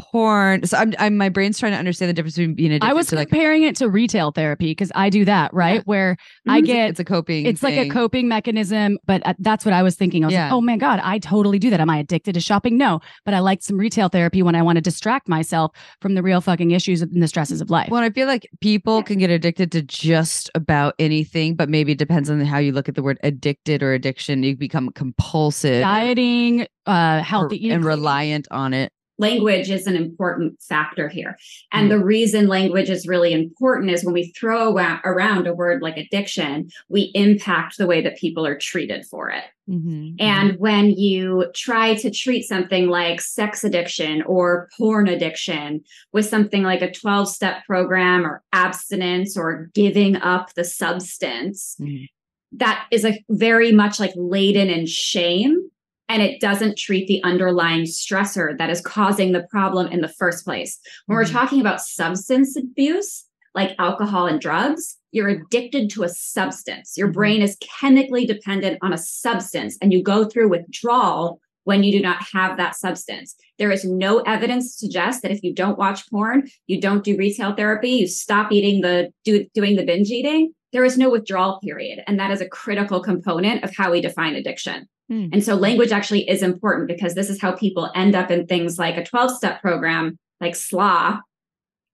porn. 0.00 0.64
So 0.64 0.76
I'm, 0.78 0.94
I'm 0.98 1.16
my 1.16 1.28
brain's 1.28 1.58
trying 1.58 1.72
to 1.72 1.78
understand 1.78 2.08
the 2.08 2.12
difference 2.14 2.36
between 2.36 2.54
being 2.54 2.72
addicted 2.72 2.88
I 2.88 2.92
was 2.94 3.08
to 3.08 3.16
like 3.16 3.28
comparing 3.28 3.62
it 3.64 3.76
to 3.76 3.88
retail 3.88 4.32
therapy 4.32 4.70
because 4.70 4.90
I 4.94 5.10
do 5.10 5.24
that, 5.26 5.52
right? 5.52 5.76
Yeah. 5.76 5.82
Where 5.84 6.16
I 6.48 6.60
Mhm. 6.60 6.66
get 6.66 6.90
it's 6.90 7.00
a 7.00 7.04
coping. 7.04 7.46
it's 7.46 7.62
like 7.62 7.74
a 7.76 7.88
coping 7.88 8.28
mechanism, 8.28 8.98
but 9.06 9.24
uh, 9.26 9.34
that's 9.38 9.64
what 9.64 9.74
I 9.74 9.82
was 9.82 9.96
thinking. 9.96 10.24
I 10.24 10.26
was 10.28 10.32
Yeah. 10.34 10.44
like, 10.44 10.52
oh 10.52 10.60
my 10.60 10.76
God, 10.76 11.00
I 11.02 11.18
totally 11.18 11.58
do 11.58 11.70
that. 11.70 11.80
Am 11.80 11.90
I 11.90 11.98
addicted 11.98 12.32
to 12.34 12.40
shopping? 12.40 12.76
No, 12.78 13.00
but 13.24 13.34
I 13.34 13.40
like 13.40 13.62
some 13.62 13.76
retail 13.78 14.08
therapy 14.08 14.42
when 14.42 14.54
I 14.54 14.62
want 14.62 14.76
to 14.76 14.80
distract 14.82 15.28
myself 15.28 15.72
from 16.00 16.14
the 16.14 16.22
real 16.22 16.40
fucking 16.40 16.70
issues 16.70 17.02
and 17.02 17.22
the 17.22 17.28
stresses 17.28 17.60
of 17.60 17.70
life. 17.70 17.90
Well, 17.90 18.02
I 18.02 18.10
feel 18.10 18.26
like 18.26 18.48
people 18.60 19.02
can 19.02 19.18
get 19.18 19.30
addicted 19.30 19.70
to 19.72 19.82
just 19.82 20.50
about 20.54 20.94
anything, 20.98 21.54
but 21.54 21.68
maybe 21.68 21.92
it 21.92 21.98
depends 21.98 22.30
on 22.30 22.40
how 22.40 22.58
you 22.58 22.72
look 22.72 22.88
at 22.88 22.94
the 22.94 23.02
word 23.02 23.18
addicted 23.22 23.82
or 23.82 23.92
addiction. 23.92 24.42
You 24.42 24.56
become 24.56 24.90
compulsive 24.90 25.82
Dieting, 25.82 26.66
uh, 26.86 27.20
healthy 27.22 27.56
eating, 27.56 27.72
and 27.72 27.84
reliant 27.84 28.48
on 28.50 28.72
it. 28.74 28.92
Language 29.20 29.70
is 29.70 29.86
an 29.86 29.96
important 29.96 30.60
factor 30.62 31.08
here. 31.08 31.36
And 31.72 31.90
the 31.90 32.02
reason 32.02 32.48
language 32.48 32.90
is 32.90 33.06
really 33.06 33.32
important 33.32 33.90
is 33.90 34.04
when 34.04 34.14
we 34.14 34.32
throw 34.32 34.76
around 35.04 35.46
a 35.46 35.54
word 35.54 35.82
like 35.82 35.96
addiction, 35.96 36.70
we 36.88 37.12
impact 37.14 37.76
the 37.76 37.86
way 37.86 38.00
that 38.02 38.18
people 38.18 38.46
are 38.46 38.58
treated 38.58 39.04
for 39.06 39.30
it. 39.30 39.44
Mm-hmm. 39.68 40.16
And 40.18 40.58
when 40.58 40.90
you 40.90 41.46
try 41.54 41.94
to 41.96 42.10
treat 42.10 42.42
something 42.42 42.88
like 42.88 43.20
sex 43.20 43.62
addiction 43.62 44.22
or 44.22 44.68
porn 44.76 45.06
addiction 45.06 45.84
with 46.12 46.26
something 46.26 46.62
like 46.62 46.82
a 46.82 46.90
12 46.90 47.28
step 47.28 47.64
program 47.66 48.26
or 48.26 48.42
abstinence 48.52 49.36
or 49.36 49.70
giving 49.74 50.16
up 50.16 50.54
the 50.54 50.64
substance, 50.64 51.76
Mhm. 51.80 52.08
that 52.52 52.86
is 52.90 53.04
a 53.04 53.22
very 53.28 53.70
much 53.70 54.00
like 54.00 54.12
laden 54.16 54.68
in 54.68 54.86
shame. 54.86 55.70
And 56.10 56.22
it 56.22 56.40
doesn't 56.40 56.76
treat 56.76 57.06
the 57.06 57.22
underlying 57.22 57.84
stressor 57.84 58.58
that 58.58 58.68
is 58.68 58.80
causing 58.80 59.30
the 59.30 59.44
problem 59.44 59.86
in 59.86 60.00
the 60.00 60.08
first 60.08 60.44
place. 60.44 60.80
When 61.06 61.16
Mhm. 61.16 61.20
we're 61.20 61.32
talking 61.32 61.60
about 61.60 61.80
substance 61.80 62.56
abuse, 62.56 63.26
like 63.54 63.76
alcohol 63.78 64.26
and 64.26 64.40
drugs, 64.40 64.98
you're 65.12 65.28
addicted 65.28 65.88
to 65.90 66.02
a 66.02 66.08
substance. 66.08 66.94
Your 66.98 67.08
Mhm. 67.08 67.12
brain 67.12 67.42
is 67.42 67.56
chemically 67.60 68.26
dependent 68.26 68.78
on 68.82 68.92
a 68.92 68.98
substance, 68.98 69.78
and 69.80 69.92
you 69.92 70.02
go 70.02 70.24
through 70.24 70.48
withdrawal 70.50 71.40
when 71.62 71.84
you 71.84 71.92
do 71.92 72.00
not 72.00 72.24
have 72.32 72.56
that 72.56 72.74
substance. 72.74 73.36
There 73.58 73.70
is 73.70 73.84
no 73.84 74.18
evidence 74.20 74.72
to 74.72 74.86
suggest 74.86 75.22
that 75.22 75.30
if 75.30 75.44
you 75.44 75.54
don't 75.54 75.78
watch 75.78 76.10
porn, 76.10 76.48
you 76.66 76.80
don't 76.80 77.04
do 77.04 77.16
retail 77.16 77.54
therapy, 77.54 77.90
you 77.90 78.08
stop 78.08 78.50
eating 78.50 78.80
the 78.80 79.12
do, 79.24 79.46
doing 79.54 79.76
the 79.76 79.84
binge 79.84 80.10
eating, 80.10 80.54
there 80.72 80.84
is 80.84 80.98
no 80.98 81.08
withdrawal 81.10 81.60
period, 81.62 82.02
and 82.08 82.18
that 82.18 82.32
is 82.32 82.40
a 82.40 82.48
critical 82.48 83.00
component 83.00 83.62
of 83.62 83.76
how 83.76 83.92
we 83.92 84.00
define 84.00 84.34
addiction. 84.34 84.88
Hmm. 85.10 85.26
And 85.32 85.44
so 85.44 85.56
language 85.56 85.90
actually 85.90 86.28
is 86.28 86.40
important 86.42 86.86
because 86.86 87.14
this 87.14 87.28
is 87.28 87.40
how 87.40 87.52
people 87.52 87.90
end 87.96 88.14
up 88.14 88.30
in 88.30 88.46
things 88.46 88.78
like 88.78 88.96
a 88.96 89.04
12 89.04 89.36
step 89.36 89.60
program 89.60 90.18
like 90.40 90.54
SLA. 90.54 91.20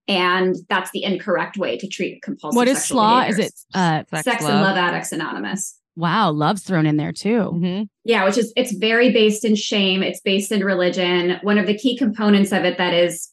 And 0.06 0.54
that's 0.68 0.90
the 0.92 1.02
incorrect 1.02 1.56
way 1.56 1.78
to 1.78 1.88
treat 1.88 2.22
compulsive 2.22 2.56
what 2.56 2.68
is 2.68 2.84
slaw? 2.84 3.22
Is 3.22 3.38
it 3.38 3.52
uh 3.74 4.04
Sex, 4.14 4.44
and 4.44 4.60
Love 4.60 4.76
Addicts 4.76 5.12
Anonymous. 5.12 5.80
wow, 5.96 6.30
love's 6.30 6.62
thrown 6.62 6.86
in 6.86 6.98
there 6.98 7.12
too. 7.12 7.50
Mm-hmm. 7.54 7.82
Yeah, 8.04 8.24
which 8.24 8.38
is 8.38 8.52
it's 8.54 8.72
very 8.76 9.10
based 9.12 9.44
in 9.44 9.56
shame. 9.56 10.02
It's 10.02 10.20
based 10.20 10.52
in 10.52 10.62
religion. 10.62 11.38
One 11.42 11.58
of 11.58 11.66
the 11.66 11.76
key 11.76 11.96
components 11.96 12.52
of 12.52 12.64
it 12.64 12.78
that 12.78 12.92
is 12.92 13.30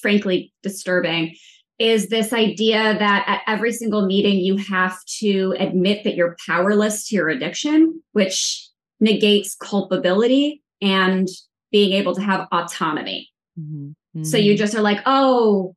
frankly 0.00 0.52
disturbing 0.62 1.34
is 1.78 2.08
this 2.08 2.32
idea 2.32 2.96
that 2.98 3.24
at 3.26 3.42
every 3.46 3.72
single 3.72 4.06
meeting 4.06 4.38
you 4.38 4.56
have 4.56 5.04
to 5.04 5.54
admit 5.58 6.04
that 6.04 6.14
you're 6.14 6.36
powerless 6.46 7.08
to 7.08 7.16
your 7.16 7.28
addiction, 7.28 8.02
which 8.12 8.65
negates 9.00 9.54
culpability 9.54 10.62
and 10.80 11.28
being 11.70 11.92
able 11.92 12.14
to 12.14 12.22
have 12.22 12.48
autonomy. 12.52 13.30
Mm-hmm. 13.58 14.22
So 14.24 14.36
you 14.36 14.56
just 14.56 14.74
are 14.74 14.82
like, 14.82 15.00
"Oh, 15.06 15.74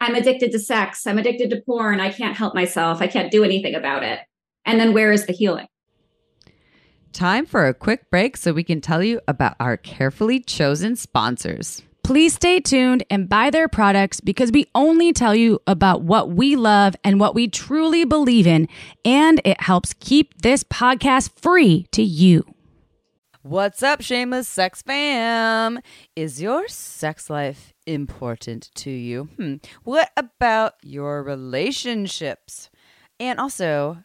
I'm 0.00 0.14
addicted 0.14 0.52
to 0.52 0.58
sex. 0.58 1.06
I'm 1.06 1.18
addicted 1.18 1.50
to 1.50 1.62
porn. 1.66 2.00
I 2.00 2.10
can't 2.10 2.36
help 2.36 2.54
myself. 2.54 3.00
I 3.02 3.06
can't 3.06 3.30
do 3.30 3.44
anything 3.44 3.74
about 3.74 4.02
it." 4.02 4.20
And 4.64 4.78
then 4.80 4.92
where 4.92 5.12
is 5.12 5.26
the 5.26 5.32
healing? 5.32 5.66
Time 7.12 7.46
for 7.46 7.66
a 7.66 7.74
quick 7.74 8.10
break 8.10 8.36
so 8.36 8.52
we 8.52 8.62
can 8.62 8.80
tell 8.80 9.02
you 9.02 9.20
about 9.26 9.56
our 9.58 9.76
carefully 9.76 10.40
chosen 10.40 10.94
sponsors. 10.94 11.82
Please 12.02 12.34
stay 12.34 12.60
tuned 12.60 13.04
and 13.10 13.28
buy 13.28 13.50
their 13.50 13.68
products 13.68 14.20
because 14.20 14.50
we 14.50 14.66
only 14.74 15.12
tell 15.12 15.34
you 15.34 15.60
about 15.66 16.02
what 16.02 16.30
we 16.30 16.56
love 16.56 16.96
and 17.04 17.20
what 17.20 17.34
we 17.34 17.48
truly 17.48 18.04
believe 18.04 18.46
in, 18.46 18.68
and 19.04 19.40
it 19.44 19.60
helps 19.60 19.94
keep 20.00 20.40
this 20.42 20.64
podcast 20.64 21.38
free 21.38 21.86
to 21.92 22.02
you. 22.02 22.44
What's 23.42 23.82
up, 23.82 24.02
shameless 24.02 24.48
sex 24.48 24.82
fam? 24.82 25.80
Is 26.16 26.42
your 26.42 26.68
sex 26.68 27.30
life 27.30 27.72
important 27.86 28.70
to 28.76 28.90
you? 28.90 29.28
Hmm. 29.36 29.54
What 29.84 30.10
about 30.16 30.74
your 30.82 31.22
relationships? 31.22 32.68
And 33.20 33.38
also, 33.40 34.04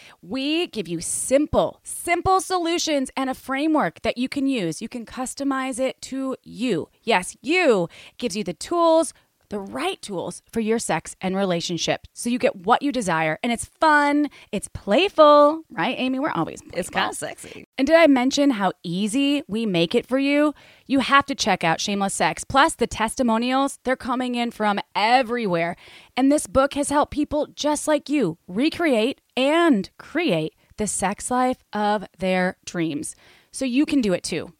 We 0.23 0.67
give 0.67 0.87
you 0.87 1.01
simple, 1.01 1.79
simple 1.83 2.41
solutions 2.41 3.09
and 3.17 3.27
a 3.27 3.33
framework 3.33 4.03
that 4.03 4.19
you 4.19 4.29
can 4.29 4.45
use. 4.45 4.79
You 4.79 4.87
can 4.87 5.03
customize 5.03 5.79
it 5.79 5.99
to 6.03 6.35
you. 6.43 6.89
Yes, 7.01 7.35
you 7.41 7.85
It 8.11 8.17
gives 8.19 8.35
you 8.35 8.43
the 8.43 8.53
tools, 8.53 9.15
the 9.49 9.59
right 9.59 9.99
tools 10.01 10.43
for 10.51 10.59
your 10.59 10.77
sex 10.77 11.15
and 11.21 11.35
relationship. 11.35 12.01
So 12.13 12.29
you 12.29 12.37
get 12.37 12.55
what 12.55 12.83
you 12.83 12.91
desire 12.91 13.39
and 13.41 13.51
it's 13.51 13.65
fun, 13.65 14.29
it's 14.51 14.67
playful, 14.67 15.63
right, 15.71 15.95
Amy? 15.97 16.19
We're 16.19 16.29
always 16.29 16.61
it's 16.71 16.91
kind 16.91 17.09
of 17.09 17.17
sexy. 17.17 17.65
And 17.79 17.87
did 17.87 17.95
I 17.95 18.05
mention 18.05 18.51
how 18.51 18.73
easy 18.83 19.41
we 19.47 19.65
make 19.65 19.95
it 19.95 20.05
for 20.05 20.19
you? 20.19 20.53
You 20.85 20.99
have 20.99 21.25
to 21.27 21.35
check 21.35 21.63
out 21.63 21.81
Shameless 21.81 22.13
Sex. 22.13 22.43
Plus, 22.43 22.75
the 22.75 22.85
testimonials, 22.85 23.79
they're 23.85 23.95
coming 23.95 24.35
in 24.35 24.51
from 24.51 24.79
everywhere. 24.95 25.75
And 26.15 26.31
this 26.31 26.45
book 26.45 26.75
has 26.75 26.89
helped 26.89 27.11
people 27.11 27.47
just 27.55 27.87
like 27.87 28.07
you 28.07 28.37
recreate 28.47 29.20
and 29.37 29.89
create 29.97 30.55
the 30.77 30.87
sex 30.87 31.31
life 31.31 31.63
of 31.73 32.05
their 32.19 32.57
dreams. 32.65 33.15
So 33.51 33.65
you 33.65 33.85
can 33.85 34.01
do 34.01 34.13
it 34.13 34.23
too. 34.23 34.53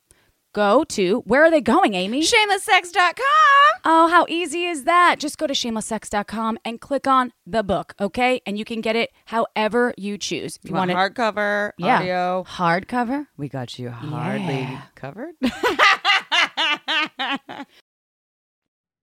Go 0.53 0.83
to, 0.83 1.21
where 1.21 1.45
are 1.45 1.49
they 1.49 1.61
going, 1.61 1.93
Amy? 1.93 2.23
Shamelesssex.com. 2.23 3.79
Oh, 3.85 4.09
how 4.09 4.25
easy 4.27 4.65
is 4.65 4.83
that? 4.83 5.15
Just 5.17 5.37
go 5.37 5.47
to 5.47 5.53
shamelesssex.com 5.53 6.57
and 6.65 6.81
click 6.81 7.07
on 7.07 7.31
the 7.47 7.63
book, 7.63 7.93
okay? 8.01 8.41
And 8.45 8.59
you 8.59 8.65
can 8.65 8.81
get 8.81 8.97
it 8.97 9.11
however 9.27 9.93
you 9.97 10.17
choose. 10.17 10.59
If 10.61 10.69
You 10.69 10.75
want 10.75 10.91
it 10.91 10.97
hardcover, 10.97 11.71
Yeah. 11.77 11.99
audio? 11.99 12.43
hardcover, 12.49 13.27
We 13.37 13.47
got 13.47 13.79
you 13.79 13.91
hardly 13.91 14.59
Yeah. 14.59 14.81
covered. 14.95 15.35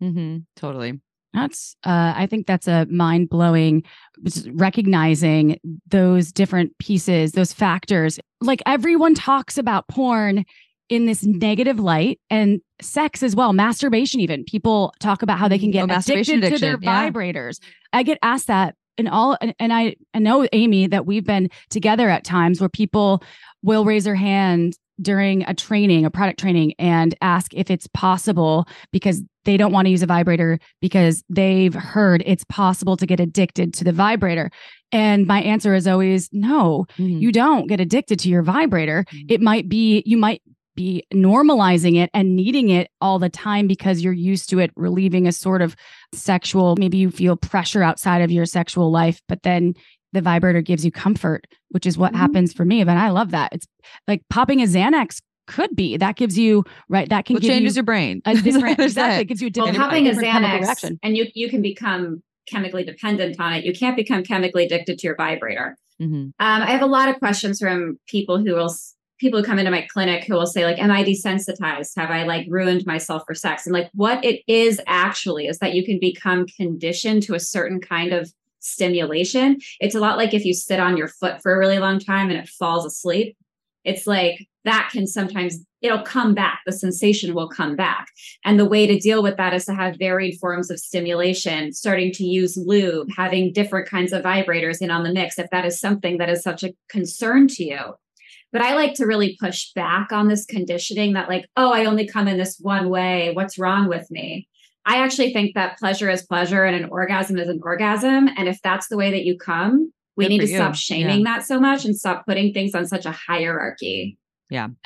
Mm-hmm. 0.03 0.39
Totally. 0.55 1.01
That's, 1.35 1.77
uh, 1.85 2.15
I 2.17 2.27
think 2.27 2.47
that's 2.47 2.67
a 2.67 2.87
mind 2.91 3.29
blowing 3.29 3.85
recognizing 4.51 5.61
those 5.89 6.33
different 6.33 6.77
pieces, 6.79 7.33
those 7.33 7.53
factors. 7.53 8.19
Like 8.41 8.63
everyone 8.67 9.15
talks 9.15 9.59
about 9.59 9.89
porn 9.89 10.45
in 10.89 11.07
this 11.07 11.23
negative 11.25 11.79
light 11.79 12.19
and 12.31 12.61
sex 12.81 13.23
as 13.23 13.37
well, 13.37 13.53
masturbation, 13.53 14.21
even. 14.21 14.45
People 14.45 14.95
talk 15.01 15.23
about 15.23 15.39
how 15.39 15.49
they 15.49 15.59
can 15.59 15.69
Oh, 15.69 15.73
get 15.73 15.87
masturbation 15.87 16.39
addicted 16.39 16.57
to 16.57 16.61
their 16.61 16.79
yeah. 16.81 17.11
vibrators. 17.11 17.61
I 17.93 18.03
get 18.03 18.19
asked 18.23 18.47
that 18.47 18.75
and 18.97 19.09
all, 19.09 19.37
and, 19.41 19.55
and 19.59 19.73
I, 19.73 19.97
I 20.15 20.19
know, 20.19 20.49
Amy, 20.53 20.87
that 20.89 21.07
we've 21.07 21.25
been 21.27 21.51
together 21.69 22.09
at 22.09 22.25
times 22.25 22.61
where 22.61 22.69
people 22.71 23.23
will 23.63 23.85
raise 23.85 24.05
their 24.05 24.15
hand 24.15 24.77
during 25.01 25.43
a 25.45 25.55
training, 25.55 26.05
a 26.05 26.11
product 26.11 26.41
training, 26.41 26.75
and 26.79 27.15
ask 27.21 27.55
if 27.55 27.71
it's 27.71 27.87
possible 27.89 28.67
because 28.91 29.23
they 29.49 29.57
don't 29.57 29.73
want 29.73 29.87
to 29.87 29.91
use 29.91 30.03
a 30.03 30.07
vibrator 30.07 30.59
because 30.83 31.25
they've 31.31 31.73
heard 31.73 32.23
it's 32.27 32.45
possible 32.45 32.99
to 32.99 33.07
get 33.07 33.19
addicted 33.19 33.73
to 33.73 33.83
the 33.83 33.93
vibrator. 33.93 34.51
And 34.93 35.27
my 35.27 35.41
answer 35.41 35.75
is 35.75 35.87
always 35.87 36.29
no, 36.33 36.85
Mm-hmm. 36.99 37.19
you 37.19 37.33
don't 37.33 37.67
get 37.67 37.81
addicted 37.81 38.19
to 38.21 38.29
your 38.29 38.43
vibrator. 38.43 39.07
Mhm. 39.11 39.25
It 39.31 39.41
might 39.41 39.67
be, 39.67 40.03
you 40.05 40.19
might 40.19 40.43
be 40.77 41.03
normalizing 41.15 41.97
it 41.97 42.11
and 42.13 42.37
needing 42.37 42.69
it 42.69 42.91
all 43.01 43.19
the 43.19 43.31
time 43.31 43.67
because 43.67 44.03
you're 44.03 44.13
used 44.13 44.51
to 44.51 44.59
it 44.59 44.71
relieving 44.77 45.27
a 45.27 45.33
sort 45.33 45.63
of 45.63 45.75
sexual, 46.15 46.77
maybe 46.79 46.99
you 46.99 47.11
feel 47.11 47.35
pressure 47.35 47.83
outside 47.83 48.21
of 48.21 48.31
your 48.31 48.45
sexual 48.45 48.91
life, 48.91 49.21
but 49.29 49.43
then 49.45 49.73
the 50.13 50.21
vibrator 50.21 50.61
gives 50.61 50.85
you 50.85 50.91
comfort, 50.93 51.47
which 51.71 51.87
is 51.87 51.97
what 51.99 52.13
Mhm. 52.13 52.17
happens 52.17 52.53
for 52.53 52.65
me. 52.67 52.81
And 52.83 52.91
I 52.91 53.09
love 53.11 53.31
that. 53.31 53.51
It's 53.53 53.67
like 54.07 54.23
popping 54.31 54.61
a 54.63 54.67
Xanax 54.67 55.21
could 55.49 55.75
be 55.75 55.97
that 55.97 56.15
gives 56.15 56.39
you 56.39 56.63
right 56.89 57.09
that 57.09 57.25
can 57.25 57.35
Well, 57.35 57.41
give 57.41 57.51
changes 57.51 57.75
you 57.75 57.81
your 57.81 57.85
brain. 57.85 58.23
a 58.25 58.35
different 58.37 58.79
exactly 58.79 59.23
it 59.23 59.25
gives 59.25 59.43
you 59.43 59.49
a 59.49 59.53
well, 59.57 59.67
different, 59.67 59.85
popping 59.85 60.07
a 60.07 60.11
different 60.11 60.29
chemical 60.31 60.59
Xanax, 60.59 60.63
reaction. 60.63 60.99
and 61.03 61.17
you 61.17 61.27
you 61.35 61.49
can 61.49 61.63
become 61.63 62.23
chemically 62.49 62.85
dependent 62.85 63.39
on 63.41 63.53
it. 63.55 63.65
You 63.65 63.73
can't 63.75 63.97
become 63.97 64.23
chemically 64.23 64.65
addicted 64.65 64.99
to 64.99 65.07
your 65.07 65.17
vibrator. 65.17 65.77
Mhm. 66.01 66.07
Um, 66.15 66.33
I 66.39 66.71
have 66.71 66.83
a 66.83 66.87
lot 66.87 67.09
of 67.09 67.19
questions 67.19 67.59
from 67.59 67.99
people 68.07 68.39
who 68.39 68.55
will 68.55 68.73
people 69.21 69.41
who 69.41 69.45
come 69.45 69.59
into 69.59 69.71
my 69.73 69.83
clinic 69.93 70.23
who 70.25 70.35
will 70.35 70.47
say 70.47 70.65
like, 70.65 70.79
"Am 70.79 70.91
I 70.93 71.03
desensitized? 71.03 71.91
Have 71.97 72.11
I 72.11 72.23
like 72.23 72.47
ruined 72.49 72.87
myself 72.87 73.25
for 73.27 73.35
sex?" 73.35 73.67
And 73.67 73.73
like, 73.75 73.91
what 73.95 74.25
it 74.25 74.43
is 74.47 74.81
actually 74.87 75.47
is 75.49 75.59
that 75.59 75.75
you 75.75 75.85
can 75.85 75.99
become 76.01 76.47
conditioned 76.47 77.25
to 77.25 77.35
a 77.35 77.41
certain 77.41 77.81
kind 77.81 78.13
of 78.13 78.33
stimulation. 78.61 79.59
It's 79.81 79.95
a 79.95 80.01
lot 80.01 80.17
like 80.19 80.35
if 80.35 80.45
you 80.45 80.55
sit 80.55 80.79
on 80.81 80.97
your 80.97 81.09
foot 81.09 81.43
for 81.43 81.53
a 81.55 81.59
really 81.59 81.79
long 81.79 81.99
time 81.99 82.31
and 82.31 82.39
it 82.39 82.49
falls 82.49 82.87
asleep. 82.87 83.37
It's 83.85 84.07
like 84.07 84.47
that 84.69 84.91
can 84.93 85.07
sometimes 85.07 85.59
it'll 85.81 86.03
come 86.03 86.35
back. 86.35 86.61
The 86.67 86.73
sensation 86.73 87.35
will 87.35 87.49
come 87.49 87.77
back. 87.77 88.09
And 88.45 88.59
the 88.59 88.69
way 88.69 88.87
to 88.87 88.99
deal 88.99 89.23
with 89.23 89.37
that 89.37 89.55
is 89.55 89.65
to 89.67 89.75
have 89.75 89.97
varied 89.99 90.39
forms 90.41 90.71
of 90.71 90.79
stimulation, 90.79 91.73
starting 91.73 92.13
to 92.13 92.25
use 92.25 92.57
lube, 92.57 93.09
having 93.17 93.53
different 93.53 93.89
kinds 93.89 94.13
of 94.13 94.23
vibrators 94.23 94.81
in 94.81 94.91
on 94.91 95.05
the 95.05 95.13
mix, 95.13 95.39
if 95.39 95.51
that 95.51 95.65
is 95.65 95.81
something 95.81 96.19
that 96.19 96.29
is 96.29 96.43
such 96.43 96.63
a 96.65 96.75
concern 96.89 97.49
to 97.49 97.65
you. 97.65 97.79
But 98.51 98.63
I 98.63 98.75
like 98.75 98.95
to 98.95 99.07
really 99.07 99.37
push 99.39 99.73
back 99.75 100.11
on 100.11 100.29
this 100.29 100.47
conditioning 100.47 101.13
that, 101.13 101.29
like, 101.29 101.47
oh, 101.57 101.71
I 101.71 101.85
only 101.85 102.07
come 102.07 102.27
in 102.27 102.39
this 102.39 102.59
one 102.59 102.89
way. 102.89 103.33
What's 103.35 103.59
wrong 103.59 103.89
with 103.89 104.11
me? 104.11 104.49
I 104.87 105.05
actually 105.05 105.35
think 105.35 105.55
that 105.55 105.79
pleasure 105.79 106.09
is 106.09 106.23
pleasure 106.23 106.65
and 106.65 106.75
an 106.75 106.91
orgasm 106.91 107.39
is 107.39 107.49
an 107.49 107.61
orgasm. 107.63 108.29
And 108.37 108.49
if 108.49 108.59
that's 108.63 108.89
the 108.89 108.97
way 108.97 109.11
that 109.11 109.25
you 109.25 109.37
come, 109.37 109.93
we 110.17 110.25
Good 110.25 110.29
need 110.31 110.41
to 110.41 110.49
you. 110.49 110.57
stop 110.57 110.75
shaming 110.75 111.25
that 111.25 111.45
so 111.45 111.61
much 111.61 111.85
and 111.85 111.95
stop 111.95 112.27
putting 112.27 112.55
things 112.55 112.75
on 112.75 112.87
such 112.87 113.05
a 113.05 113.13
hierarchy. 113.13 114.17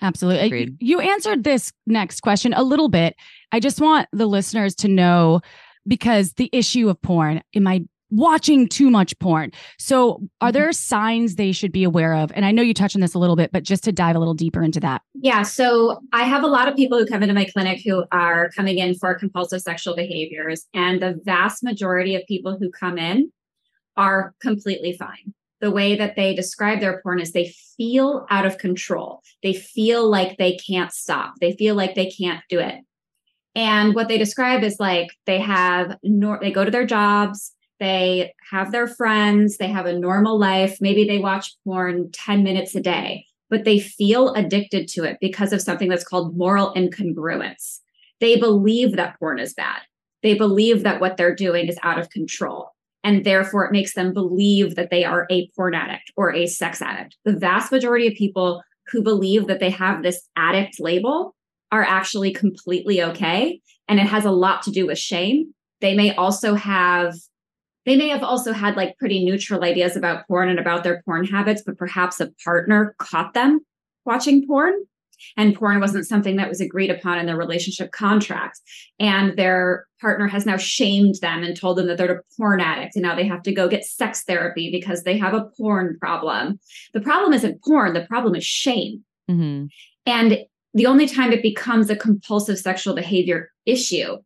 Absolutely. 0.00 0.40
Uh, 0.42 0.46
Agreed. 0.46 0.76
You 0.80 1.00
answered 1.00 1.44
this 1.44 1.72
next 1.86 2.20
question 2.20 2.52
a 2.54 2.62
little 2.62 2.88
bit. 2.88 3.14
I 3.52 3.60
just 3.60 3.80
want 3.80 4.08
the 4.12 4.26
listeners 4.26 4.74
to 4.76 4.88
know 4.88 5.40
because 5.86 6.32
the 6.34 6.48
issue 6.52 6.88
of 6.88 7.00
porn, 7.02 7.42
am 7.54 7.66
I 7.66 7.84
watching 8.10 8.68
too 8.68 8.90
much 8.90 9.18
porn? 9.20 9.50
So, 9.78 10.20
are 10.40 10.48
Mm-hmm. 10.48 10.52
there 10.52 10.72
signs 10.72 11.36
they 11.36 11.50
should 11.52 11.72
be 11.72 11.82
aware 11.84 12.14
of? 12.14 12.30
And 12.34 12.44
I 12.44 12.50
know 12.52 12.60
you 12.62 12.74
touched 12.74 12.94
on 12.94 13.00
this 13.00 13.14
a 13.14 13.18
little 13.18 13.36
bit, 13.36 13.50
but 13.52 13.62
just 13.62 13.84
to 13.84 13.92
dive 13.92 14.16
a 14.16 14.18
little 14.18 14.34
deeper 14.34 14.62
into 14.62 14.80
that. 14.80 15.00
Yeah. 15.14 15.42
So 15.42 16.00
I 16.12 16.24
have 16.24 16.42
a 16.44 16.46
lot 16.48 16.68
of 16.68 16.76
people 16.76 16.98
who 16.98 17.06
come 17.06 17.22
into 17.22 17.34
my 17.34 17.46
clinic 17.46 17.80
who 17.84 18.04
are 18.12 18.50
coming 18.50 18.78
in 18.78 18.94
for 18.96 19.14
compulsive 19.14 19.62
sexual 19.62 19.96
behaviors. 19.96 20.66
And 20.74 21.00
the 21.00 21.18
vast 21.24 21.62
majority 21.64 22.14
of 22.14 22.22
people 22.26 22.58
who 22.58 22.70
come 22.70 22.98
in 22.98 23.32
are 23.96 24.34
completely 24.40 24.92
fine. 24.92 25.32
The 25.62 25.70
way 25.70 25.96
that 25.96 26.14
they 26.14 26.34
describe 26.34 26.80
their 26.80 27.00
porn 27.00 27.20
is 27.20 27.32
they 27.32 27.54
feel 27.78 28.26
out 28.28 28.44
of 28.44 28.58
control. 28.58 29.22
They 29.42 29.54
feel 29.54 30.10
like 30.10 30.36
they 30.36 30.56
can't 30.56 30.92
stop. 30.92 31.34
They 31.40 31.52
feel 31.52 31.74
like 31.74 31.94
they 31.94 32.10
can't 32.10 32.42
do 32.50 32.58
it. 32.58 32.80
And 33.54 33.94
what 33.94 34.08
they 34.08 34.18
describe 34.18 34.62
is 34.62 34.76
like 34.78 35.08
they 35.24 35.40
have, 35.40 35.96
nor- 36.02 36.40
they 36.40 36.52
go 36.52 36.64
to 36.64 36.70
their 36.70 36.86
jobs, 36.86 37.52
they 37.80 38.34
have 38.50 38.72
their 38.72 38.86
friends, 38.86 39.56
they 39.56 39.68
have 39.68 39.86
a 39.86 39.98
normal 39.98 40.38
life. 40.38 40.76
Maybe 40.80 41.06
they 41.06 41.18
watch 41.18 41.56
porn 41.64 42.10
10 42.12 42.42
minutes 42.42 42.74
a 42.74 42.80
day 42.80 43.24
but 43.52 43.64
they 43.64 43.78
feel 43.78 44.32
addicted 44.32 44.88
to 44.88 45.04
it 45.04 45.18
because 45.20 45.52
of 45.52 45.60
something 45.60 45.90
that's 45.90 46.08
called 46.08 46.34
moral 46.34 46.72
incongruence. 46.74 47.80
They 48.18 48.36
believe 48.40 48.96
that 48.96 49.18
porn 49.18 49.38
is 49.38 49.52
bad. 49.52 49.82
They 50.22 50.32
believe 50.32 50.84
that 50.84 51.02
what 51.02 51.18
they're 51.18 51.34
doing 51.34 51.68
is 51.68 51.78
out 51.82 51.98
of 51.98 52.08
control. 52.08 52.70
And 53.04 53.24
therefore, 53.24 53.64
it 53.64 53.72
makes 53.72 53.94
them 53.94 54.12
believe 54.12 54.76
that 54.76 54.90
they 54.90 55.04
are 55.04 55.26
a 55.30 55.48
porn 55.56 55.74
addict 55.74 56.12
or 56.16 56.32
a 56.32 56.46
sex 56.46 56.80
addict. 56.80 57.16
The 57.24 57.36
vast 57.36 57.72
majority 57.72 58.06
of 58.06 58.14
people 58.14 58.62
who 58.90 59.02
believe 59.02 59.46
that 59.48 59.60
they 59.60 59.70
have 59.70 60.02
this 60.02 60.28
addict 60.36 60.78
label 60.78 61.34
are 61.72 61.82
actually 61.82 62.32
completely 62.32 63.02
okay. 63.02 63.60
And 63.88 63.98
it 63.98 64.06
has 64.06 64.24
a 64.24 64.30
lot 64.30 64.62
to 64.62 64.70
do 64.70 64.86
with 64.86 64.98
shame. 64.98 65.52
They 65.80 65.94
may 65.94 66.14
also 66.14 66.54
have 66.54 67.14
they 67.84 67.96
may 67.96 68.08
have 68.08 68.22
also 68.22 68.52
had 68.52 68.76
like 68.76 68.96
pretty 68.98 69.24
neutral 69.24 69.64
ideas 69.64 69.96
about 69.96 70.26
porn 70.28 70.48
and 70.48 70.60
about 70.60 70.84
their 70.84 71.02
porn 71.04 71.24
habits, 71.24 71.62
but 71.66 71.76
perhaps 71.76 72.20
a 72.20 72.30
partner 72.44 72.94
caught 72.98 73.34
them 73.34 73.60
watching 74.04 74.46
porn 74.46 74.74
and 75.36 75.54
porn 75.54 75.80
wasn't 75.80 76.06
something 76.06 76.36
that 76.36 76.48
was 76.48 76.60
agreed 76.60 76.90
upon 76.90 77.18
in 77.18 77.26
their 77.26 77.36
relationship 77.36 77.92
contract. 77.92 78.60
And 78.98 79.36
their 79.36 79.86
partner 80.00 80.26
has 80.28 80.46
now 80.46 80.56
shamed 80.56 81.16
them 81.20 81.42
and 81.42 81.56
told 81.56 81.78
them 81.78 81.86
that 81.86 81.98
they're 81.98 82.12
a 82.12 82.22
porn 82.36 82.60
addict. 82.60 82.96
And 82.96 83.02
now 83.02 83.14
they 83.14 83.26
have 83.26 83.42
to 83.42 83.52
go 83.52 83.68
get 83.68 83.84
sex 83.84 84.24
therapy 84.24 84.70
because 84.70 85.02
they 85.02 85.18
have 85.18 85.34
a 85.34 85.48
porn 85.56 85.96
problem. 86.00 86.58
The 86.92 87.00
problem 87.00 87.32
isn't 87.32 87.62
porn, 87.62 87.94
the 87.94 88.06
problem 88.06 88.34
is 88.34 88.44
shame. 88.44 89.04
Mhm. 89.30 89.68
And 90.06 90.38
the 90.74 90.86
only 90.86 91.06
time 91.06 91.32
it 91.32 91.42
becomes 91.42 91.90
a 91.90 91.96
compulsive 91.96 92.58
sexual 92.58 92.94
behavior 92.94 93.50
issue 93.66 94.16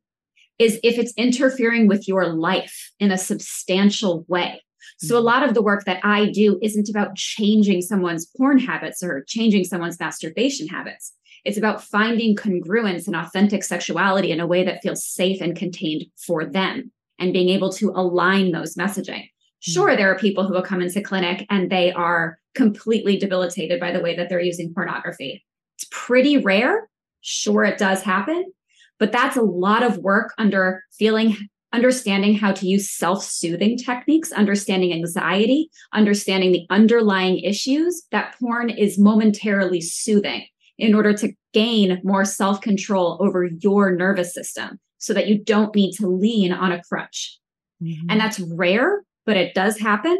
is 0.58 0.80
if 0.82 0.98
it's 0.98 1.12
interfering 1.16 1.86
with 1.86 2.08
your 2.08 2.32
life 2.32 2.92
in 2.98 3.10
a 3.10 3.18
substantial 3.18 4.24
way. 4.28 4.62
So, 4.98 5.16
a 5.16 5.18
mm-hmm. 5.18 5.26
lot 5.26 5.48
of 5.48 5.54
the 5.54 5.62
work 5.62 5.84
that 5.84 6.04
I 6.04 6.30
do 6.30 6.58
isn't 6.62 6.88
about 6.88 7.16
changing 7.16 7.82
someone's 7.82 8.26
porn 8.36 8.58
habits 8.58 9.02
or 9.02 9.24
changing 9.26 9.64
someone's 9.64 10.00
masturbation 10.00 10.68
habits. 10.68 11.12
It's 11.44 11.58
about 11.58 11.82
finding 11.82 12.34
congruence 12.34 13.06
and 13.06 13.14
authentic 13.14 13.62
sexuality 13.62 14.32
in 14.32 14.40
a 14.40 14.46
way 14.46 14.64
that 14.64 14.82
feels 14.82 15.06
safe 15.06 15.40
and 15.40 15.56
contained 15.56 16.06
for 16.16 16.44
them 16.44 16.90
and 17.18 17.32
being 17.32 17.50
able 17.50 17.70
to 17.74 17.90
align 17.90 18.50
those 18.50 18.74
messaging. 18.74 19.22
Mm-hmm. 19.24 19.72
Sure, 19.72 19.96
there 19.96 20.10
are 20.10 20.18
people 20.18 20.46
who 20.46 20.54
will 20.54 20.62
come 20.62 20.82
into 20.82 21.00
clinic 21.00 21.46
and 21.48 21.70
they 21.70 21.92
are 21.92 22.38
completely 22.54 23.16
debilitated 23.16 23.78
by 23.78 23.92
the 23.92 24.00
way 24.00 24.16
that 24.16 24.28
they're 24.28 24.40
using 24.40 24.74
pornography. 24.74 25.44
It's 25.76 25.86
pretty 25.90 26.38
rare. 26.38 26.88
Sure, 27.20 27.64
it 27.64 27.78
does 27.78 28.02
happen, 28.02 28.52
but 28.98 29.12
that's 29.12 29.36
a 29.36 29.42
lot 29.42 29.82
of 29.82 29.98
work 29.98 30.32
under 30.38 30.82
feeling 30.98 31.36
understanding 31.76 32.34
how 32.34 32.52
to 32.52 32.66
use 32.66 32.90
self-soothing 32.90 33.76
techniques 33.76 34.32
understanding 34.32 34.92
anxiety 34.92 35.68
understanding 35.92 36.50
the 36.52 36.66
underlying 36.70 37.38
issues 37.40 38.02
that 38.10 38.34
porn 38.40 38.70
is 38.70 38.98
momentarily 38.98 39.80
soothing 39.80 40.42
in 40.78 40.94
order 40.94 41.12
to 41.12 41.32
gain 41.52 42.00
more 42.02 42.24
self-control 42.24 43.18
over 43.20 43.40
your 43.60 43.94
nervous 43.94 44.32
system 44.32 44.78
so 44.98 45.12
that 45.12 45.28
you 45.28 45.36
don't 45.52 45.74
need 45.74 45.92
to 45.92 46.06
lean 46.06 46.52
on 46.52 46.72
a 46.72 46.82
crutch. 46.88 47.38
Mhm. 47.82 48.06
and 48.08 48.18
that's 48.20 48.40
rare 48.40 49.02
but 49.26 49.36
it 49.36 49.54
does 49.54 49.76
happen. 49.78 50.16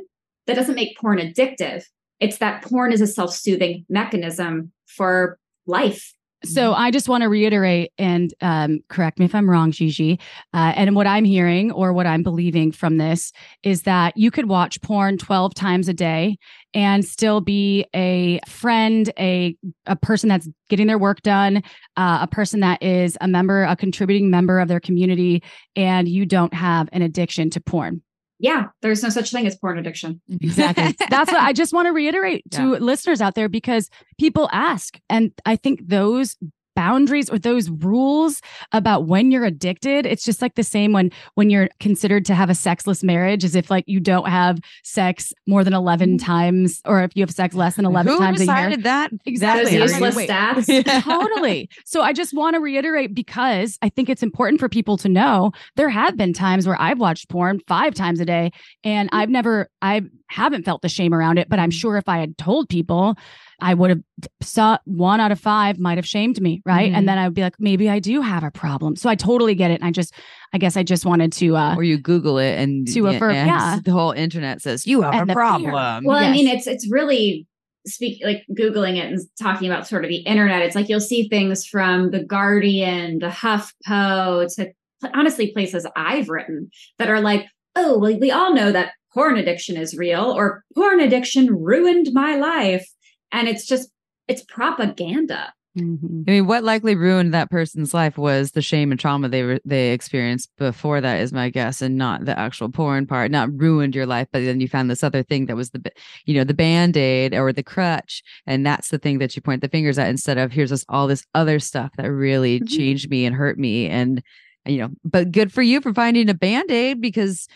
That 0.46 0.56
doesn't 0.56 0.74
make 0.74 0.98
porn 0.98 1.18
addictive. 1.18 1.84
It's 2.20 2.38
that 2.38 2.62
porn 2.62 2.92
is 2.92 3.00
a 3.00 3.06
self-soothing 3.06 3.86
mechanism 3.88 4.72
for 4.86 5.38
life 5.66 6.12
So 6.44 6.74
I 6.74 6.90
just 6.90 7.08
want 7.08 7.22
to 7.22 7.28
reiterate 7.28 7.92
and 7.98 8.32
um, 8.40 8.80
correct 8.88 9.18
me 9.18 9.24
if 9.24 9.34
I'm 9.34 9.48
wrong, 9.48 9.72
Gigi. 9.72 10.20
Uh, 10.52 10.72
and 10.76 10.94
what 10.94 11.06
I'm 11.06 11.24
hearing 11.24 11.72
or 11.72 11.92
what 11.92 12.06
I'm 12.06 12.22
believing 12.22 12.72
from 12.72 12.98
this 12.98 13.32
is 13.62 13.82
that 13.82 14.16
you 14.16 14.30
could 14.30 14.48
watch 14.48 14.80
porn 14.82 15.18
12 15.18 15.54
times 15.54 15.88
a 15.88 15.94
day 15.94 16.36
and 16.74 17.04
still 17.04 17.40
be 17.40 17.86
a 17.94 18.38
friend, 18.46 19.10
a 19.18 19.56
a 19.86 19.96
person 19.96 20.28
that's 20.28 20.48
getting 20.68 20.86
their 20.86 20.98
work 20.98 21.22
done, 21.22 21.62
uh, 21.96 22.18
a 22.22 22.26
person 22.26 22.60
that 22.60 22.82
is 22.82 23.16
a 23.20 23.28
member, 23.28 23.64
a 23.64 23.74
contributing 23.74 24.30
member 24.30 24.60
of 24.60 24.68
their 24.68 24.80
community, 24.80 25.42
and 25.74 26.06
you 26.06 26.26
don't 26.26 26.52
have 26.52 26.88
an 26.92 27.02
addiction 27.02 27.48
to 27.50 27.60
porn. 27.60 28.02
Yeah 28.38 28.66
there's 28.82 29.02
no 29.02 29.08
such 29.08 29.30
thing 29.30 29.46
as 29.46 29.56
porn 29.56 29.78
addiction 29.78 30.20
Exactly. 30.28 30.94
That's 31.10 31.30
what 31.30 31.42
I 31.42 31.52
just 31.52 31.72
want 31.72 31.86
to 31.86 31.92
reiterate 31.92 32.50
to 32.52 32.76
listeners 32.76 33.20
out 33.20 33.34
there 33.34 33.48
because 33.48 33.90
people 34.18 34.48
ask. 34.52 34.98
And 35.08 35.32
I 35.44 35.56
think 35.56 35.86
those 35.86 36.36
boundaries 36.76 37.28
or 37.28 37.38
those 37.38 37.68
rules 37.68 38.40
about 38.70 39.06
when 39.06 39.32
you're 39.32 39.44
addicted 39.44 40.06
it's 40.06 40.24
just 40.24 40.40
like 40.40 40.54
the 40.54 40.62
same 40.62 40.92
when 40.92 41.10
when 41.34 41.50
you're 41.50 41.68
considered 41.80 42.24
to 42.24 42.34
have 42.34 42.50
a 42.50 42.54
sexless 42.54 43.02
marriage 43.02 43.42
as 43.42 43.56
if 43.56 43.70
like 43.70 43.84
you 43.88 43.98
don't 43.98 44.28
have 44.28 44.60
sex 44.84 45.32
more 45.46 45.64
than 45.64 45.72
11 45.72 46.10
mm-hmm. 46.10 46.24
times 46.24 46.80
or 46.84 47.02
if 47.02 47.16
you 47.16 47.22
have 47.22 47.30
sex 47.30 47.54
less 47.54 47.76
than 47.76 47.84
11 47.84 48.12
Who 48.12 48.18
times 48.18 48.40
a 48.40 48.44
year 48.44 48.54
decided 48.54 48.84
that? 48.84 49.10
Exactly. 49.24 49.78
those 49.78 49.92
useless 49.92 50.16
wait. 50.16 50.28
stats 50.28 51.02
totally. 51.02 51.68
So 51.84 52.02
I 52.02 52.12
just 52.12 52.34
want 52.34 52.54
to 52.54 52.60
reiterate 52.60 53.14
because 53.14 53.78
I 53.82 53.88
think 53.88 54.08
it's 54.08 54.22
important 54.22 54.60
for 54.60 54.68
people 54.68 54.96
to 54.98 55.08
know 55.08 55.52
there 55.76 55.88
have 55.88 56.16
been 56.16 56.32
times 56.32 56.66
where 56.66 56.80
I've 56.80 56.98
watched 56.98 57.28
porn 57.28 57.60
five 57.66 57.94
times 57.94 58.20
a 58.20 58.24
day 58.24 58.52
and 58.84 59.08
I've 59.12 59.30
never, 59.30 59.68
I 59.82 60.02
haven't 60.28 60.64
felt 60.64 60.82
the 60.82 60.88
shame 60.88 61.14
around 61.14 61.38
it, 61.38 61.48
but 61.48 61.58
I'm 61.58 61.70
mm. 61.70 61.80
sure 61.80 61.96
if 61.96 62.08
I 62.08 62.18
had 62.18 62.36
told 62.36 62.68
people, 62.68 63.16
I 63.60 63.74
would 63.74 63.90
have 63.90 64.00
saw 64.42 64.78
one 64.84 65.18
out 65.20 65.32
of 65.32 65.40
five 65.40 65.78
might 65.78 65.98
have 65.98 66.06
shamed 66.06 66.40
me, 66.40 66.62
right? 66.66 66.92
Mhm. 66.92 66.96
And 66.96 67.08
then 67.08 67.18
I 67.18 67.24
would 67.26 67.34
be 67.34 67.42
like, 67.42 67.54
maybe 67.58 67.88
I 67.88 67.98
do 67.98 68.20
have 68.20 68.44
a 68.44 68.50
problem. 68.50 68.96
So 68.96 69.08
I 69.08 69.14
totally 69.14 69.54
get 69.54 69.70
it. 69.70 69.74
And 69.80 69.84
I 69.84 69.90
just, 69.90 70.12
I 70.52 70.58
guess 70.58 70.76
I 70.76 70.82
just 70.82 71.06
wanted 71.06 71.32
to, 71.34 71.56
uh, 71.56 71.74
Or 71.76 71.82
you 71.82 71.96
Google 71.98 72.38
it 72.38 72.54
and 72.58 72.86
To 72.88 73.06
affirm- 73.06 73.34
and 73.34 73.46
yeah. 73.48 73.78
the 73.84 73.92
whole 73.92 74.12
internet 74.12 74.60
says 74.62 74.86
you 74.86 75.02
have 75.02 75.14
And 75.14 75.22
a 75.22 75.26
the 75.26 75.32
fear. 75.32 75.34
problem. 75.34 76.04
well 76.04 76.16
i 76.22 76.30
mean 76.30 76.46
it's 76.46 76.66
it's 76.66 76.88
really 76.90 77.46
speak 77.86 78.20
like 78.24 78.42
googling 78.58 78.96
it 78.96 79.06
and 79.12 79.20
talking 79.40 79.70
about 79.70 79.86
sort 79.86 80.04
of 80.04 80.08
the 80.10 80.16
internet 80.16 80.60
it's 80.62 80.74
like 80.74 80.88
you'll 80.88 80.98
see 81.00 81.28
things 81.28 81.64
from 81.64 82.10
the 82.10 82.22
guardian 82.24 83.20
to 83.20 83.28
huffpo 83.28 84.52
to 84.56 84.72
honestly 85.14 85.52
places 85.52 85.86
i've 85.96 86.28
written 86.28 86.68
that 86.98 87.08
are 87.08 87.20
like 87.20 87.46
oh 87.76 87.98
well 87.98 88.18
we 88.18 88.30
all 88.30 88.52
know 88.54 88.72
that 88.72 88.92
porn 89.14 89.36
addiction 89.36 89.76
is 89.76 89.96
real 89.96 90.24
or 90.32 90.62
porn 90.74 91.00
addiction 91.00 91.46
ruined 91.54 92.08
my 92.12 92.36
life 92.36 92.86
and 93.32 93.48
it's 93.48 93.66
just 93.66 93.90
it's 94.28 94.42
propaganda 94.42 95.52
Mm-hmm. 95.76 96.22
I 96.26 96.30
mean, 96.30 96.46
what 96.46 96.64
likely 96.64 96.94
ruined 96.94 97.34
that 97.34 97.50
person's 97.50 97.92
life 97.92 98.16
was 98.16 98.52
the 98.52 98.62
shame 98.62 98.90
and 98.90 98.98
trauma 98.98 99.28
they 99.28 99.42
were 99.42 99.60
they 99.64 99.92
experienced 99.92 100.50
before 100.56 101.02
that, 101.02 101.20
is 101.20 101.32
my 101.32 101.50
guess, 101.50 101.82
and 101.82 101.96
not 101.96 102.24
the 102.24 102.38
actual 102.38 102.70
porn 102.70 103.06
part. 103.06 103.30
Not 103.30 103.52
ruined 103.52 103.94
your 103.94 104.06
life, 104.06 104.26
but 104.32 104.42
then 104.42 104.60
you 104.60 104.68
found 104.68 104.90
this 104.90 105.04
other 105.04 105.22
thing 105.22 105.46
that 105.46 105.56
was 105.56 105.70
the, 105.70 105.92
you 106.24 106.34
know, 106.34 106.44
the 106.44 106.54
band 106.54 106.96
aid 106.96 107.34
or 107.34 107.52
the 107.52 107.62
crutch, 107.62 108.22
and 108.46 108.64
that's 108.64 108.88
the 108.88 108.98
thing 108.98 109.18
that 109.18 109.36
you 109.36 109.42
point 109.42 109.60
the 109.60 109.68
fingers 109.68 109.98
at 109.98 110.08
instead 110.08 110.38
of 110.38 110.50
here's 110.50 110.70
this 110.70 110.84
all 110.88 111.06
this 111.06 111.26
other 111.34 111.58
stuff 111.58 111.92
that 111.98 112.10
really 112.10 112.60
mm-hmm. 112.60 112.74
changed 112.74 113.10
me 113.10 113.26
and 113.26 113.36
hurt 113.36 113.58
me, 113.58 113.86
and 113.86 114.22
you 114.64 114.78
know. 114.78 114.88
But 115.04 115.30
good 115.30 115.52
for 115.52 115.62
you 115.62 115.82
for 115.82 115.92
finding 115.92 116.30
a 116.30 116.34
band 116.34 116.70
aid 116.70 117.02
because 117.02 117.48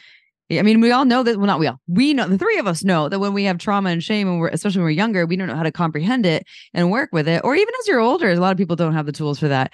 I 0.53 0.63
mean, 0.63 0.81
we 0.81 0.91
all 0.91 1.05
know 1.05 1.23
that. 1.23 1.37
Well, 1.37 1.47
not 1.47 1.61
we 1.61 1.69
all. 1.69 1.81
We 1.87 2.13
know 2.13 2.27
the 2.27 2.39
three 2.39 2.59
of 2.59 2.67
us 2.67 2.83
know 2.83 3.09
that 3.09 3.21
when 3.21 3.33
we 3.33 3.45
have 3.45 3.59
trauma 3.59 3.91
and 3.91 4.03
shame, 4.03 4.27
and 4.29 4.41
we're 4.41 4.49
especially 4.49 4.81
when 4.81 4.87
we're 4.87 4.91
younger, 4.91 5.27
we 5.27 5.37
don't 5.37 5.47
know 5.47 5.55
how 5.55 5.63
to 5.63 5.73
comprehend 5.73 6.27
it 6.27 6.45
and 6.75 6.91
work 6.91 7.11
with 7.13 7.29
it. 7.29 7.43
Or 7.45 7.55
even 7.55 7.73
as 7.81 7.89
you're 7.89 8.01
older, 8.01 8.31
a 8.31 8.37
lot 8.37 8.53
of 8.53 8.59
people 8.59 8.77
don't 8.77 8.95
have 8.95 9.07
the 9.07 9.13
tools 9.13 9.39
for 9.39 9.49
that. 9.49 9.73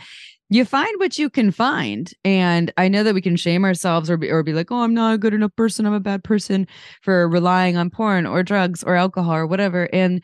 You 0.49 0.65
find 0.65 0.93
what 0.99 1.19
you 1.19 1.29
can 1.29 1.51
find, 1.51 2.13
and 2.25 2.73
I 2.77 2.89
know 2.89 3.03
that 3.03 3.15
we 3.15 3.23
can 3.23 3.37
shame 3.37 3.65
ourselves 3.65 4.09
or 4.11 4.17
be, 4.17 4.31
or 4.31 4.43
be 4.43 4.53
like, 4.53 4.71
"Oh, 4.71 4.83
I'm 4.83 4.95
not 4.95 5.15
a 5.15 5.19
good 5.19 5.35
enough 5.35 5.57
person. 5.57 5.87
I'm 5.87 5.93
a 5.93 6.01
bad 6.01 6.23
person 6.23 6.67
for 7.03 7.29
relying 7.29 7.77
on 7.77 7.91
porn 7.91 8.27
or 8.27 8.43
drugs 8.43 8.85
or 8.85 8.95
alcohol 8.95 9.35
or 9.35 9.47
whatever." 9.47 9.89
And 9.93 10.23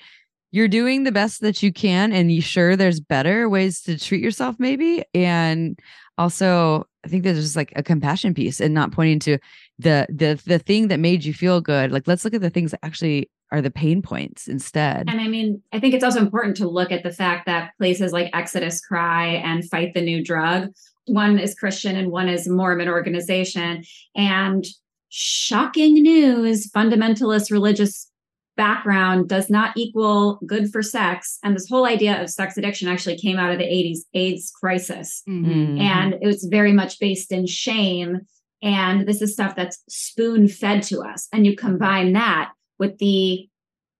you're 0.52 0.68
doing 0.68 1.04
the 1.04 1.12
best 1.12 1.40
that 1.40 1.62
you 1.62 1.72
can, 1.72 2.12
and 2.12 2.30
you 2.30 2.42
sure 2.42 2.76
there's 2.76 3.00
better 3.00 3.48
ways 3.48 3.80
to 3.82 3.98
treat 3.98 4.22
yourself, 4.22 4.54
maybe. 4.58 5.02
And 5.14 5.78
also, 6.18 6.84
I 7.04 7.08
think 7.08 7.24
there's 7.24 7.42
just 7.42 7.56
like 7.56 7.72
a 7.74 7.82
compassion 7.82 8.34
piece 8.34 8.60
and 8.60 8.74
not 8.74 8.92
pointing 8.92 9.18
to 9.20 9.38
the 9.78 10.06
the 10.08 10.40
the 10.46 10.58
thing 10.58 10.88
that 10.88 11.00
made 11.00 11.24
you 11.24 11.32
feel 11.32 11.60
good 11.60 11.90
like 11.92 12.06
let's 12.06 12.24
look 12.24 12.34
at 12.34 12.40
the 12.40 12.50
things 12.50 12.70
that 12.70 12.84
actually 12.84 13.30
are 13.50 13.60
the 13.60 13.70
pain 13.70 14.02
points 14.02 14.48
instead 14.48 15.08
and 15.08 15.20
i 15.20 15.28
mean 15.28 15.62
i 15.72 15.80
think 15.80 15.94
it's 15.94 16.04
also 16.04 16.20
important 16.20 16.56
to 16.56 16.68
look 16.68 16.92
at 16.92 17.02
the 17.02 17.12
fact 17.12 17.46
that 17.46 17.72
places 17.78 18.12
like 18.12 18.30
exodus 18.34 18.80
cry 18.80 19.26
and 19.26 19.68
fight 19.68 19.94
the 19.94 20.00
new 20.00 20.22
drug 20.22 20.68
one 21.06 21.38
is 21.38 21.54
christian 21.54 21.96
and 21.96 22.10
one 22.10 22.28
is 22.28 22.48
mormon 22.48 22.88
organization 22.88 23.82
and 24.14 24.66
shocking 25.08 25.94
news 25.94 26.70
fundamentalist 26.70 27.50
religious 27.50 28.08
background 28.56 29.28
does 29.28 29.48
not 29.48 29.74
equal 29.76 30.38
good 30.46 30.70
for 30.70 30.82
sex 30.82 31.38
and 31.42 31.56
this 31.56 31.68
whole 31.68 31.86
idea 31.86 32.22
of 32.22 32.28
sex 32.28 32.58
addiction 32.58 32.86
actually 32.86 33.16
came 33.16 33.38
out 33.38 33.50
of 33.50 33.58
the 33.58 33.64
80s 33.64 34.00
aids 34.12 34.50
crisis 34.50 35.22
mm-hmm. 35.26 35.80
and 35.80 36.14
it 36.20 36.26
was 36.26 36.44
very 36.50 36.72
much 36.72 36.98
based 37.00 37.32
in 37.32 37.46
shame 37.46 38.20
and 38.62 39.06
this 39.06 39.20
is 39.20 39.32
stuff 39.32 39.56
that's 39.56 39.82
spoon 39.88 40.48
fed 40.48 40.82
to 40.84 41.00
us. 41.00 41.28
And 41.32 41.46
you 41.46 41.56
combine 41.56 42.12
that 42.12 42.52
with 42.78 42.98
the 42.98 43.48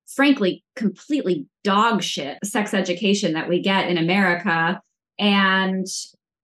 frankly 0.07 0.63
completely 0.77 1.47
dog 1.65 2.03
shit 2.03 2.39
sex 2.45 2.75
education 2.75 3.33
that 3.33 3.49
we 3.49 3.61
get 3.61 3.89
in 3.89 3.99
America. 3.99 4.81
And 5.19 5.87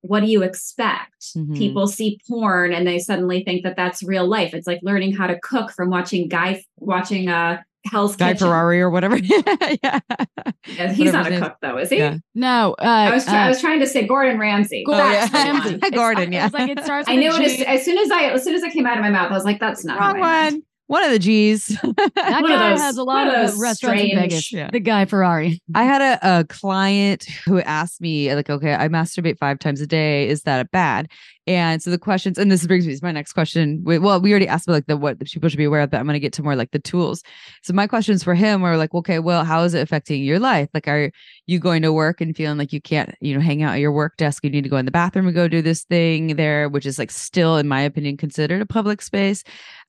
what 0.00 0.20
do 0.20 0.26
you 0.26 0.42
expect? 0.42 1.34
Mm-hmm. 1.36 1.54
People 1.54 1.86
see 1.86 2.20
porn 2.28 2.72
and 2.72 2.86
they 2.86 2.98
suddenly 2.98 3.42
think 3.44 3.62
that 3.64 3.76
that's 3.76 4.02
real 4.02 4.26
life. 4.26 4.54
It's 4.54 4.66
like 4.66 4.80
learning 4.82 5.14
how 5.14 5.26
to 5.26 5.38
cook 5.40 5.72
from 5.72 5.90
watching 5.90 6.28
guy 6.28 6.64
watching 6.78 7.28
a 7.28 7.64
Hell's 7.90 8.16
Guy 8.16 8.32
Kitchen. 8.32 8.48
Fieri 8.48 8.80
or 8.80 8.90
whatever. 8.90 9.16
yeah. 9.22 9.40
yeah. 9.82 10.92
he's 10.92 11.12
not 11.12 11.30
a 11.30 11.38
cook 11.38 11.56
though, 11.60 11.78
is 11.78 11.90
he? 11.90 11.98
Yeah. 11.98 12.18
No. 12.34 12.74
Uh, 12.78 12.84
I 12.84 13.14
was 13.14 13.26
uh, 13.26 13.32
I 13.32 13.48
was 13.48 13.60
trying 13.60 13.80
to 13.80 13.86
say 13.86 14.06
Gordon 14.06 14.38
Ramsay. 14.38 14.84
Gordon, 14.84 15.06
oh, 15.06 15.10
yeah. 15.10 15.28
Ramsay. 15.32 15.78
Gordon, 15.92 16.32
yeah. 16.32 16.46
It's 16.46 16.54
like 16.54 16.70
it 16.70 16.84
starts. 16.84 17.08
I 17.08 17.16
knew 17.16 17.32
it 17.32 17.40
as, 17.40 17.60
as, 17.62 17.84
soon 17.84 17.98
as 17.98 18.10
I 18.10 18.24
as 18.30 18.44
soon 18.44 18.54
as 18.54 18.62
it 18.62 18.72
came 18.72 18.86
out 18.86 18.96
of 18.96 19.02
my 19.02 19.10
mouth, 19.10 19.30
I 19.30 19.34
was 19.34 19.44
like, 19.44 19.60
"That's 19.60 19.84
not 19.84 19.98
wrong 19.98 20.20
one." 20.20 20.62
One 20.88 21.04
of 21.04 21.12
the 21.12 21.18
G's. 21.18 21.66
that 21.66 21.82
one 22.14 22.50
guy 22.50 22.70
those, 22.70 22.80
has 22.80 22.96
a 22.96 23.04
lot 23.04 23.26
of, 23.26 23.50
of 23.50 23.58
restaurants 23.58 24.00
strange, 24.00 24.12
in 24.14 24.18
Vegas. 24.18 24.50
Yeah. 24.50 24.70
The 24.72 24.80
guy 24.80 25.04
Fieri. 25.04 25.60
I 25.74 25.84
had 25.84 26.00
a, 26.00 26.40
a 26.40 26.44
client 26.44 27.24
who 27.44 27.60
asked 27.60 28.00
me, 28.00 28.34
like, 28.34 28.48
okay, 28.48 28.72
I 28.72 28.88
masturbate 28.88 29.36
five 29.36 29.58
times 29.58 29.82
a 29.82 29.86
day. 29.86 30.26
Is 30.28 30.44
that 30.44 30.70
bad? 30.70 31.10
And 31.48 31.82
so 31.82 31.90
the 31.90 31.98
questions, 31.98 32.36
and 32.36 32.52
this 32.52 32.66
brings 32.66 32.86
me 32.86 32.94
to 32.94 33.02
my 33.02 33.10
next 33.10 33.32
question. 33.32 33.82
Well, 33.82 34.20
we 34.20 34.30
already 34.30 34.46
asked 34.46 34.68
about 34.68 34.74
like 34.74 34.86
the 34.86 34.98
what 34.98 35.18
people 35.18 35.48
should 35.48 35.56
be 35.56 35.64
aware 35.64 35.80
of, 35.80 35.88
but 35.88 35.96
I'm 35.96 36.04
going 36.04 36.12
to 36.12 36.20
get 36.20 36.34
to 36.34 36.42
more 36.42 36.54
like 36.54 36.72
the 36.72 36.78
tools. 36.78 37.22
So 37.62 37.72
my 37.72 37.86
questions 37.86 38.22
for 38.22 38.34
him 38.34 38.60
were 38.60 38.76
like, 38.76 38.92
okay, 38.92 39.18
well, 39.18 39.46
how 39.46 39.62
is 39.62 39.72
it 39.72 39.80
affecting 39.80 40.22
your 40.22 40.38
life? 40.38 40.68
Like, 40.74 40.86
are 40.86 41.10
you 41.46 41.58
going 41.58 41.80
to 41.80 41.92
work 41.92 42.20
and 42.20 42.36
feeling 42.36 42.58
like 42.58 42.74
you 42.74 42.82
can't, 42.82 43.14
you 43.22 43.32
know, 43.32 43.40
hang 43.40 43.62
out 43.62 43.72
at 43.72 43.80
your 43.80 43.92
work 43.92 44.18
desk? 44.18 44.44
You 44.44 44.50
need 44.50 44.64
to 44.64 44.68
go 44.68 44.76
in 44.76 44.84
the 44.84 44.90
bathroom 44.90 45.26
and 45.26 45.34
go 45.34 45.48
do 45.48 45.62
this 45.62 45.84
thing 45.84 46.36
there, 46.36 46.68
which 46.68 46.84
is 46.84 46.98
like 46.98 47.10
still, 47.10 47.56
in 47.56 47.66
my 47.66 47.80
opinion, 47.80 48.18
considered 48.18 48.60
a 48.60 48.66
public 48.66 49.00
space 49.00 49.42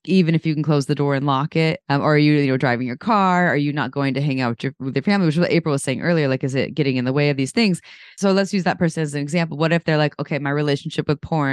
even 0.05 0.33
if 0.33 0.45
you 0.45 0.53
can 0.53 0.63
close 0.63 0.85
the 0.85 0.95
door 0.95 1.13
and 1.13 1.25
lock 1.25 1.55
it? 1.55 1.81
Um, 1.89 2.01
or 2.01 2.15
are 2.15 2.17
you, 2.17 2.33
you 2.33 2.47
know, 2.47 2.57
driving 2.57 2.87
your 2.87 2.95
car? 2.95 3.47
Are 3.47 3.57
you 3.57 3.73
not 3.73 3.91
going 3.91 4.13
to 4.13 4.21
hang 4.21 4.39
out 4.39 4.51
with 4.51 4.63
your, 4.63 4.75
with 4.79 4.95
your 4.95 5.03
family? 5.03 5.25
Which 5.25 5.35
is 5.35 5.41
what 5.41 5.51
April 5.51 5.73
was 5.73 5.83
saying 5.83 6.01
earlier. 6.01 6.27
Like, 6.27 6.43
is 6.43 6.55
it 6.55 6.73
getting 6.73 6.95
in 6.95 7.05
the 7.05 7.13
way 7.13 7.29
of 7.29 7.37
these 7.37 7.51
things? 7.51 7.81
So 8.17 8.31
let's 8.31 8.53
use 8.53 8.63
that 8.63 8.79
person 8.79 9.03
as 9.03 9.13
an 9.13 9.21
example. 9.21 9.57
What 9.57 9.73
if 9.73 9.83
they're 9.83 9.97
like, 9.97 10.17
okay, 10.19 10.39
my 10.39 10.51
relationship 10.51 11.07
with 11.07 11.19
porn 11.19 11.48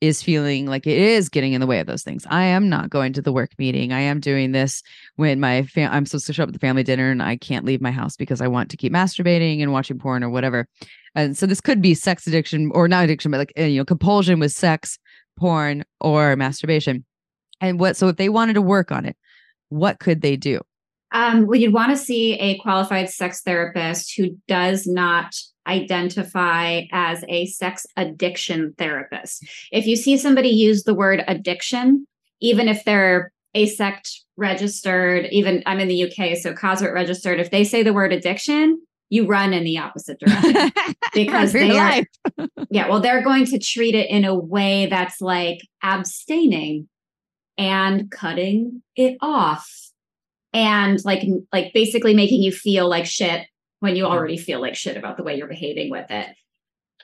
is 0.00 0.22
feeling 0.22 0.66
like 0.66 0.86
it 0.86 0.96
is 0.96 1.28
getting 1.28 1.52
in 1.52 1.60
the 1.60 1.66
way 1.66 1.80
of 1.80 1.86
those 1.86 2.02
things. 2.02 2.24
I 2.30 2.44
am 2.44 2.68
not 2.68 2.88
going 2.88 3.12
to 3.14 3.22
the 3.22 3.32
work 3.32 3.50
meeting. 3.58 3.92
I 3.92 4.00
am 4.00 4.20
doing 4.20 4.52
this 4.52 4.82
when 5.16 5.40
my 5.40 5.64
fam- 5.64 5.92
I'm 5.92 6.06
supposed 6.06 6.26
to 6.28 6.32
show 6.32 6.44
up 6.44 6.50
at 6.50 6.52
the 6.52 6.60
family 6.60 6.84
dinner 6.84 7.10
and 7.10 7.22
I 7.22 7.36
can't 7.36 7.64
leave 7.64 7.80
my 7.80 7.90
house 7.90 8.16
because 8.16 8.40
I 8.40 8.46
want 8.46 8.70
to 8.70 8.76
keep 8.76 8.92
masturbating 8.92 9.60
and 9.60 9.72
watching 9.72 9.98
porn 9.98 10.22
or 10.22 10.30
whatever. 10.30 10.68
And 11.14 11.36
so 11.36 11.46
this 11.46 11.60
could 11.60 11.82
be 11.82 11.94
sex 11.94 12.26
addiction 12.26 12.70
or 12.74 12.86
not 12.86 13.04
addiction, 13.04 13.30
but 13.30 13.38
like 13.38 13.52
you 13.56 13.78
know 13.78 13.84
compulsion 13.84 14.38
with 14.38 14.52
sex, 14.52 14.98
porn, 15.36 15.84
or 16.00 16.36
masturbation. 16.36 17.04
And 17.60 17.80
what, 17.80 17.96
so 17.96 18.06
if 18.08 18.16
they 18.16 18.28
wanted 18.28 18.54
to 18.54 18.62
work 18.62 18.92
on 18.92 19.04
it, 19.04 19.16
what 19.68 19.98
could 19.98 20.20
they 20.20 20.36
do? 20.36 20.60
Um, 21.10 21.46
well, 21.46 21.58
you'd 21.58 21.72
want 21.72 21.90
to 21.90 21.96
see 21.96 22.34
a 22.34 22.58
qualified 22.58 23.10
sex 23.10 23.42
therapist 23.42 24.14
who 24.16 24.36
does 24.46 24.86
not 24.86 25.34
identify 25.68 26.82
as 26.92 27.24
a 27.28 27.46
sex 27.46 27.86
addiction 27.96 28.74
therapist. 28.78 29.46
If 29.70 29.86
you 29.86 29.96
see 29.96 30.16
somebody 30.16 30.48
use 30.48 30.84
the 30.84 30.94
word 30.94 31.22
addiction, 31.28 32.06
even 32.40 32.68
if 32.68 32.84
they're 32.84 33.32
AASECT 33.54 34.20
registered, 34.36 35.26
even 35.30 35.62
I'm 35.66 35.80
in 35.80 35.88
the 35.88 36.04
UK, 36.04 36.36
so 36.36 36.52
COSRT 36.52 36.92
registered, 36.92 37.40
if 37.40 37.50
they 37.50 37.64
say 37.64 37.82
the 37.82 37.92
word 37.92 38.12
addiction, 38.12 38.80
you 39.10 39.26
run 39.26 39.52
in 39.52 39.64
the 39.64 39.78
opposite 39.78 40.20
direction 40.20 40.70
because 41.14 41.52
they 41.52 41.76
are, 41.76 42.02
yeah, 42.70 42.88
well, 42.88 43.00
they're 43.00 43.22
going 43.22 43.46
to 43.46 43.58
treat 43.58 43.94
it 43.94 44.10
in 44.10 44.24
a 44.24 44.34
way 44.34 44.86
that's 44.86 45.20
like 45.20 45.60
abstaining 45.82 46.88
and 47.56 48.10
cutting 48.10 48.82
it 48.96 49.16
off 49.20 49.68
and 50.52 51.04
like 51.04 51.22
like 51.52 51.72
basically 51.74 52.14
making 52.14 52.42
you 52.42 52.52
feel 52.52 52.88
like 52.88 53.04
shit 53.04 53.46
when 53.80 53.96
you 53.96 54.04
already 54.04 54.36
feel 54.36 54.60
like 54.60 54.74
shit 54.74 54.96
about 54.96 55.16
the 55.16 55.22
way 55.22 55.36
you're 55.36 55.46
behaving 55.46 55.90
with 55.90 56.10
it. 56.10 56.28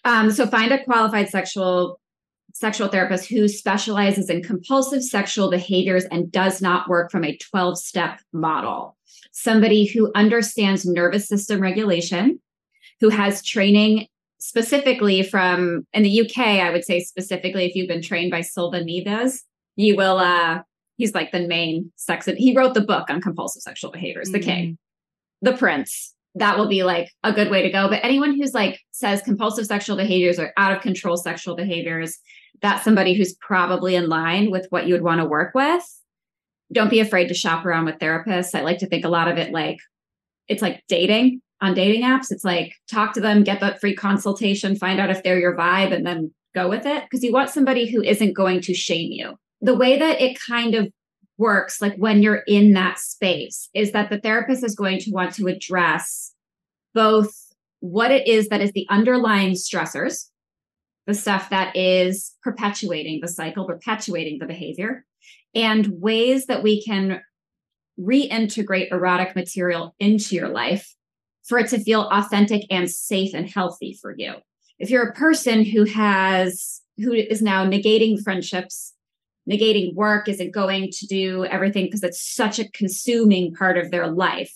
Um, 0.05 0.31
so 0.31 0.47
find 0.47 0.73
a 0.73 0.85
qualified 0.85 1.29
sexual 1.29 2.01
sexual 2.53 2.87
therapist 2.87 3.29
who 3.29 3.49
specializes 3.49 4.31
in 4.31 4.41
compulsive 4.41 5.03
sexual 5.03 5.51
behaviors 5.51 6.05
and 6.05 6.31
does 6.31 6.63
not 6.63 6.89
work 6.89 7.11
from 7.11 7.25
a 7.25 7.37
12 7.37 7.77
step 7.79 8.21
model. 8.33 8.97
Somebody 9.33 9.87
who 9.87 10.13
understands 10.15 10.87
nervous 10.87 11.27
system 11.27 11.61
regulation 11.61 12.39
who 13.01 13.09
has 13.09 13.43
training 13.43 14.07
specifically 14.39 15.23
from 15.23 15.87
in 15.95 16.03
the 16.03 16.21
uk 16.21 16.39
i 16.39 16.71
would 16.71 16.85
say 16.85 17.01
specifically 17.01 17.65
if 17.65 17.75
you've 17.75 17.89
been 17.89 18.03
trained 18.03 18.31
by 18.31 18.43
Silva 18.43 18.81
Neves 18.81 19.39
you 19.77 19.97
will 19.97 20.19
uh 20.19 20.61
he's 20.97 21.15
like 21.15 21.33
the 21.33 21.47
main 21.47 21.91
sex 21.97 22.27
he 22.27 22.55
wrote 22.55 22.75
the 22.75 22.83
book 22.83 23.09
on 23.09 23.23
compulsive 23.23 23.63
sexual 23.63 23.91
behaviors 23.91 24.31
the 24.31 24.39
mm-hmm. 24.39 24.49
king 24.51 24.79
the 25.41 25.57
prince 25.57 26.15
that 26.37 26.59
will 26.59 26.69
be 26.69 26.83
like 26.83 27.11
a 27.23 27.33
good 27.33 27.51
way 27.51 27.63
to 27.63 27.71
go. 27.71 27.89
But 27.89 28.05
anyone 28.05 28.35
who's 28.35 28.55
like 28.55 28.81
says 28.91 29.23
compulsive 29.23 29.67
sexual 29.67 29.97
behaviors 29.97 30.39
or 30.39 30.53
out 30.57 30.77
of 30.77 30.83
control 30.83 31.17
sexual 31.17 31.55
behaviors 31.55 32.19
that's 32.65 32.85
somebody 32.85 33.15
who's 33.15 33.35
probably 33.35 33.95
in 33.95 34.09
line 34.09 34.51
with 34.51 34.67
what 34.71 34.87
you 34.87 34.95
would 34.95 35.03
want 35.03 35.21
to 35.21 35.27
work 35.27 35.55
with. 35.55 35.83
Don't 36.73 36.91
be 36.91 37.01
afraid 37.01 37.29
to 37.29 37.35
shop 37.35 37.65
around 37.67 37.85
with 37.85 37.99
therapists. 37.99 38.55
I 38.55 38.63
like 38.63 38.79
to 38.79 38.87
think 38.87 39.05
a 39.05 39.11
lot 39.11 39.29
of 39.29 39.37
it 39.37 39.53
like 39.53 39.79
it's 40.49 40.63
like 40.63 40.83
dating 40.89 41.41
on 41.61 41.75
dating 41.75 42.03
apps. 42.03 42.31
It's 42.31 42.45
like 42.45 42.73
talk 42.91 43.13
to 43.15 43.21
them 43.21 43.45
get 43.45 43.61
that 43.61 43.81
free 43.81 43.95
consultation 43.95 44.77
find 44.77 44.99
out 44.99 45.11
if 45.11 45.23
they're 45.23 45.39
your 45.39 45.57
vibe 45.57 45.93
and 45.93 46.07
then 46.07 46.33
go 46.55 46.69
with 46.69 46.87
it. 46.87 47.05
Because 47.05 47.23
you 47.23 47.33
want 47.33 47.51
somebody 47.51 47.91
who 47.91 48.03
isn't 48.03 48.33
going 48.33 48.61
to 48.63 48.75
shame 48.75 49.13
you. 49.13 49.35
The 49.61 49.75
way 49.75 49.99
that 49.99 50.21
it 50.21 50.39
kind 50.41 50.75
of 50.75 50.91
works, 51.39 51.81
like 51.81 51.97
when 51.97 52.23
you're 52.23 52.43
in 52.47 52.73
that 52.73 52.99
space, 52.99 53.69
is 53.75 53.93
that 53.93 54.11
the 54.11 54.21
therapist 54.21 54.65
is 54.65 54.75
going 54.75 54.99
to 55.01 55.11
want 55.11 55.35
to 55.35 55.47
address 55.47 56.33
both 56.95 57.33
what 57.81 58.11
it 58.11 58.27
is 58.27 58.49
that 58.49 58.61
is 58.61 58.73
the 58.73 58.87
underlying 58.89 59.53
stressors, 59.53 60.29
the 61.07 61.15
stuff 61.15 61.51
that 61.51 61.75
is 61.77 62.33
perpetuating 62.43 63.21
the 63.21 63.29
cycle, 63.29 63.67
perpetuating 63.67 64.39
the 64.39 64.47
behavior, 64.47 65.05
and 65.55 66.01
ways 66.01 66.47
that 66.47 66.63
we 66.63 66.83
can 66.83 67.21
reintegrate 68.01 68.91
erotic 68.91 69.37
material 69.37 69.95
into 69.99 70.35
your 70.35 70.49
life 70.49 70.95
for 71.45 71.59
it 71.59 71.69
to 71.69 71.79
feel 71.79 72.09
authentic 72.11 72.63
and 72.71 72.91
safe 72.91 73.35
and 73.35 73.49
healthy 73.49 73.97
for 74.01 74.15
you. 74.17 74.35
If 74.79 74.91
you're 74.91 75.09
a 75.09 75.15
person 75.15 75.65
who 75.65 75.85
has 75.85 76.81
who 76.97 77.13
is 77.13 77.43
now 77.43 77.67
negating 77.67 78.23
friendships, 78.23 78.94
negating 79.51 79.95
work, 79.95 80.29
isn't 80.29 80.53
going 80.53 80.91
to 80.91 81.07
do 81.07 81.45
everything 81.47 81.87
because 81.87 82.03
it's 82.03 82.35
such 82.35 82.59
a 82.59 82.69
consuming 82.71 83.55
part 83.55 83.79
of 83.79 83.91
their 83.91 84.07
life. 84.09 84.53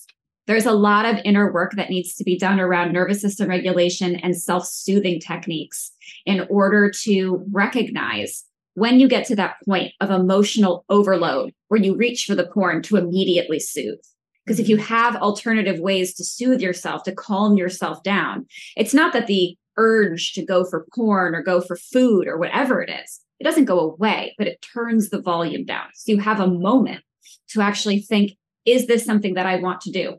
There's 0.46 0.66
a 0.66 0.72
lot 0.72 1.04
of 1.04 1.20
inner 1.24 1.52
work 1.52 1.72
that 1.76 1.90
needs 1.90 2.14
to 2.14 2.24
be 2.24 2.38
done 2.38 2.58
around 2.58 2.92
nervous 2.92 3.20
system 3.20 3.50
regulation 3.50 4.16
and 4.16 4.36
self 4.36 4.66
soothing 4.66 5.20
techniques 5.20 5.92
in 6.24 6.46
order 6.48 6.90
to 7.02 7.44
recognize 7.52 8.44
when 8.74 9.00
you 9.00 9.08
get 9.08 9.26
to 9.26 9.36
that 9.36 9.56
point 9.64 9.92
of 10.00 10.10
emotional 10.10 10.84
overload 10.88 11.52
where 11.66 11.80
you 11.80 11.96
reach 11.96 12.24
for 12.24 12.34
the 12.34 12.46
porn 12.46 12.80
to 12.82 12.96
immediately 12.96 13.58
soothe. 13.58 13.98
Because 14.46 14.60
if 14.60 14.68
you 14.68 14.78
have 14.78 15.16
alternative 15.16 15.80
ways 15.80 16.14
to 16.14 16.24
soothe 16.24 16.62
yourself, 16.62 17.02
to 17.02 17.12
calm 17.12 17.58
yourself 17.58 18.02
down, 18.02 18.46
it's 18.76 18.94
not 18.94 19.12
that 19.12 19.26
the 19.26 19.58
urge 19.76 20.32
to 20.32 20.44
go 20.44 20.64
for 20.64 20.86
porn 20.94 21.34
or 21.34 21.42
go 21.42 21.60
for 21.60 21.76
food 21.76 22.26
or 22.26 22.38
whatever 22.38 22.80
it 22.80 22.88
is, 22.88 23.20
it 23.40 23.44
doesn't 23.44 23.66
go 23.66 23.80
away, 23.80 24.34
but 24.38 24.46
it 24.46 24.62
turns 24.62 25.10
the 25.10 25.20
volume 25.20 25.64
down. 25.64 25.86
So 25.94 26.12
you 26.12 26.18
have 26.18 26.40
a 26.40 26.46
moment 26.46 27.02
to 27.50 27.60
actually 27.60 28.00
think, 28.00 28.32
is 28.64 28.86
this 28.86 29.04
something 29.04 29.34
that 29.34 29.46
I 29.46 29.56
want 29.56 29.80
to 29.82 29.90
do? 29.90 30.16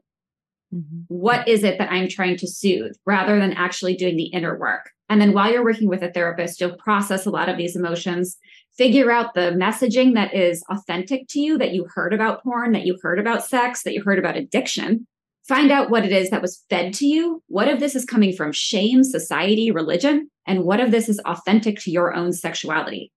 Mm-hmm. 0.74 1.02
What 1.08 1.48
is 1.48 1.64
it 1.64 1.78
that 1.80 1.92
I'm 1.92 2.08
trying 2.08 2.38
to 2.38 2.48
soothe 2.48 2.94
rather 3.06 3.40
than 3.40 3.54
actually 3.54 3.96
doing 3.96 4.16
the 4.16 4.28
inner 4.28 4.58
work? 4.58 4.92
And 5.10 5.20
then 5.20 5.34
while 5.34 5.52
you're 5.52 5.64
working 5.64 5.90
with 5.90 6.04
a 6.04 6.12
therapist, 6.12 6.62
you'll 6.62 6.78
process 6.78 7.26
a 7.26 7.32
lot 7.32 7.50
of 7.50 7.58
these 7.58 7.76
emotions, 7.76 8.38
figure 8.78 9.12
out 9.12 9.34
the 9.34 9.52
messaging 9.60 10.14
that 10.14 10.34
is 10.34 10.64
authentic 10.70 11.28
to 11.30 11.40
you, 11.40 11.58
that 11.58 11.74
you 11.74 11.88
heard 11.94 12.14
about 12.14 12.44
porn, 12.44 12.72
that 12.74 12.86
you 12.86 12.98
heard 13.02 13.20
about 13.20 13.44
sex, 13.44 13.84
that 13.84 13.94
you 13.94 14.04
heard 14.04 14.20
about 14.20 14.38
addiction. 14.38 15.08
Find 15.50 15.72
out 15.72 15.90
what 15.90 16.06
it 16.06 16.12
is 16.12 16.30
that 16.30 16.44
was 16.44 16.64
fed 16.70 16.94
to 16.94 17.08
you. 17.08 17.42
What 17.48 17.68
of 17.68 17.80
this 17.80 17.96
is 17.96 18.06
coming 18.06 18.34
from 18.36 18.52
shame, 18.52 19.04
society, 19.04 19.72
religion? 19.72 20.30
And 20.46 20.64
what 20.64 20.80
of 20.80 20.92
this 20.92 21.10
is 21.10 21.20
authentic 21.26 21.80
to 21.80 21.92
your 21.92 22.14
own 22.14 22.34
sexuality? 22.34 23.12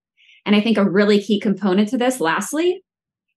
And 0.47 0.57
I 0.57 0.63
think 0.63 0.79
a 0.79 0.89
really 0.89 1.23
key 1.23 1.39
component 1.39 1.91
to 1.91 1.99
this, 1.99 2.23
lastly, 2.23 2.83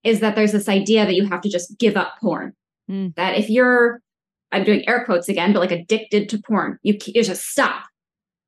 is 0.06 0.22
that 0.22 0.38
there's 0.38 0.54
this 0.54 0.70
idea 0.70 1.06
that 1.06 1.14
you 1.14 1.28
have 1.28 1.42
to 1.42 1.50
just 1.50 1.78
give 1.78 1.98
up 1.98 2.14
porn. 2.22 2.54
Mm. 2.90 3.14
That 3.16 3.38
if 3.38 3.50
you're, 3.50 4.00
I'm 4.54 4.64
doing 4.64 4.88
air 4.88 5.04
quotes 5.04 5.28
again, 5.28 5.52
but 5.52 5.60
like 5.60 5.72
addicted 5.72 6.30
to 6.30 6.38
porn, 6.38 6.80
you, 6.82 6.98
you 7.06 7.22
just 7.22 7.50
stop 7.50 7.84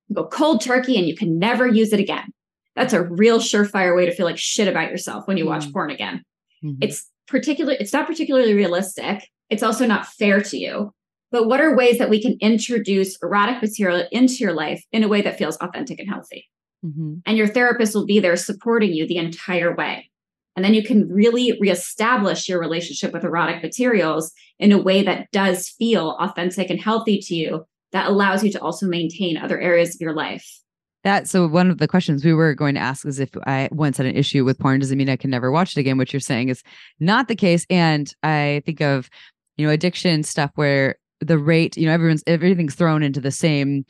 You 0.08 0.16
go 0.16 0.28
cold 0.28 0.62
turkey 0.62 0.98
and 0.98 1.10
you 1.10 1.16
can 1.18 1.38
never 1.38 1.68
use 1.68 1.92
it 1.92 2.00
again. 2.00 2.32
That's 2.74 2.94
a 2.94 3.04
real 3.04 3.40
surefire 3.40 3.98
way 3.98 4.06
to 4.06 4.16
feel 4.16 4.26
like 4.26 4.38
shit 4.38 4.70
about 4.70 4.92
yourself 4.92 5.28
when 5.28 5.36
you 5.36 5.46
watch 5.46 5.64
mm-hmm. 5.64 5.74
porn 5.74 5.92
again. 5.92 6.24
Mm-hmm. 6.64 6.84
It's 6.84 7.06
particularly 7.28 7.78
it's 7.82 7.92
not 7.92 8.08
particularly 8.08 8.54
realistic. 8.54 9.28
It's 9.50 9.64
also 9.64 9.86
not 9.86 10.08
fair 10.08 10.42
to 10.42 10.58
you. 10.58 10.94
But 11.32 11.48
what 11.48 11.60
are 11.60 11.76
ways 11.76 11.98
that 11.98 12.10
we 12.10 12.22
can 12.22 12.38
introduce 12.40 13.18
erotic 13.22 13.62
material 13.62 14.08
into 14.12 14.36
your 14.36 14.54
life 14.54 14.84
in 14.92 15.04
a 15.04 15.08
way 15.08 15.22
that 15.22 15.38
feels 15.38 15.58
authentic 15.58 16.00
and 16.00 16.10
healthy? 16.10 16.50
Mm-hmm. 16.86 17.16
And 17.26 17.38
your 17.38 17.48
therapist 17.48 17.96
will 17.96 18.06
be 18.06 18.20
there 18.20 18.36
supporting 18.36 18.94
you 18.94 19.08
the 19.08 19.18
entire 19.18 19.76
way. 19.76 20.10
And 20.56 20.64
then 20.64 20.74
you 20.74 20.84
can 20.84 21.08
really 21.10 21.58
reestablish 21.60 22.50
your 22.50 22.60
relationship 22.60 23.14
with 23.14 23.24
erotic 23.24 23.62
materials 23.62 24.32
in 24.58 24.72
a 24.72 24.82
way 24.82 25.04
that 25.04 25.30
does 25.32 25.70
feel 25.70 26.18
authentic 26.20 26.70
and 26.70 26.82
healthy 26.82 27.20
to 27.20 27.36
you 27.36 27.66
that 27.92 28.08
allows 28.08 28.44
you 28.44 28.52
to 28.52 28.62
also 28.62 28.88
maintain 28.88 29.38
other 29.38 29.60
areas 29.60 29.96
of 29.96 30.02
your 30.02 30.14
life. 30.14 30.62
That 31.04 31.28
so 31.28 31.48
one 31.48 31.70
of 31.70 31.78
the 31.78 31.88
questions 31.88 32.26
we 32.26 32.34
were 32.34 32.56
going 32.56 32.74
to 32.76 32.82
ask 32.82 33.06
is 33.06 33.20
if 33.20 33.30
I 33.46 33.70
once 33.72 33.98
had 33.98 34.08
an 34.08 34.16
issue 34.16 34.44
with 34.44 34.58
porn, 34.58 34.80
does 34.80 34.92
it 34.92 34.96
mean 34.96 35.10
I 35.10 35.16
can 35.16 35.30
never 35.30 35.52
watch 35.52 35.78
it 35.78 35.80
again? 35.80 35.98
Which 35.98 36.12
you're 36.12 36.20
saying 36.20 36.50
is 36.50 36.64
not 37.00 37.28
the 37.28 37.36
case. 37.36 37.66
And 37.70 38.12
I 38.24 38.64
think 38.66 38.82
of, 38.82 39.10
you 39.58 39.66
know, 39.66 39.74
addiction 39.74 40.24
stuff 40.24 40.52
where 40.56 40.96
the 41.20 41.38
rate, 41.38 41.78
you 41.78 41.88
know, 41.88 41.94
everyone's 41.94 42.24
everything's 42.28 42.76
thrown 42.76 43.04
into 43.04 43.20
the 43.20 43.32
same 43.32 43.86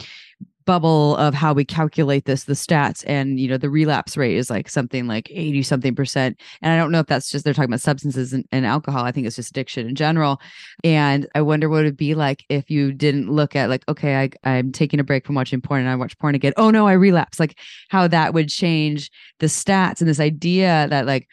bubble 0.68 1.15
of 1.15 1.34
how 1.34 1.53
we 1.53 1.65
calculate 1.65 2.26
this 2.26 2.43
the 2.43 2.53
stats. 2.53 3.03
And 3.07 3.39
you 3.39 3.47
know 3.47 3.57
the 3.57 3.70
relapse 3.70 4.15
rate 4.18 4.36
is 4.36 4.51
like 4.51 4.70
something 4.70 5.07
like 5.07 5.32
80 5.32 5.63
something 5.63 5.95
percent. 5.95 6.39
And 6.61 6.72
i 6.72 6.78
don't 6.78 6.91
know 6.91 6.99
if 6.99 7.07
that's 7.07 7.32
just 7.32 7.43
they're 7.43 7.55
talking 7.55 7.72
about 7.72 7.82
substances 7.82 8.34
and, 8.34 8.45
and, 8.51 8.68
alcohol. 8.68 9.03
I 9.03 9.11
think 9.11 9.26
it's 9.26 9.38
just 9.38 9.49
addiction 9.49 9.88
in 9.88 9.95
general. 9.95 10.39
And 10.84 11.26
i 11.34 11.41
wonder 11.41 11.70
what 11.70 11.82
it'd 11.82 11.97
be 11.97 12.13
like 12.13 12.43
if 12.49 12.70
you 12.70 12.91
didn't 12.91 13.32
look 13.32 13.55
at 13.55 13.70
like 13.70 13.84
okay 13.88 14.18
I, 14.18 14.30
i'm 14.43 14.72
taking 14.72 14.99
a 14.99 15.03
break 15.03 15.26
from 15.26 15.36
watching 15.36 15.61
porn 15.61 15.82
and 15.82 15.89
i 15.89 15.95
watch 15.95 16.18
porn 16.20 16.36
again. 16.36 16.53
Oh 16.57 16.70
no 16.70 16.86
i 16.86 16.93
relapse. 16.93 17.39
Like 17.39 17.57
how 17.89 18.07
that 18.09 18.36
would 18.36 18.49
change 18.49 19.09
the 19.39 19.47
stats 19.47 20.01
and 20.01 20.07
this 20.07 20.20
idea 20.20 20.88
that 20.89 21.07
like 21.07 21.28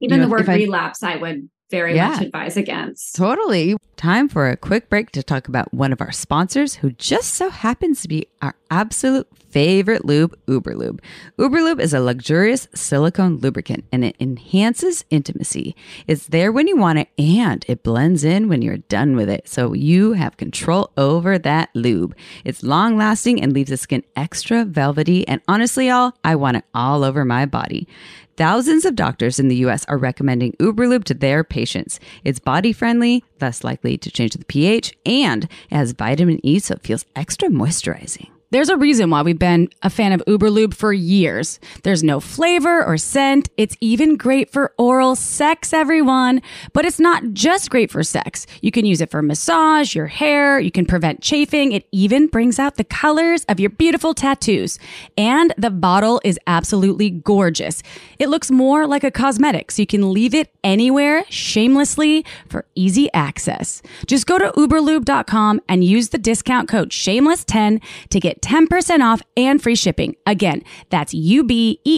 even 0.00 0.16
you 0.16 0.22
know, 0.22 0.28
the 0.28 0.32
word 0.32 0.48
relapse 0.48 1.02
I, 1.02 1.12
I 1.12 1.16
would 1.16 1.48
very 1.70 1.94
yeah, 1.94 2.08
much 2.08 2.22
advise 2.22 2.56
against. 2.56 3.16
Totally. 3.16 3.76
Time 3.98 4.28
for 4.28 4.48
a 4.48 4.56
quick 4.56 4.88
break 4.88 5.10
to 5.10 5.24
talk 5.24 5.48
about 5.48 5.74
one 5.74 5.92
of 5.92 6.00
our 6.00 6.12
sponsors 6.12 6.76
who 6.76 6.92
just 6.92 7.34
so 7.34 7.50
happens 7.50 8.00
to 8.00 8.06
be 8.06 8.28
our 8.40 8.54
absolute 8.70 9.26
favorite 9.50 10.04
lube, 10.04 10.38
Uberlube. 10.46 11.00
Uberlube 11.36 11.80
is 11.80 11.92
a 11.92 11.98
luxurious 11.98 12.68
silicone 12.72 13.38
lubricant 13.38 13.84
and 13.90 14.04
it 14.04 14.14
enhances 14.20 15.04
intimacy. 15.10 15.74
It's 16.06 16.28
there 16.28 16.52
when 16.52 16.68
you 16.68 16.76
want 16.76 17.00
it 17.00 17.08
and 17.18 17.64
it 17.66 17.82
blends 17.82 18.22
in 18.22 18.48
when 18.48 18.62
you're 18.62 18.76
done 18.76 19.16
with 19.16 19.28
it. 19.28 19.48
So 19.48 19.72
you 19.72 20.12
have 20.12 20.36
control 20.36 20.92
over 20.96 21.36
that 21.36 21.70
lube. 21.74 22.14
It's 22.44 22.62
long 22.62 22.96
lasting 22.96 23.42
and 23.42 23.52
leaves 23.52 23.70
the 23.70 23.76
skin 23.76 24.04
extra 24.14 24.64
velvety. 24.64 25.26
And 25.26 25.40
honestly, 25.48 25.88
y'all, 25.88 26.12
I 26.22 26.36
want 26.36 26.58
it 26.58 26.64
all 26.72 27.02
over 27.02 27.24
my 27.24 27.46
body. 27.46 27.88
Thousands 28.38 28.84
of 28.84 28.94
doctors 28.94 29.40
in 29.40 29.48
the 29.48 29.56
US 29.66 29.84
are 29.86 29.98
recommending 29.98 30.52
Uberlube 30.60 31.02
to 31.06 31.14
their 31.14 31.42
patients. 31.42 31.98
It's 32.22 32.38
body 32.38 32.72
friendly, 32.72 33.24
less 33.40 33.64
likely 33.64 33.98
to 33.98 34.10
change 34.10 34.34
the 34.34 34.44
pH, 34.44 34.96
and 35.04 35.44
it 35.44 35.74
has 35.74 35.92
vitamin 35.92 36.40
E 36.44 36.58
so 36.58 36.74
it 36.74 36.82
feels 36.82 37.04
extra 37.16 37.48
moisturizing. 37.48 38.28
There's 38.50 38.70
a 38.70 38.78
reason 38.78 39.10
why 39.10 39.20
we've 39.20 39.38
been 39.38 39.68
a 39.82 39.90
fan 39.90 40.12
of 40.12 40.24
Uberlube 40.26 40.72
for 40.72 40.90
years. 40.90 41.60
There's 41.82 42.02
no 42.02 42.18
flavor 42.18 42.82
or 42.82 42.96
scent. 42.96 43.50
It's 43.58 43.76
even 43.82 44.16
great 44.16 44.50
for 44.50 44.72
oral 44.78 45.16
sex, 45.16 45.74
everyone. 45.74 46.40
But 46.72 46.86
it's 46.86 46.98
not 46.98 47.34
just 47.34 47.68
great 47.68 47.90
for 47.90 48.02
sex. 48.02 48.46
You 48.62 48.70
can 48.70 48.86
use 48.86 49.02
it 49.02 49.10
for 49.10 49.20
massage, 49.20 49.94
your 49.94 50.06
hair, 50.06 50.58
you 50.58 50.70
can 50.70 50.86
prevent 50.86 51.20
chafing. 51.20 51.72
It 51.72 51.86
even 51.92 52.26
brings 52.26 52.58
out 52.58 52.76
the 52.76 52.84
colors 52.84 53.44
of 53.50 53.60
your 53.60 53.68
beautiful 53.68 54.14
tattoos. 54.14 54.78
And 55.18 55.52
the 55.58 55.68
bottle 55.68 56.18
is 56.24 56.40
absolutely 56.46 57.10
gorgeous. 57.10 57.82
It 58.18 58.30
looks 58.30 58.50
more 58.50 58.86
like 58.86 59.04
a 59.04 59.10
cosmetic, 59.10 59.72
so 59.72 59.82
you 59.82 59.86
can 59.86 60.10
leave 60.10 60.34
it 60.34 60.50
anywhere 60.64 61.22
shamelessly 61.28 62.24
for 62.48 62.64
easy 62.74 63.12
access. 63.12 63.82
Just 64.06 64.26
go 64.26 64.38
to 64.38 64.52
uberlube.com 64.52 65.60
and 65.68 65.84
use 65.84 66.08
the 66.08 66.18
discount 66.18 66.66
code 66.66 66.88
shameless10 66.88 67.82
to 68.08 68.20
get 68.20 68.37
10% 68.40 69.00
off 69.00 69.22
and 69.36 69.62
free 69.62 69.74
shipping. 69.74 70.16
Again, 70.26 70.62
that's 70.90 71.12
U-B-E-R-L-U-B-E 71.14 71.96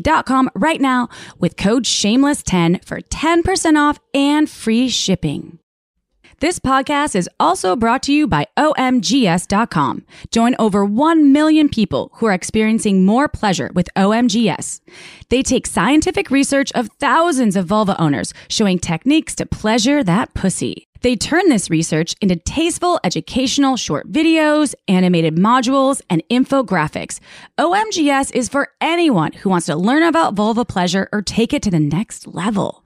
dot 0.00 0.26
com 0.26 0.50
right 0.54 0.80
now 0.80 1.08
with 1.38 1.56
code 1.56 1.84
shameless10 1.84 2.84
for 2.84 3.00
10% 3.00 3.76
off 3.76 4.00
and 4.14 4.50
free 4.50 4.88
shipping. 4.88 5.60
This 6.40 6.58
podcast 6.58 7.14
is 7.14 7.28
also 7.38 7.76
brought 7.76 8.02
to 8.04 8.14
you 8.14 8.26
by 8.26 8.46
OMGyes.com. 8.56 10.06
Join 10.30 10.56
over 10.58 10.86
1 10.86 11.32
million 11.32 11.68
people 11.68 12.10
who 12.14 12.24
are 12.26 12.32
experiencing 12.32 13.04
more 13.04 13.28
pleasure 13.28 13.70
with 13.74 13.90
OMGyes. 13.94 14.80
They 15.28 15.42
take 15.42 15.66
scientific 15.66 16.30
research 16.30 16.72
of 16.72 16.88
thousands 16.98 17.56
of 17.56 17.66
vulva 17.66 18.00
owners 18.00 18.32
showing 18.48 18.78
techniques 18.78 19.34
to 19.34 19.44
pleasure 19.44 20.02
that 20.02 20.32
pussy. 20.32 20.89
They 21.02 21.16
turn 21.16 21.48
this 21.48 21.70
research 21.70 22.14
into 22.20 22.36
tasteful 22.36 23.00
educational 23.04 23.76
short 23.76 24.10
videos, 24.12 24.74
animated 24.88 25.36
modules, 25.36 26.02
and 26.10 26.22
infographics. 26.30 27.20
OMGyes 27.58 28.34
is 28.34 28.48
for 28.48 28.68
anyone 28.80 29.32
who 29.32 29.48
wants 29.48 29.66
to 29.66 29.76
learn 29.76 30.02
about 30.02 30.34
vulva 30.34 30.64
pleasure 30.64 31.08
or 31.12 31.22
take 31.22 31.52
it 31.52 31.62
to 31.62 31.70
the 31.70 31.80
next 31.80 32.26
level. 32.26 32.84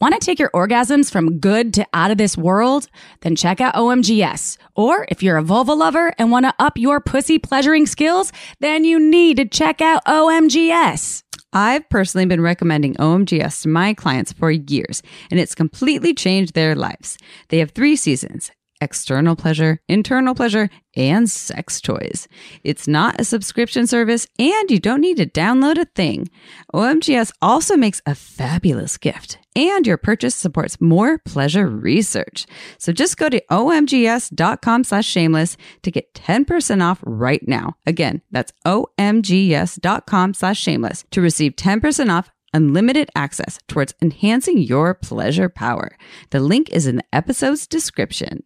Want 0.00 0.14
to 0.14 0.20
take 0.20 0.38
your 0.38 0.50
orgasms 0.50 1.10
from 1.10 1.38
good 1.38 1.72
to 1.74 1.86
out 1.92 2.10
of 2.10 2.18
this 2.18 2.36
world? 2.36 2.88
Then 3.22 3.34
check 3.34 3.60
out 3.60 3.74
OMGyes. 3.74 4.58
Or 4.74 5.06
if 5.08 5.22
you're 5.22 5.38
a 5.38 5.42
vulva 5.42 5.72
lover 5.72 6.12
and 6.18 6.30
want 6.30 6.44
to 6.44 6.54
up 6.58 6.76
your 6.76 7.00
pussy 7.00 7.38
pleasuring 7.38 7.86
skills, 7.86 8.30
then 8.60 8.84
you 8.84 9.00
need 9.00 9.38
to 9.38 9.46
check 9.46 9.80
out 9.80 10.04
OMGyes. 10.04 11.22
I've 11.52 11.88
personally 11.88 12.26
been 12.26 12.40
recommending 12.40 12.94
OMGyes 12.94 13.62
to 13.62 13.68
my 13.68 13.94
clients 13.94 14.32
for 14.32 14.50
years, 14.50 15.02
and 15.30 15.40
it's 15.40 15.54
completely 15.54 16.12
changed 16.12 16.54
their 16.54 16.74
lives. 16.74 17.16
They 17.48 17.58
have 17.58 17.70
three 17.70 17.96
seasons 17.96 18.50
external 18.80 19.36
pleasure, 19.36 19.80
internal 19.88 20.34
pleasure, 20.34 20.70
and 20.96 21.30
sex 21.30 21.80
toys. 21.80 22.28
It's 22.64 22.88
not 22.88 23.20
a 23.20 23.24
subscription 23.24 23.86
service, 23.86 24.26
and 24.38 24.70
you 24.70 24.78
don't 24.78 25.00
need 25.00 25.18
to 25.18 25.26
download 25.26 25.78
a 25.78 25.84
thing. 25.84 26.28
OMGyes 26.74 27.32
also 27.40 27.76
makes 27.76 28.00
a 28.06 28.14
fabulous 28.14 28.96
gift 28.96 29.38
and 29.56 29.86
your 29.86 29.96
purchase 29.96 30.34
supports 30.34 30.80
more 30.80 31.18
pleasure 31.18 31.66
research. 31.66 32.46
So 32.78 32.92
just 32.92 33.16
go 33.16 33.30
to 33.30 33.42
omgyes.com 33.50 34.84
slash 34.84 35.06
shameless 35.06 35.56
to 35.82 35.90
get 35.90 36.12
10% 36.14 36.82
off 36.82 37.00
right 37.04 37.46
now. 37.48 37.76
Again, 37.86 38.20
that's 38.30 38.52
omgyes.com 38.66 40.34
slash 40.34 40.60
shameless 40.60 41.04
to 41.10 41.22
receive 41.22 41.56
10% 41.56 42.10
off 42.10 42.30
unlimited 42.52 43.10
access 43.14 43.58
towards 43.66 43.94
enhancing 44.00 44.58
your 44.58 44.94
pleasure 44.94 45.48
power. 45.48 45.96
The 46.30 46.40
link 46.40 46.70
is 46.70 46.86
in 46.86 46.96
the 46.96 47.04
episode's 47.14 47.66
description 47.66 48.44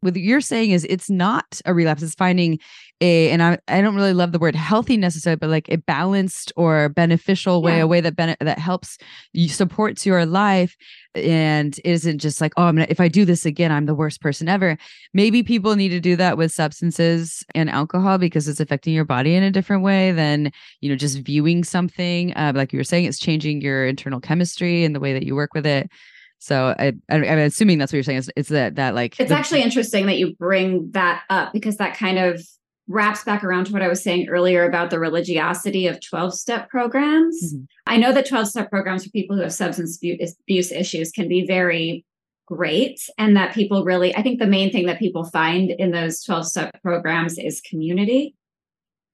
what 0.00 0.16
you're 0.16 0.40
saying 0.40 0.70
is 0.70 0.86
it's 0.88 1.10
not 1.10 1.60
a 1.64 1.74
relapse 1.74 2.02
it's 2.02 2.14
finding 2.14 2.58
a 3.02 3.30
and 3.30 3.42
I, 3.42 3.58
I 3.68 3.80
don't 3.80 3.94
really 3.94 4.12
love 4.12 4.32
the 4.32 4.38
word 4.38 4.54
healthy 4.54 4.96
necessarily 4.96 5.36
but 5.36 5.50
like 5.50 5.68
a 5.68 5.76
balanced 5.76 6.52
or 6.56 6.88
beneficial 6.88 7.62
way 7.62 7.76
Yeah. 7.78 7.82
a 7.82 7.86
way 7.86 8.00
that 8.00 8.16
bene- 8.16 8.36
that 8.40 8.58
helps 8.58 8.98
you 9.32 9.48
supports 9.48 10.04
your 10.04 10.26
life 10.26 10.76
and 11.14 11.78
isn't 11.84 12.18
just 12.18 12.40
like 12.40 12.52
oh 12.56 12.64
i'm 12.64 12.76
gonna 12.76 12.86
if 12.88 13.00
i 13.00 13.08
do 13.08 13.24
this 13.24 13.44
again 13.44 13.72
i'm 13.72 13.86
the 13.86 13.94
worst 13.94 14.20
person 14.20 14.48
ever 14.48 14.76
maybe 15.12 15.42
people 15.42 15.74
need 15.76 15.88
to 15.90 16.00
do 16.00 16.14
that 16.16 16.36
with 16.38 16.52
substances 16.52 17.42
and 17.54 17.68
alcohol 17.70 18.16
because 18.18 18.46
it's 18.48 18.60
affecting 18.60 18.94
your 18.94 19.04
body 19.04 19.34
in 19.34 19.42
a 19.42 19.50
different 19.50 19.82
way 19.82 20.12
than 20.12 20.52
you 20.80 20.88
know 20.88 20.96
just 20.96 21.18
viewing 21.18 21.64
something 21.64 22.32
uh, 22.36 22.52
like 22.54 22.72
you 22.72 22.78
were 22.78 22.84
saying 22.84 23.04
it's 23.06 23.18
changing 23.18 23.60
your 23.60 23.86
internal 23.86 24.20
chemistry 24.20 24.84
and 24.84 24.94
the 24.94 25.00
way 25.00 25.12
that 25.12 25.24
you 25.24 25.34
work 25.34 25.50
with 25.54 25.66
it 25.66 25.90
so 26.40 26.74
I, 26.78 26.92
I, 27.08 27.16
I'm 27.16 27.38
assuming 27.38 27.78
that's 27.78 27.92
what 27.92 27.98
you're 27.98 28.02
saying. 28.02 28.18
Is 28.18 28.30
it's 28.34 28.48
that 28.48 28.74
that 28.76 28.94
like 28.94 29.20
It's 29.20 29.28
the- 29.28 29.36
actually 29.36 29.62
interesting 29.62 30.06
that 30.06 30.18
you 30.18 30.34
bring 30.36 30.90
that 30.92 31.22
up 31.30 31.52
because 31.52 31.76
that 31.76 31.96
kind 31.96 32.18
of 32.18 32.42
wraps 32.88 33.22
back 33.22 33.44
around 33.44 33.66
to 33.66 33.72
what 33.72 33.82
I 33.82 33.88
was 33.88 34.02
saying 34.02 34.28
earlier 34.28 34.64
about 34.66 34.90
the 34.90 34.98
religiosity 34.98 35.86
of 35.86 36.00
12 36.00 36.34
step 36.34 36.68
programs. 36.68 37.54
Mhm. 37.54 37.66
I 37.86 37.96
know 37.98 38.12
that 38.12 38.26
12 38.28 38.48
step 38.48 38.68
programs 38.68 39.04
for 39.04 39.10
people 39.10 39.36
who 39.36 39.42
have 39.42 39.52
substance 39.52 39.96
abuse, 39.96 40.34
abuse 40.42 40.72
issues 40.72 41.12
can 41.12 41.28
be 41.28 41.46
very 41.46 42.04
great. 42.46 42.98
And 43.16 43.36
that 43.36 43.54
people 43.54 43.84
really, 43.84 44.12
I 44.16 44.22
think 44.22 44.40
the 44.40 44.46
main 44.48 44.72
thing 44.72 44.86
that 44.86 44.98
people 44.98 45.22
find 45.22 45.70
in 45.70 45.92
those 45.92 46.20
12 46.24 46.48
step 46.48 46.82
programs 46.82 47.38
is 47.38 47.60
community. 47.60 48.34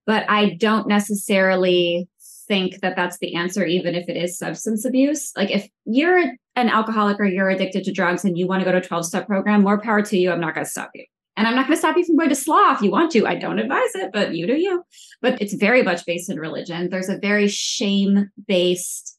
But 0.07 0.25
I 0.27 0.55
don't 0.55 0.87
necessarily 0.87 2.07
think 2.47 2.79
that 2.81 2.95
that's 2.95 3.17
the 3.19 3.35
answer, 3.35 3.65
even 3.65 3.95
if 3.95 4.07
it 4.09 4.17
is 4.17 4.37
substance 4.37 4.85
abuse. 4.85 5.31
Like 5.35 5.51
if 5.51 5.67
you're 5.85 6.19
an 6.55 6.69
alcoholic 6.69 7.19
or 7.19 7.25
you're 7.25 7.49
addicted 7.49 7.83
to 7.83 7.91
drugs 7.91 8.25
and 8.25 8.37
you 8.37 8.47
want 8.47 8.61
to 8.61 8.65
go 8.65 8.71
to 8.71 8.79
a 8.79 8.81
12 8.81 9.05
step 9.05 9.27
program, 9.27 9.61
more 9.61 9.79
power 9.79 10.01
to 10.01 10.17
you. 10.17 10.31
I'm 10.31 10.39
not 10.39 10.55
going 10.55 10.65
to 10.65 10.71
stop 10.71 10.91
you. 10.95 11.05
And 11.35 11.47
I'm 11.47 11.55
not 11.55 11.67
going 11.67 11.75
to 11.75 11.79
stop 11.79 11.95
you 11.95 12.03
from 12.03 12.17
going 12.17 12.29
to 12.29 12.35
slaw 12.35 12.73
if 12.73 12.81
you 12.81 12.89
want 12.89 13.11
to. 13.11 13.27
I 13.27 13.35
don't 13.35 13.59
advise 13.59 13.93
it, 13.93 14.09
but 14.11 14.33
you 14.33 14.47
do 14.47 14.55
you. 14.55 14.83
But 15.21 15.39
it's 15.39 15.53
very 15.53 15.83
much 15.83 16.03
based 16.05 16.31
in 16.31 16.39
religion. 16.39 16.89
There's 16.89 17.09
a 17.09 17.19
very 17.19 17.47
shame 17.47 18.31
based, 18.47 19.17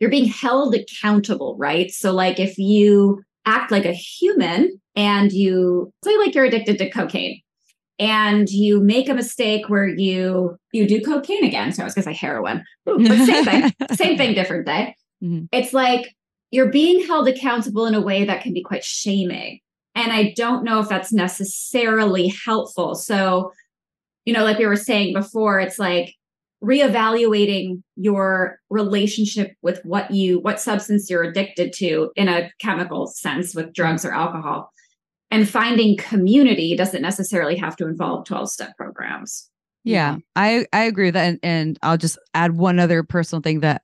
you're 0.00 0.10
being 0.10 0.26
held 0.26 0.74
accountable, 0.74 1.56
right? 1.56 1.92
So, 1.92 2.12
like 2.12 2.40
if 2.40 2.58
you 2.58 3.22
act 3.46 3.70
like 3.70 3.84
a 3.84 3.92
human 3.92 4.80
and 4.96 5.30
you 5.30 5.92
say 6.02 6.16
like 6.16 6.34
you're 6.34 6.44
addicted 6.44 6.78
to 6.78 6.90
cocaine 6.90 7.40
and 7.98 8.48
you 8.48 8.80
make 8.80 9.08
a 9.08 9.14
mistake 9.14 9.68
where 9.68 9.86
you 9.86 10.56
you 10.72 10.86
do 10.86 11.00
cocaine 11.00 11.44
again. 11.44 11.72
So 11.72 11.82
i 11.82 11.84
was 11.84 11.94
to 11.94 12.02
say 12.02 12.12
heroin. 12.12 12.64
Ooh, 12.88 13.04
same 13.06 13.44
thing 13.44 13.72
same 13.94 14.16
thing 14.18 14.34
different 14.34 14.66
day 14.66 14.94
Mhm. 15.22 15.48
it's 15.52 15.72
like 15.72 16.12
you're 16.50 16.70
being 16.70 17.06
held 17.06 17.26
accountable 17.28 17.86
in 17.86 17.94
a 17.94 18.00
way 18.00 18.24
that 18.24 18.42
can 18.42 18.52
be 18.52 18.62
quite 18.62 18.84
shaming. 18.84 19.60
And 19.94 20.12
i 20.12 20.32
don't 20.36 20.64
know 20.64 20.80
if 20.80 20.88
that's 20.88 21.12
necessarily 21.12 22.32
helpful. 22.44 22.94
So 22.94 23.52
you 24.24 24.32
know 24.34 24.42
like 24.44 24.58
we 24.58 24.66
were 24.66 24.76
saying 24.76 25.14
before 25.14 25.60
it's 25.60 25.78
like 25.78 26.14
reevaluating 26.62 27.82
your 27.96 28.58
relationship 28.70 29.52
with 29.62 29.80
what 29.84 30.10
you 30.10 30.40
what 30.40 30.60
substance 30.60 31.08
you're 31.10 31.22
addicted 31.22 31.72
to 31.74 32.10
in 32.16 32.28
a 32.28 32.50
chemical 32.60 33.06
sense 33.06 33.54
with 33.54 33.72
drugs 33.74 34.04
or 34.04 34.12
alcohol 34.12 34.70
and 35.30 35.48
finding 35.48 35.96
community 35.96 36.76
doesn't 36.76 37.02
necessarily 37.02 37.56
have 37.56 37.76
to 37.76 37.86
involve 37.86 38.24
12 38.26 38.50
step 38.50 38.76
programs 38.76 39.50
Yeah, 39.84 40.16
I 40.34 40.66
I 40.72 40.84
agree 40.84 41.08
with 41.08 41.14
that, 41.14 41.28
and, 41.28 41.38
and 41.42 41.78
I'll 41.82 41.98
just 41.98 42.18
add 42.32 42.56
one 42.56 42.78
other 42.78 43.02
personal 43.02 43.42
thing 43.42 43.60
that 43.60 43.82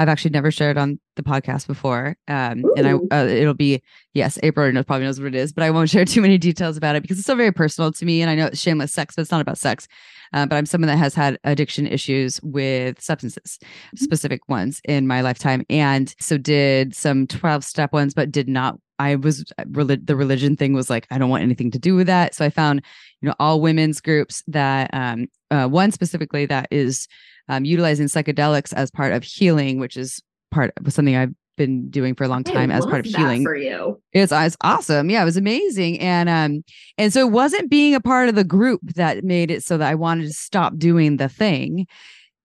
I've 0.00 0.08
actually 0.08 0.30
never 0.30 0.50
shared 0.50 0.78
on 0.78 0.98
the 1.16 1.22
podcast 1.22 1.66
before. 1.66 2.16
Um, 2.26 2.64
and 2.74 2.88
I 2.88 2.92
uh, 2.94 3.26
it'll 3.26 3.52
be 3.52 3.82
yes, 4.14 4.38
April 4.42 4.72
knows, 4.72 4.86
probably 4.86 5.04
knows 5.04 5.20
what 5.20 5.26
it 5.26 5.34
is, 5.34 5.52
but 5.52 5.62
I 5.62 5.70
won't 5.70 5.90
share 5.94 6.06
too 6.06 6.22
many 6.22 6.38
details 6.38 6.78
about 6.78 6.96
it 6.96 7.02
because 7.02 7.18
it's 7.18 7.26
so 7.26 7.34
very 7.34 7.52
personal 7.52 7.92
to 7.92 8.04
me. 8.06 8.22
And 8.22 8.30
I 8.30 8.34
know 8.34 8.46
it's 8.46 8.60
shameless 8.60 8.94
sex, 8.94 9.14
but 9.14 9.22
it's 9.22 9.30
not 9.30 9.42
about 9.42 9.58
sex. 9.58 9.86
Uh, 10.32 10.46
but 10.46 10.56
I'm 10.56 10.64
someone 10.64 10.86
that 10.86 10.96
has 10.96 11.14
had 11.14 11.38
addiction 11.44 11.86
issues 11.86 12.40
with 12.42 12.98
substances, 13.02 13.58
specific 13.94 14.48
ones 14.48 14.80
in 14.84 15.06
my 15.06 15.20
lifetime, 15.20 15.66
and 15.68 16.14
so 16.18 16.38
did 16.38 16.94
some 16.94 17.26
12 17.26 17.62
step 17.62 17.92
ones, 17.92 18.14
but 18.14 18.30
did 18.32 18.48
not. 18.48 18.78
I 19.00 19.14
was 19.16 19.44
the 19.56 20.14
religion 20.14 20.56
thing 20.56 20.74
was 20.74 20.90
like 20.90 21.06
I 21.10 21.16
don't 21.16 21.30
want 21.30 21.42
anything 21.42 21.70
to 21.70 21.78
do 21.78 21.96
with 21.96 22.06
that. 22.06 22.34
So 22.34 22.44
I 22.44 22.50
found 22.50 22.84
you 23.20 23.28
know 23.28 23.34
all 23.40 23.60
women's 23.60 24.00
groups 24.00 24.42
that 24.46 24.90
um, 24.92 25.26
uh, 25.50 25.66
one 25.66 25.90
specifically 25.90 26.44
that 26.46 26.68
is 26.70 27.08
um, 27.48 27.64
utilizing 27.64 28.06
psychedelics 28.06 28.74
as 28.74 28.90
part 28.90 29.12
of 29.12 29.24
healing, 29.24 29.78
which 29.80 29.96
is 29.96 30.22
part 30.50 30.72
of 30.76 30.92
something 30.92 31.16
I've 31.16 31.34
been 31.56 31.88
doing 31.90 32.14
for 32.14 32.24
a 32.24 32.28
long 32.28 32.42
I 32.46 32.52
time 32.52 32.70
as 32.70 32.84
part 32.86 33.06
of 33.06 33.12
healing. 33.12 33.42
for 33.42 33.56
you 33.56 34.00
It's 34.12 34.32
it's 34.32 34.56
awesome. 34.62 35.08
Yeah, 35.08 35.22
it 35.22 35.24
was 35.24 35.38
amazing. 35.38 35.98
And 36.00 36.28
um 36.28 36.62
and 36.98 37.12
so 37.12 37.20
it 37.26 37.32
wasn't 37.32 37.70
being 37.70 37.94
a 37.94 38.00
part 38.00 38.28
of 38.28 38.34
the 38.34 38.44
group 38.44 38.80
that 38.96 39.24
made 39.24 39.50
it 39.50 39.64
so 39.64 39.78
that 39.78 39.88
I 39.88 39.94
wanted 39.94 40.26
to 40.26 40.32
stop 40.34 40.76
doing 40.76 41.16
the 41.16 41.28
thing. 41.28 41.86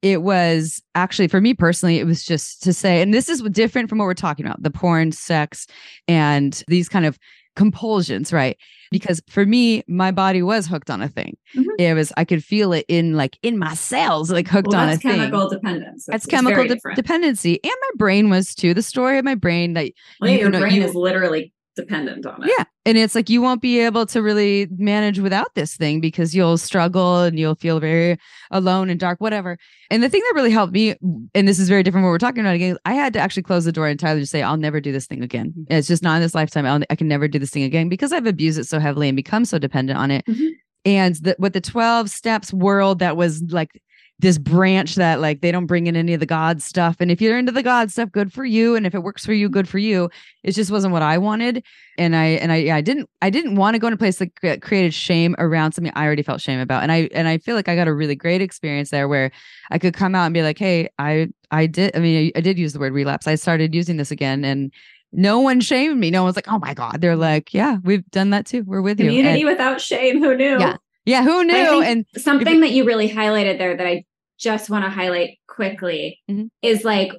It 0.06 0.22
was 0.22 0.84
actually 0.93 1.28
for 1.28 1.41
me 1.41 1.56
personally, 1.56 1.97
it 1.97 2.06
was 2.06 2.24
just 2.24 2.62
to 2.62 2.74
say, 2.74 3.01
and 3.01 3.12
this 3.12 3.28
is 3.28 3.41
different 3.41 3.89
from 3.89 3.97
what 3.97 4.06
we're 4.06 4.14
talking 4.14 4.45
about, 4.45 4.62
the 4.62 4.70
porn, 4.70 5.12
sex, 5.12 5.66
and 6.08 6.64
these 6.68 6.88
kind 6.88 7.08
of 7.08 7.18
compulsions, 7.56 8.32
right? 8.32 8.56
Because 8.91 9.20
for 9.28 9.47
me, 9.47 9.82
my 9.88 10.12
body 10.12 10.43
was 10.43 10.68
hooked 10.68 10.91
on 10.91 11.01
a 11.01 11.08
thing. 11.08 11.36
Mhm. 11.56 11.64
It 11.80 11.95
was 11.95 12.14
I 12.18 12.24
could 12.24 12.43
feel 12.43 12.72
it 12.72 12.86
in 12.88 13.16
like 13.16 13.39
in 13.41 13.58
my 13.58 13.74
cells, 13.74 14.30
like 14.32 14.47
hooked 14.47 14.68
well, 14.68 14.82
on 14.82 14.88
that's 14.89 14.99
a 15.03 15.08
thing. 15.08 15.18
chemical 15.22 15.49
dependence 15.49 16.06
That's 16.06 16.26
It's- 16.26 16.26
it's 16.26 16.32
chemical 16.32 16.68
de- 16.68 16.95
dependency. 16.95 17.60
And 17.64 17.74
my 17.82 17.89
brain 17.95 18.30
was 18.30 18.53
too. 18.53 18.76
The 18.76 18.84
story 18.84 19.18
of 19.18 19.26
my 19.26 19.34
brain 19.36 19.74
that 19.74 19.91
well, 20.22 20.30
you 20.30 20.38
your 20.38 20.49
know, 20.51 20.60
brain 20.60 20.76
you- 20.76 20.84
is 20.84 20.93
literally 20.93 21.51
dependent 21.76 22.26
on 22.26 22.44
it 22.44 22.52
yeah. 22.58 22.64
And 22.86 22.98
it's 22.98 23.16
like 23.16 23.30
you 23.30 23.42
won't 23.42 23.62
be 23.62 23.80
able 23.80 24.06
to 24.06 24.22
really 24.22 24.68
manage 24.78 25.20
without 25.20 25.56
this 25.56 25.76
thing 25.76 26.00
because 26.00 26.36
you'll 26.36 26.58
struggle 26.58 27.22
and 27.24 27.40
you'll 27.40 27.56
feel 27.56 27.80
very 27.80 28.18
alone 28.52 28.92
and 28.92 29.00
dark, 29.00 29.20
whatever. 29.20 29.58
And 29.90 30.04
the 30.04 30.10
thing 30.10 30.22
that 30.22 30.36
really 30.36 30.52
helped 30.52 30.72
me, 30.72 30.96
and 31.34 31.48
this 31.48 31.58
is 31.58 31.68
very 31.68 31.82
different 31.82 32.06
what 32.06 32.12
we're 32.12 32.20
talking 32.20 32.42
about 32.42 32.54
again, 32.54 32.78
I 32.86 32.94
had 32.94 33.14
to 33.14 33.20
actually 33.20 33.42
close 33.42 33.66
the 33.66 33.72
door 33.72 33.88
entirely 33.88 34.22
to 34.22 34.28
say, 34.28 34.44
I'll 34.44 34.58
never 34.58 34.80
do 34.80 34.92
this 34.92 35.08
thing 35.08 35.24
again. 35.24 35.54
It's 35.70 35.88
just 35.88 36.04
not 36.04 36.18
in 36.18 36.22
this 36.22 36.36
lifetime. 36.36 36.68
I'll, 36.68 36.82
I 36.92 36.96
can 36.96 37.08
never 37.08 37.28
do 37.28 37.40
this 37.40 37.50
thing 37.50 37.64
again 37.64 37.90
because 37.90 38.14
I've 38.14 38.28
abused 38.28 38.60
it 38.60 38.66
so 38.66 38.80
heavily 38.80 39.10
and 39.10 39.16
become 39.16 39.46
so 39.46 39.58
dependent 39.58 39.98
on 39.98 40.12
it. 40.12 40.24
Mhm. 40.28 40.50
And 40.86 41.16
the, 41.16 41.36
with 41.40 41.54
the 41.54 41.62
12 41.62 42.12
steps 42.12 42.54
world, 42.54 43.00
that 43.00 43.18
was 43.18 43.42
like 43.50 43.82
this 44.20 44.38
branch 44.38 44.95
that 44.95 45.20
like 45.20 45.41
they 45.41 45.51
don't 45.51 45.66
bring 45.66 45.88
in 45.88 45.95
any 45.95 46.13
of 46.13 46.22
the 46.22 46.26
God 46.26 46.61
stuff. 46.61 46.97
And 46.99 47.11
if 47.11 47.20
you're 47.20 47.38
into 47.38 47.51
the 47.51 47.63
God 47.63 47.91
stuff, 47.91 48.11
good 48.11 48.32
for 48.32 48.45
you. 48.45 48.76
And 48.76 48.88
if 48.88 48.95
it 48.95 49.03
works 49.03 49.26
for 49.26 49.34
you, 49.34 49.49
good 49.49 49.68
for 49.68 49.78
you. 49.78 50.09
It 50.43 50.53
just 50.53 50.72
wasn't 50.72 50.93
what 50.93 51.01
I 51.01 51.18
wanted. 51.18 51.63
And 51.97 52.16
I 52.16 52.26
and 52.26 52.51
I 52.51 52.57
yeah, 52.57 52.76
I 52.78 52.82
didn't 52.82 53.09
I 53.22 53.30
didn't 53.30 53.55
want 53.55 53.76
to 53.76 53.80
go 53.80 53.88
in 53.88 53.93
a 53.93 53.97
place 53.97 54.18
that 54.18 54.61
created 54.61 54.93
shame 54.93 55.36
around 55.38 55.74
something 55.74 55.91
I 55.95 56.05
already 56.05 56.24
felt 56.24 56.39
shame 56.39 56.59
about. 56.61 56.84
And 56.84 56.91
I 56.91 57.09
and 57.13 57.28
I 57.28 57.39
feel 57.39 57.55
like 57.55 57.68
I 57.68 57.76
got 57.76 57.89
a 57.89 57.93
really 57.93 58.16
great 58.16 58.41
experience 58.41 58.89
there 58.89 59.07
where 59.09 59.32
I 59.70 59.80
could 59.80 59.93
come 59.93 60.16
out 60.16 60.26
and 60.26 60.34
be 60.34 60.43
like, 60.43 60.57
hey, 60.57 60.89
I 60.97 61.28
I 61.51 61.68
did 61.68 61.93
I 61.95 61.99
mean 61.99 62.32
I, 62.36 62.39
I 62.39 62.41
did 62.41 62.57
use 62.57 62.72
the 62.72 62.80
word 62.80 62.93
relapse. 62.93 63.28
I 63.28 63.36
started 63.36 63.76
using 63.76 63.97
this 63.97 64.11
again 64.11 64.45
and 64.45 64.72
no 65.11 65.39
one 65.39 65.59
shamed 65.59 65.99
me. 65.99 66.09
No 66.09 66.24
one's 66.24 66.36
like, 66.36 66.47
oh 66.47 66.59
my 66.59 66.74
God. 66.74 66.99
They're 67.01 67.16
like, 67.16 67.53
yeah, 67.53 67.78
we've 67.84 68.09
done 68.11 68.30
that 68.30 68.45
too. 68.45 68.63
We're 68.63 68.82
with 68.82 68.99
you. 68.99 69.07
community 69.07 69.45
without 69.45 69.82
shame 69.82 70.20
who 70.20 70.36
knew 70.36 70.59
Yeah. 70.59 70.78
Yeah, 71.06 71.24
who 71.24 71.43
knew? 71.43 71.82
And 71.82 72.06
something 72.18 72.62
that 72.62 72.72
you 72.72 72.84
really 72.86 73.10
highlighted 73.10 73.58
there 73.58 73.76
that 73.78 73.88
I 73.88 74.03
just 74.38 74.70
want 74.70 74.84
to 74.86 74.89
highlight 74.89 75.38
quickly 75.47 76.20
Mhm. 76.30 76.49
is 76.62 76.84
like 76.84 77.12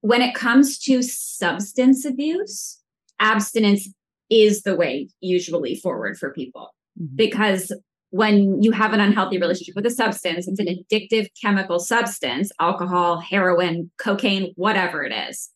when 0.00 0.22
it 0.22 0.34
comes 0.34 0.78
to 0.80 1.02
substance 1.02 2.04
abuse, 2.04 2.78
abstinence 3.20 3.88
is 4.30 4.62
the 4.62 4.76
way 4.76 5.08
usually 5.20 5.74
forward 5.74 6.18
for 6.18 6.32
people 6.32 6.74
Mhm. 7.00 7.16
because 7.16 7.72
when 8.10 8.62
you 8.62 8.70
have 8.72 8.92
an 8.94 9.00
unhealthy 9.00 9.38
relationship 9.38 9.74
with 9.74 9.84
a 9.86 9.90
substance, 9.90 10.48
it's 10.48 10.60
an 10.60 10.66
addictive 10.66 11.28
chemical 11.40 11.78
substance, 11.78 12.50
alcohol, 12.58 13.18
heroin, 13.18 13.90
cocaine, 13.98 14.52
whatever 14.56 15.04
it 15.04 15.12
is. 15.12 15.50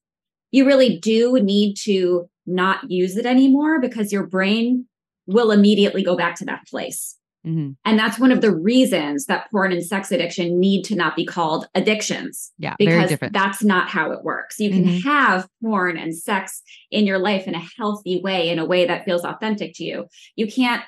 You 0.51 0.67
really 0.67 0.99
do 0.99 1.39
need 1.41 1.77
to 1.85 2.29
not 2.47 2.91
use 2.91 3.17
it 3.17 3.25
anymore 3.25 3.81
because 3.81 4.13
your 4.13 4.27
brain 4.27 4.87
will 5.27 5.51
immediately 5.51 6.03
go 6.03 6.17
back 6.17 6.35
to 6.37 6.45
that 6.45 6.67
place. 6.69 7.17
Mhm. 7.47 7.77
And 7.85 7.99
that's 7.99 8.19
one 8.19 8.31
of 8.31 8.41
the 8.41 8.55
reasons 8.55 9.27
that 9.27 9.51
porn 9.51 9.73
and 9.73 9.85
sex 9.85 10.13
addiction 10.13 10.61
need 10.61 10.83
to 10.85 10.95
not 10.95 11.17
be 11.17 11.25
called 11.27 11.67
addictions 11.75 12.53
yeah, 12.59 12.75
because 12.79 13.17
that's 13.33 13.65
not 13.65 13.89
how 13.89 14.13
it 14.13 14.23
works. 14.23 14.61
You 14.61 14.71
can 14.71 14.85
Mhm. 14.85 15.03
have 15.05 15.49
porn 15.63 15.97
and 15.97 16.17
sex 16.17 16.63
in 16.91 17.05
your 17.07 17.19
life 17.19 17.49
in 17.49 17.55
a 17.55 17.63
healthy 17.77 18.21
way, 18.23 18.49
in 18.49 18.59
a 18.61 18.65
way 18.65 18.85
that 18.87 19.05
feels 19.05 19.25
authentic 19.25 19.73
to 19.77 19.85
you. 19.85 20.07
You 20.37 20.47
can't 20.47 20.83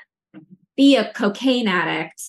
be 0.76 0.96
a 0.96 1.11
cocaine 1.12 1.66
addict 1.68 2.22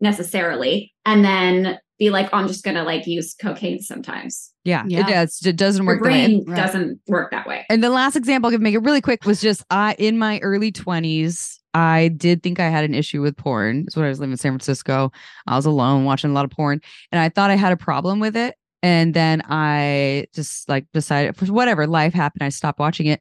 necessarily 0.00 0.92
and 1.04 1.24
then 1.24 1.78
be 1.98 2.10
like, 2.10 2.28
oh, 2.32 2.38
I'm 2.38 2.48
just 2.48 2.64
going 2.64 2.74
to 2.76 2.82
like 2.82 3.06
use 3.06 3.34
cocaine 3.34 3.80
sometimes. 3.80 4.52
yeah, 4.64 4.82
Yeah. 4.88 5.00
it 5.00 5.06
does. 5.10 5.40
It 5.46 5.56
doesn't 5.56 5.84
Your 5.84 5.94
work 5.94 6.02
that 6.04 6.10
way. 6.10 6.24
And- 6.24 6.44
brain 6.44 6.56
doesn't 6.56 7.00
work 7.06 7.30
that 7.30 7.46
way. 7.46 7.64
And 7.68 7.84
the 7.84 7.90
last 7.90 8.16
example 8.16 8.48
I 8.48 8.52
could 8.52 8.62
make 8.62 8.74
it 8.74 8.78
really 8.82 9.00
quick 9.00 9.24
was 9.24 9.40
just 9.40 9.62
I 9.70 9.94
in 9.98 10.18
my 10.18 10.38
early 10.40 10.72
20s, 10.72 11.60
I 11.74 12.08
did 12.08 12.42
think 12.42 12.60
I 12.60 12.68
had 12.68 12.84
an 12.84 12.94
issue 12.94 13.20
with 13.20 13.36
porn. 13.36 13.84
It's 13.86 13.96
when 13.96 14.04
I 14.06 14.08
was 14.08 14.20
living 14.20 14.32
in 14.32 14.38
San 14.38 14.52
Francisco. 14.52 15.10
I 15.46 15.56
was 15.56 15.66
alone 15.66 16.04
watching 16.04 16.30
a 16.30 16.32
lot 16.34 16.44
of 16.44 16.52
porn 16.52 16.80
and 17.10 17.20
I 17.20 17.28
thought 17.28 17.50
I 17.50 17.56
had 17.56 17.72
a 17.72 17.76
problem 17.76 18.20
with 18.20 18.36
it. 18.36 18.54
And 18.82 19.14
then 19.14 19.42
I 19.48 20.26
just 20.34 20.68
like 20.68 20.86
decided 20.92 21.36
for 21.36 21.46
whatever 21.46 21.86
life 21.86 22.12
happened, 22.12 22.42
I 22.42 22.50
stopped 22.50 22.78
watching 22.78 23.06
it. 23.06 23.20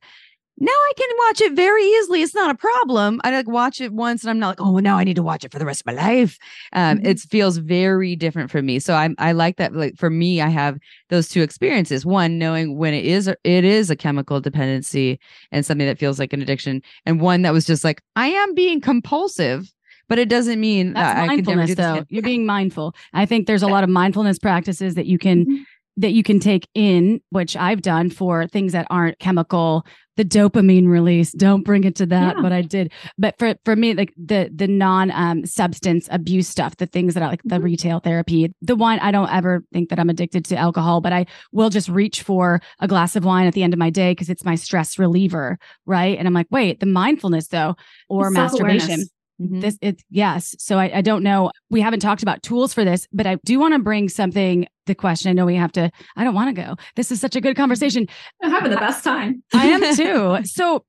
Now 0.59 0.71
I 0.71 0.91
can 0.95 1.09
watch 1.27 1.41
it 1.41 1.53
very 1.55 1.83
easily. 1.83 2.21
It's 2.21 2.35
not 2.35 2.51
a 2.51 2.55
problem. 2.55 3.19
I 3.23 3.31
like 3.31 3.47
watch 3.47 3.81
it 3.81 3.91
once 3.91 4.23
and 4.23 4.29
I'm 4.29 4.37
not 4.39 4.49
like, 4.49 4.61
oh, 4.61 4.77
now 4.77 4.97
I 4.97 5.03
need 5.03 5.15
to 5.15 5.23
watch 5.23 5.43
it 5.43 5.51
for 5.51 5.57
the 5.57 5.65
rest 5.65 5.81
of 5.81 5.87
my 5.87 5.93
life. 5.93 6.37
Um, 6.73 6.99
Mhm. 6.99 7.07
It 7.07 7.19
feels 7.21 7.57
very 7.57 8.15
different 8.15 8.51
for 8.51 8.61
me. 8.61 8.77
So 8.79 8.93
I 8.93 9.09
I 9.17 9.31
like 9.31 9.57
that. 9.57 9.73
Like 9.73 9.97
for 9.97 10.09
me, 10.11 10.41
I 10.41 10.49
have 10.49 10.77
those 11.09 11.27
two 11.27 11.41
experiences. 11.41 12.05
One, 12.05 12.37
knowing 12.37 12.77
when 12.77 12.93
it 12.93 13.03
is 13.05 13.27
it 13.27 13.37
is 13.65 13.89
a 13.89 13.95
chemical 13.95 14.39
dependency 14.39 15.19
and 15.51 15.65
something 15.65 15.87
that 15.87 15.97
feels 15.99 16.19
like 16.19 16.33
an 16.33 16.41
addiction, 16.41 16.81
and 17.05 17.19
one 17.19 17.41
that 17.41 17.51
was 17.53 17.65
just 17.65 17.83
like 17.83 18.01
I 18.15 18.27
am 18.27 18.53
being 18.53 18.79
compulsive, 18.79 19.71
but 20.07 20.19
it 20.19 20.29
doesn't 20.29 20.59
mean 20.59 20.93
That's 20.93 21.15
that 21.15 21.29
I 21.29 21.35
could 21.35 21.47
never 21.47 21.57
mindfulness, 21.61 21.75
though. 21.75 22.05
You're 22.09 22.21
being 22.21 22.45
mindful. 22.45 22.93
I 23.13 23.25
think 23.25 23.47
there's 23.47 23.63
a 23.63 23.67
lot 23.67 23.83
of 23.83 23.89
mindfulness 23.89 24.37
practices 24.37 24.93
that 24.95 25.07
you 25.07 25.17
can 25.17 25.45
Mhm. 25.47 25.63
that 25.97 26.11
you 26.11 26.23
can 26.23 26.39
take 26.39 26.67
in, 26.73 27.21
which 27.29 27.55
I've 27.55 27.81
done 27.83 28.09
for 28.09 28.47
things 28.47 28.71
that 28.71 28.87
aren't 28.89 29.19
chemical. 29.19 29.85
The 30.15 30.23
dopamine 30.25 30.87
release. 30.87 31.31
Don't 31.31 31.63
bring 31.63 31.83
it 31.85 31.95
to 31.95 32.05
that, 32.05 32.35
Yeah. 32.35 32.41
but 32.43 32.51
I 32.51 32.61
did. 32.61 32.91
But 33.17 33.37
for 33.39 33.55
for 33.65 33.75
me, 33.75 33.93
like 33.95 34.13
the 34.15 34.49
the 34.53 34.67
non 34.67 35.09
um, 35.11 35.45
substance 35.45 36.07
abuse 36.11 36.47
stuff, 36.47 36.77
the 36.77 36.85
things 36.85 37.15
that 37.15 37.23
I 37.23 37.27
like 37.27 37.41
the 37.43 37.57
Mhm. 37.57 37.63
retail 37.63 37.99
therapy, 37.99 38.53
the 38.61 38.75
wine. 38.75 38.99
I 38.99 39.11
don't 39.11 39.31
ever 39.33 39.63
think 39.73 39.89
that 39.89 39.99
I'm 39.99 40.09
addicted 40.09 40.45
to 40.45 40.55
alcohol, 40.57 41.01
but 41.01 41.13
I 41.13 41.25
will 41.51 41.69
just 41.69 41.89
reach 41.89 42.21
for 42.21 42.61
a 42.79 42.87
glass 42.87 43.15
of 43.15 43.25
wine 43.25 43.47
at 43.47 43.53
the 43.55 43.63
end 43.63 43.73
of 43.73 43.79
my 43.79 43.89
day 43.89 44.11
because 44.11 44.29
it's 44.29 44.45
my 44.45 44.55
stress 44.55 44.99
reliever, 44.99 45.57
right? 45.87 46.17
And 46.17 46.27
I'm 46.27 46.33
like, 46.33 46.47
wait, 46.51 46.79
the 46.79 46.85
mindfulness 46.85 47.47
though, 47.47 47.75
or 48.07 48.31
Self-awareness. 48.33 48.83
masturbation 48.87 49.09
Mhm. 49.41 49.61
this 49.61 49.79
it's 49.81 50.03
yes 50.11 50.55
so 50.59 50.77
I, 50.77 50.97
I 50.97 51.01
don't 51.01 51.23
know 51.23 51.49
we 51.71 51.81
haven't 51.81 52.01
talked 52.01 52.21
about 52.21 52.43
tools 52.43 52.71
for 52.71 52.85
this 52.85 53.07
but 53.11 53.25
i 53.25 53.37
do 53.43 53.59
want 53.59 53.73
to 53.73 53.79
bring 53.79 54.07
something 54.07 54.67
the 54.85 54.95
question. 54.95 55.29
I 55.29 55.33
know 55.33 55.45
we 55.45 55.55
have 55.55 55.71
to 55.73 55.91
i 56.15 56.23
don't 56.23 56.33
want 56.33 56.55
to 56.55 56.61
go. 56.61 56.75
This 56.95 57.11
is 57.11 57.19
such 57.19 57.35
a 57.35 57.41
good 57.41 57.55
conversation. 57.55 58.07
I'm 58.41 58.51
having 58.51 58.71
the 58.71 58.77
best 58.77 59.03
time. 59.03 59.43
i 59.53 59.67
am 59.67 59.95
too. 59.95 60.45
So 60.45 60.85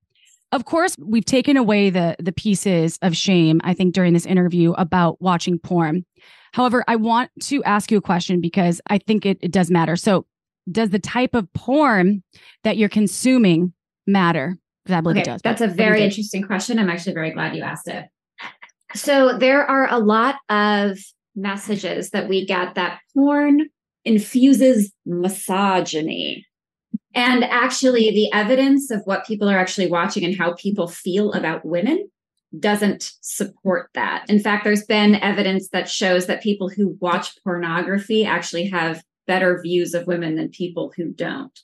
of 0.52 0.64
course 0.64 0.96
we've 0.98 1.24
taken 1.24 1.56
away 1.56 1.90
the 1.90 2.16
the 2.18 2.32
pieces 2.32 2.98
of 3.02 3.16
shame 3.16 3.60
i 3.64 3.74
think 3.74 3.94
during 3.94 4.12
this 4.12 4.26
interview 4.26 4.72
about 4.72 5.20
watching 5.20 5.58
porn. 5.58 6.04
However 6.52 6.84
i 6.88 6.96
want 6.96 7.30
to 7.44 7.62
ask 7.64 7.90
you 7.90 7.98
a 7.98 8.02
question 8.02 8.40
because 8.40 8.80
i 8.88 8.98
think 8.98 9.26
it, 9.26 9.38
it 9.40 9.52
does 9.52 9.70
matter. 9.70 9.96
So 9.96 10.26
does 10.70 10.90
the 10.90 10.98
type 10.98 11.34
of 11.34 11.52
porn 11.52 12.22
that 12.62 12.76
you're 12.78 12.88
consuming 12.88 13.74
matter? 14.06 14.56
I 14.88 15.00
believe 15.00 15.18
it 15.18 15.24
does 15.24 15.40
that's 15.42 15.60
a 15.60 15.64
what 15.64 15.76
do 15.76 15.82
you 15.82 15.88
very 15.88 16.02
interesting 16.02 16.42
question. 16.42 16.78
I'm 16.78 16.90
actually 16.90 17.14
very 17.14 17.30
glad 17.30 17.56
you 17.56 17.62
asked 17.62 17.88
it. 17.88 18.06
So 18.94 19.36
there 19.36 19.64
are 19.64 19.88
a 19.90 19.98
lot 19.98 20.36
of 20.48 20.98
messages 21.34 22.10
that 22.10 22.28
we 22.28 22.46
get 22.46 22.74
that 22.76 23.00
porn 23.12 23.68
infuses 24.04 24.92
misogyny. 25.06 26.46
And 27.14 27.44
actually, 27.44 28.10
the 28.10 28.32
evidence 28.32 28.90
of 28.90 29.02
what 29.04 29.26
people 29.26 29.48
are 29.48 29.58
actually 29.58 29.86
watching 29.86 30.24
and 30.24 30.36
how 30.36 30.54
people 30.54 30.88
feel 30.88 31.32
about 31.32 31.64
women 31.64 32.08
doesn't 32.58 33.12
support 33.20 33.90
that. 33.94 34.28
In 34.28 34.40
fact, 34.40 34.64
there's 34.64 34.84
been 34.84 35.16
evidence 35.16 35.68
that 35.70 35.88
shows 35.88 36.26
that 36.26 36.42
people 36.42 36.68
who 36.68 36.96
watch 37.00 37.30
pornography 37.42 38.24
actually 38.24 38.68
have 38.68 39.02
better 39.26 39.60
views 39.60 39.94
of 39.94 40.06
women 40.06 40.36
than 40.36 40.48
people 40.50 40.92
who 40.96 41.12
don't. 41.12 41.58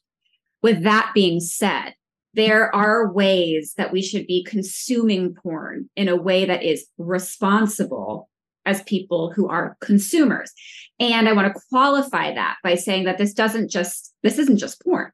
With 0.63 0.83
that 0.83 1.13
being 1.15 1.41
said, 1.41 1.95
there 2.35 2.75
are 2.75 3.13
ways 3.13 3.75
that 3.77 3.93
we 3.93 4.03
should 4.03 4.27
be 4.27 4.45
consuming 4.45 5.35
porn 5.35 5.91
in 5.97 6.09
a 6.09 6.17
way 6.17 6.45
that 6.45 6.63
is 6.63 6.87
responsible 6.97 8.29
as 8.67 8.83
people 8.83 9.33
who 9.33 9.49
are 9.49 9.77
consumers. 9.81 10.53
And 11.01 11.29
I 11.29 11.33
want 11.33 11.53
to 11.53 11.61
qualify 11.71 12.35
that 12.35 12.57
by 12.63 12.75
saying 12.75 13.05
that 13.05 13.19
this 13.19 13.33
doesn't 13.33 13.71
just, 13.71 14.15
this 14.23 14.39
isn't 14.39 14.59
just 14.59 14.83
porn. 14.85 15.11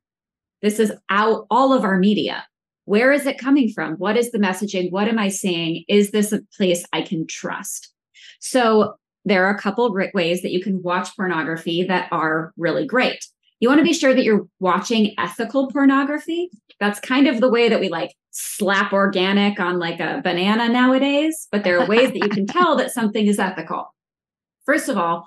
This 0.60 0.80
is 0.80 0.92
out 1.08 1.46
all 1.48 1.72
of 1.72 1.84
our 1.84 1.98
media. 1.98 2.44
Where 2.86 3.12
is 3.12 3.24
it 3.24 3.38
coming 3.38 3.70
from? 3.70 3.94
What 3.94 4.16
is 4.16 4.32
the 4.32 4.38
messaging? 4.38 4.90
What 4.90 5.08
am 5.08 5.18
I 5.18 5.28
saying? 5.28 5.84
Is 5.88 6.10
this 6.10 6.32
a 6.32 6.40
place 6.56 6.84
I 6.92 7.02
can 7.02 7.26
trust? 7.26 7.92
So 8.40 8.94
there 9.24 9.44
are 9.46 9.54
a 9.54 9.58
couple 9.58 9.86
of 9.86 9.94
ways 10.14 10.42
that 10.42 10.52
you 10.52 10.62
can 10.62 10.82
watch 10.82 11.14
pornography 11.16 11.84
that 11.84 12.08
are 12.12 12.52
really 12.56 12.86
great. 12.86 13.24
You 13.60 13.68
want 13.68 13.78
to 13.78 13.84
be 13.84 13.94
sure 13.94 14.14
that 14.14 14.24
you're 14.24 14.46
watching 14.60 15.14
ethical 15.18 15.68
pornography. 15.68 16.50
That's 16.78 17.00
kind 17.00 17.26
of 17.26 17.40
the 17.40 17.50
way 17.50 17.68
that 17.68 17.80
we 17.80 17.88
like 17.88 18.14
slap 18.30 18.92
organic 18.92 19.58
on 19.58 19.78
like 19.78 19.98
a 19.98 20.20
banana 20.22 20.68
nowadays, 20.68 21.48
but 21.50 21.64
there 21.64 21.80
are 21.80 21.86
ways 21.86 22.12
that 22.12 22.18
you 22.18 22.28
can 22.28 22.46
tell 22.46 22.76
that 22.76 22.90
something 22.90 23.26
is 23.26 23.38
ethical. 23.38 23.94
First 24.66 24.88
of 24.88 24.98
all, 24.98 25.26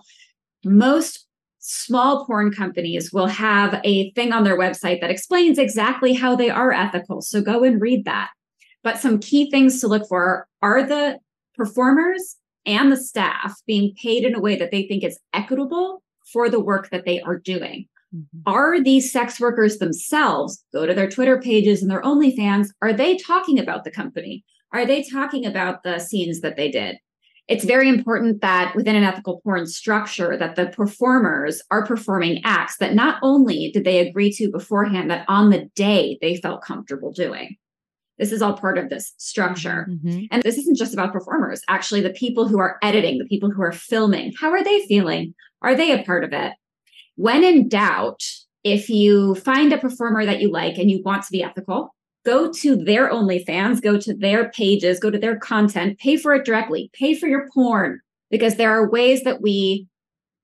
most 0.63 1.25
small 1.59 2.25
porn 2.25 2.51
companies 2.51 3.11
will 3.11 3.27
have 3.27 3.79
a 3.83 4.11
thing 4.11 4.31
on 4.31 4.43
their 4.43 4.57
website 4.57 5.01
that 5.01 5.11
explains 5.11 5.57
exactly 5.57 6.13
how 6.13 6.35
they 6.35 6.49
are 6.49 6.71
ethical. 6.71 7.21
So 7.21 7.41
go 7.41 7.63
and 7.63 7.81
read 7.81 8.05
that. 8.05 8.29
But 8.83 8.97
some 8.97 9.19
key 9.19 9.51
things 9.51 9.81
to 9.81 9.87
look 9.87 10.07
for 10.07 10.47
are 10.61 10.83
the 10.83 11.19
performers 11.55 12.37
and 12.65 12.91
the 12.91 12.97
staff 12.97 13.55
being 13.67 13.93
paid 14.01 14.23
in 14.23 14.35
a 14.35 14.39
way 14.39 14.55
that 14.55 14.71
they 14.71 14.83
think 14.87 15.03
is 15.03 15.19
equitable 15.33 16.01
for 16.31 16.49
the 16.49 16.59
work 16.59 16.89
that 16.91 17.05
they 17.05 17.19
are 17.21 17.37
doing. 17.37 17.87
Mm-hmm. 18.15 18.39
Are 18.45 18.81
these 18.81 19.11
sex 19.11 19.39
workers 19.39 19.77
themselves, 19.77 20.63
go 20.73 20.85
to 20.85 20.93
their 20.93 21.09
Twitter 21.09 21.39
pages 21.41 21.81
and 21.81 21.91
their 21.91 22.01
OnlyFans, 22.01 22.69
are 22.81 22.93
they 22.93 23.17
talking 23.17 23.59
about 23.59 23.83
the 23.83 23.91
company? 23.91 24.43
Are 24.71 24.85
they 24.85 25.03
talking 25.03 25.45
about 25.45 25.83
the 25.83 25.99
scenes 25.99 26.41
that 26.41 26.55
they 26.55 26.71
did? 26.71 26.97
It's 27.49 27.65
very 27.65 27.89
important 27.89 28.41
that 28.41 28.75
within 28.75 28.95
an 28.95 29.03
ethical 29.03 29.41
porn 29.41 29.65
structure 29.65 30.37
that 30.37 30.55
the 30.55 30.67
performers 30.67 31.63
are 31.71 31.83
performing 31.83 32.41
acts 32.45 32.77
that 32.77 32.93
not 32.93 33.17
only 33.23 33.71
did 33.73 33.83
they 33.83 34.07
agree 34.07 34.31
to 34.33 34.51
beforehand 34.51 35.09
that 35.09 35.25
on 35.27 35.49
the 35.49 35.67
day 35.75 36.19
they 36.21 36.35
felt 36.35 36.61
comfortable 36.61 37.11
doing. 37.11 37.55
This 38.19 38.31
is 38.31 38.43
all 38.43 38.53
part 38.53 38.77
of 38.77 38.89
this 38.89 39.13
structure. 39.17 39.87
Mhm. 39.89 40.27
And 40.29 40.43
this 40.43 40.59
isn't 40.59 40.77
just 40.77 40.93
about 40.93 41.11
performers. 41.11 41.61
Actually, 41.67 42.01
the 42.01 42.11
people 42.11 42.47
who 42.47 42.59
are 42.59 42.77
editing, 42.83 43.17
the 43.17 43.25
people 43.25 43.49
who 43.49 43.63
are 43.63 43.71
filming, 43.71 44.31
how 44.39 44.51
are 44.51 44.63
they 44.63 44.85
feeling? 44.85 45.33
Are 45.63 45.73
they 45.73 45.91
a 45.91 46.03
part 46.03 46.23
of 46.23 46.33
it? 46.33 46.53
When 47.15 47.43
in 47.43 47.67
doubt, 47.67 48.21
if 48.63 48.89
you 48.89 49.35
find 49.35 49.73
a 49.73 49.77
performer 49.77 50.23
that 50.25 50.41
you 50.41 50.51
like 50.51 50.77
and 50.77 50.91
you 50.91 51.01
want 51.03 51.23
to 51.23 51.31
be 51.31 51.41
ethical, 51.41 51.95
go 52.29 52.51
to 52.51 52.75
their 52.75 53.09
OnlyFans, 53.09 53.81
go 53.81 53.97
to 53.99 54.13
their 54.13 54.49
pages, 54.51 54.99
go 54.99 55.09
to 55.09 55.17
their 55.17 55.37
content, 55.37 55.97
pay 55.97 56.15
for 56.15 56.33
it 56.33 56.45
directly, 56.45 56.91
pay 56.93 57.15
for 57.15 57.27
your 57.27 57.47
porn, 57.53 57.99
because 58.29 58.55
there 58.55 58.71
are 58.71 58.89
ways 58.89 59.23
that 59.23 59.41
we 59.41 59.87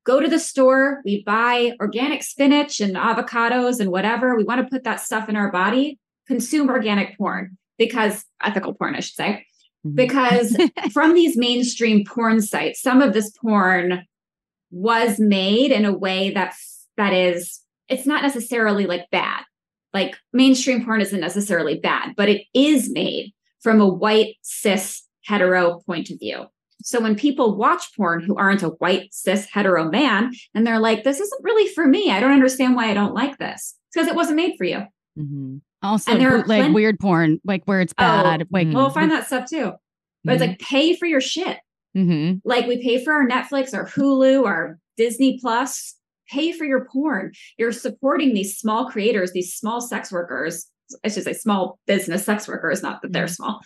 go 0.03 0.19
to 0.19 0.27
the 0.27 0.39
store, 0.39 1.01
we 1.05 1.23
buy 1.23 1.73
organic 1.79 2.23
spinach 2.23 2.79
and 2.79 2.95
avocados 2.95 3.79
and 3.79 3.91
whatever. 3.91 4.35
We 4.35 4.43
want 4.43 4.61
to 4.61 4.67
put 4.69 4.83
that 4.83 4.99
stuff 4.99 5.29
in 5.29 5.35
our 5.35 5.51
body, 5.51 5.99
consume 6.27 6.69
organic 6.69 7.17
porn 7.17 7.57
because 7.77 8.25
ethical 8.43 8.73
porn, 8.73 8.95
I 8.95 9.01
should 9.01 9.15
say 9.15 9.45
Mhm. 9.85 9.95
because 9.95 10.57
from 10.93 11.13
these 11.13 11.37
mainstream 11.37 12.03
porn 12.05 12.41
sites 12.41 12.81
some 12.81 13.01
of 13.01 13.13
this 13.13 13.29
porn 13.41 14.03
was 14.71 15.19
made 15.19 15.71
in 15.71 15.85
a 15.85 15.95
way 15.95 16.31
that 16.31 16.53
that 16.97 17.13
is 17.13 17.61
it's 17.87 18.05
not 18.05 18.23
necessarily 18.23 18.87
like 18.87 19.05
bad 19.11 19.43
like 19.95 20.15
mainstream 20.33 20.85
porn 20.85 21.01
isn't 21.01 21.19
necessarily 21.19 21.79
bad 21.79 22.13
but 22.15 22.29
it 22.29 22.43
is 22.53 22.91
made 22.91 23.33
from 23.61 23.81
a 23.81 23.87
white 23.87 24.35
cis 24.43 25.01
hetero 25.23 25.79
point 25.87 26.11
of 26.11 26.19
view. 26.19 26.45
So 26.83 26.99
when 27.01 27.15
people 27.15 27.55
watch 27.57 27.95
porn 27.97 28.21
who 28.21 28.35
aren't 28.35 28.61
a 28.61 28.69
white 28.83 29.11
cis 29.11 29.47
hetero 29.51 29.89
man 29.89 30.33
and 30.53 30.67
they're 30.67 30.77
like 30.89 31.03
this 31.03 31.19
isn't 31.19 31.43
really 31.43 31.67
for 31.73 31.87
me. 31.87 32.11
I 32.11 32.19
don't 32.19 32.31
understand 32.39 32.75
why 32.75 32.91
i 32.91 32.93
don't 32.93 33.15
like 33.15 33.39
this. 33.39 33.61
It's 33.87 33.95
because 33.95 34.07
it 34.07 34.15
wasn't 34.15 34.35
made 34.37 34.53
for 34.57 34.65
you. 34.65 34.81
Mhm. 35.17 35.61
also 35.81 36.11
And 36.11 36.21
there 36.21 36.35
are 36.35 36.39
bootleg 36.39 36.59
plen- 36.61 36.73
weird 36.73 36.99
porn 36.99 37.39
like 37.45 37.63
where 37.65 37.81
it's 37.81 37.93
Oh, 37.97 38.03
bad 38.03 38.47
like 38.51 38.67
we'll 38.71 38.89
find 38.91 39.09
that 39.11 39.25
stuff 39.27 39.49
too. 39.49 39.71
But 40.23 40.33
it's 40.33 40.41
like 40.41 40.59
pay 40.59 40.95
for 40.95 41.05
your 41.07 41.21
shit. 41.21 41.57
Mhm. 41.97 42.41
like 42.43 42.67
we 42.67 42.83
pay 42.83 43.01
for 43.03 43.13
our 43.13 43.25
Netflix, 43.27 43.73
our 43.73 43.87
Hulu, 43.87 44.45
our 44.45 44.77
Disney 44.97 45.39
Plus, 45.41 45.95
pay 46.29 46.51
for 46.51 46.65
your 46.65 46.85
porn. 46.85 47.31
You're 47.57 47.71
supporting 47.71 48.33
these 48.33 48.57
small 48.57 48.89
creators, 48.89 49.31
these 49.31 49.53
small 49.53 49.81
sex 49.81 50.11
workers. 50.11 50.67
I 51.03 51.07
should 51.09 51.23
say 51.23 51.33
small 51.33 51.79
business 51.87 52.25
sex 52.25 52.47
workers, 52.47 52.83
not 52.83 53.01
that 53.01 53.11
they're 53.11 53.27
small. 53.27 53.59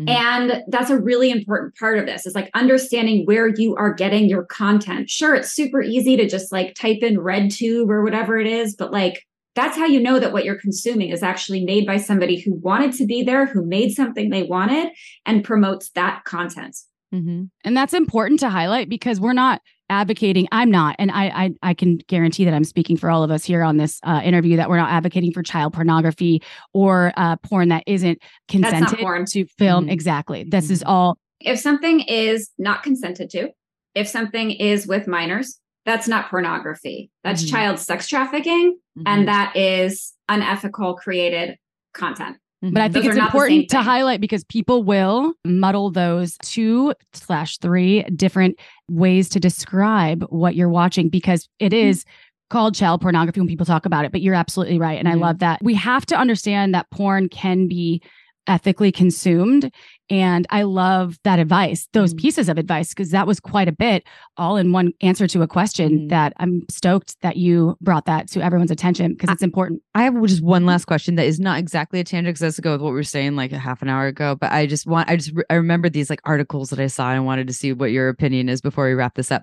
Mhm. 0.00 0.08
And 0.08 0.62
that's 0.68 0.88
a 0.88 0.98
really 0.98 1.30
important 1.30 1.74
part 1.76 1.98
of 1.98 2.06
this 2.06 2.24
is 2.24 2.34
like 2.34 2.50
understanding 2.54 3.26
where 3.26 3.48
you 3.48 3.76
are 3.76 3.92
getting 3.92 4.26
your 4.26 4.44
content. 4.46 5.10
Sure, 5.10 5.34
it's 5.34 5.52
super 5.52 5.82
easy 5.82 6.16
to 6.16 6.26
just 6.26 6.50
like 6.50 6.74
type 6.74 7.02
in 7.02 7.16
RedTube 7.18 7.88
or 7.90 8.02
whatever 8.02 8.38
it 8.38 8.46
is, 8.46 8.74
but 8.74 8.90
like 8.90 9.22
that's 9.54 9.76
how 9.76 9.84
you 9.84 10.00
know 10.00 10.18
that 10.18 10.32
what 10.32 10.46
you're 10.46 10.58
consuming 10.58 11.10
is 11.10 11.22
actually 11.22 11.62
made 11.62 11.86
by 11.86 11.98
somebody 11.98 12.40
who 12.40 12.54
wanted 12.54 12.94
to 12.94 13.04
be 13.04 13.22
there, 13.22 13.44
who 13.44 13.66
made 13.66 13.90
something 13.90 14.30
they 14.30 14.44
wanted 14.44 14.88
and 15.26 15.44
promotes 15.44 15.90
that 15.90 16.24
content. 16.24 16.74
Mhm. 17.14 17.50
and 17.62 17.76
that's 17.76 17.92
important 17.92 18.40
to 18.40 18.48
highlight 18.48 18.88
because 18.88 19.20
we're 19.20 19.34
not 19.34 19.60
advocating 19.92 20.48
i'm 20.52 20.70
not 20.70 20.96
and 20.98 21.10
I, 21.10 21.24
I 21.44 21.50
i 21.62 21.74
can 21.74 21.98
guarantee 22.08 22.44
that 22.46 22.54
i'm 22.54 22.64
speaking 22.64 22.96
for 22.96 23.10
all 23.10 23.22
of 23.22 23.30
us 23.30 23.44
here 23.44 23.62
on 23.62 23.76
this 23.76 24.00
uh, 24.02 24.20
interview 24.24 24.56
that 24.56 24.68
we're 24.68 24.78
not 24.78 24.90
advocating 24.90 25.32
for 25.32 25.42
child 25.42 25.72
pornography 25.74 26.42
or 26.72 27.12
uh, 27.16 27.36
porn 27.36 27.68
that 27.68 27.84
isn't 27.86 28.18
not 28.20 28.28
consented 28.48 28.98
porn. 28.98 29.26
to 29.26 29.44
film 29.58 29.86
Mhm. 29.86 29.92
exactly 29.92 30.44
this 30.44 30.70
is 30.70 30.82
all 30.82 31.18
if 31.44 31.58
something 31.58 32.00
is 32.00 32.50
not 32.58 32.82
consented 32.82 33.28
to, 33.30 33.48
if 33.94 34.06
something 34.08 34.52
is 34.52 34.86
with 34.86 35.08
minors, 35.08 35.58
that's 35.84 36.06
not 36.06 36.30
pornography. 36.30 37.10
That's 37.24 37.44
Mhm. 37.44 37.50
child 37.50 37.78
sex 37.80 38.06
trafficking, 38.06 38.78
and 39.04 39.26
that 39.26 39.56
is 39.56 40.12
unethical 40.28 40.94
created 40.94 41.56
content. 41.92 42.36
But 42.62 42.80
I 42.80 42.88
think 42.88 43.04
Those 43.04 43.06
it's 43.06 43.16
are 43.16 43.18
not 43.18 43.32
the 43.32 43.38
same 43.40 43.46
important 43.60 43.70
to 43.70 43.82
highlight 43.82 44.20
because 44.20 44.44
people 44.44 44.84
will 44.84 45.34
muddle 45.44 45.90
those 45.90 46.36
two 46.38 46.94
slash 47.12 47.58
three 47.58 48.04
different 48.04 48.58
ways 48.88 49.28
to 49.30 49.40
describe 49.40 50.22
what 50.30 50.54
you're 50.54 50.68
watching 50.68 51.08
because 51.08 51.48
it 51.58 51.72
is 51.72 52.04
Mm-hmm. 52.04 52.58
called 52.58 52.74
child 52.74 53.00
pornography 53.00 53.40
when 53.40 53.48
people 53.48 53.66
talk 53.66 53.86
about 53.86 54.04
it. 54.04 54.12
But 54.12 54.20
you're 54.20 54.34
absolutely 54.34 54.78
right. 54.78 54.98
And 54.98 55.08
I 55.08 55.14
Mhm. 55.14 55.20
love 55.20 55.38
that. 55.40 55.60
We 55.62 55.74
have 55.74 56.04
to 56.06 56.16
understand 56.16 56.74
that 56.74 56.90
porn 56.90 57.28
can 57.30 57.66
be 57.66 58.02
ethically 58.46 58.92
consumed. 58.92 59.70
And 60.12 60.46
I 60.50 60.62
love 60.64 61.18
that 61.24 61.38
advice, 61.38 61.88
those 61.94 62.12
Mhm. 62.12 62.18
pieces 62.20 62.48
of 62.50 62.58
advice, 62.58 62.90
because 62.90 63.10
that 63.12 63.26
was 63.26 63.40
quite 63.40 63.66
a 63.66 63.72
bit 63.72 64.04
all 64.36 64.58
in 64.58 64.70
one 64.70 64.92
answer 65.00 65.26
to 65.28 65.40
a 65.40 65.48
question 65.48 66.00
Mhm. 66.00 66.08
that 66.10 66.34
I'm 66.36 66.62
stoked 66.70 67.16
that 67.22 67.38
you 67.38 67.76
brought 67.80 68.04
that 68.04 68.28
to 68.32 68.44
everyone's 68.44 68.70
attention 68.70 69.12
because 69.12 69.30
it's 69.30 69.42
important. 69.42 69.80
I 69.94 70.02
have 70.02 70.20
just 70.26 70.42
one 70.42 70.66
last 70.66 70.84
question 70.84 71.14
that 71.14 71.24
is 71.26 71.40
not 71.40 71.58
exactly 71.58 71.98
a 71.98 72.04
tangent 72.04 72.34
because 72.34 72.40
that's 72.40 72.56
to 72.56 72.62
go 72.62 72.72
with 72.72 72.82
what 72.82 72.90
we 72.90 72.96
were 72.96 73.02
saying 73.02 73.36
like 73.36 73.52
a 73.52 73.58
half 73.58 73.80
an 73.80 73.88
hour 73.88 74.06
ago. 74.06 74.36
But 74.38 74.52
I 74.52 74.66
just 74.66 74.86
want, 74.86 75.08
I 75.08 75.16
just, 75.16 75.32
I 75.48 75.54
remember 75.54 75.88
these 75.88 76.10
like 76.10 76.20
articles 76.24 76.68
that 76.70 76.78
I 76.78 76.88
saw 76.88 77.08
and 77.08 77.16
I 77.16 77.20
wanted 77.20 77.46
to 77.46 77.54
see 77.54 77.72
what 77.72 77.90
your 77.90 78.10
opinion 78.10 78.50
is 78.50 78.60
before 78.60 78.86
we 78.86 78.92
wrap 78.92 79.14
this 79.14 79.30
up. 79.32 79.42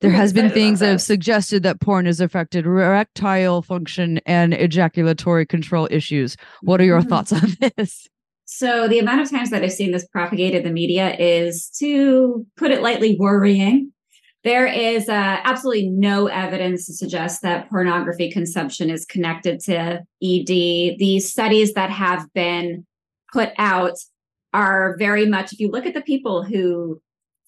There 0.00 0.10
has 0.22 0.32
been 0.32 0.48
things 0.48 0.80
that 0.80 0.88
have 0.88 1.02
suggested 1.02 1.64
that 1.64 1.80
porn 1.80 2.06
has 2.06 2.20
affected 2.20 2.64
erectile 2.64 3.60
function 3.60 4.20
and 4.24 4.54
ejaculatory 4.54 5.44
control 5.44 5.86
issues. 5.90 6.36
What 6.62 6.80
are 6.80 6.84
your 6.84 7.02
thoughts 7.10 7.32
on 7.32 7.56
this? 7.76 8.08
So 8.58 8.88
the 8.88 8.98
amount 8.98 9.20
of 9.20 9.30
times 9.30 9.50
that 9.50 9.62
I've 9.62 9.72
seen 9.72 9.92
this 9.92 10.04
propagated 10.08 10.62
in 10.62 10.64
the 10.64 10.72
media 10.72 11.14
is, 11.16 11.70
to 11.78 12.44
put 12.56 12.72
it 12.72 12.82
lightly, 12.82 13.16
worrying. 13.16 13.92
There 14.42 14.66
is 14.66 15.08
uh, 15.08 15.38
absolutely 15.44 15.90
no 15.90 16.26
evidence 16.26 16.86
to 16.86 16.92
suggest 16.92 17.42
that 17.42 17.70
pornography 17.70 18.32
consumption 18.32 18.90
is 18.90 19.04
connected 19.04 19.60
to 19.60 20.00
ED. 20.20 20.48
The 20.98 21.20
studies 21.20 21.74
that 21.74 21.90
have 21.90 22.26
been 22.32 22.84
put 23.32 23.50
out 23.58 23.96
are 24.52 24.96
very 24.98 25.26
much, 25.26 25.52
if 25.52 25.60
you 25.60 25.70
look 25.70 25.86
at 25.86 25.94
the 25.94 26.00
people 26.00 26.42
who 26.42 27.00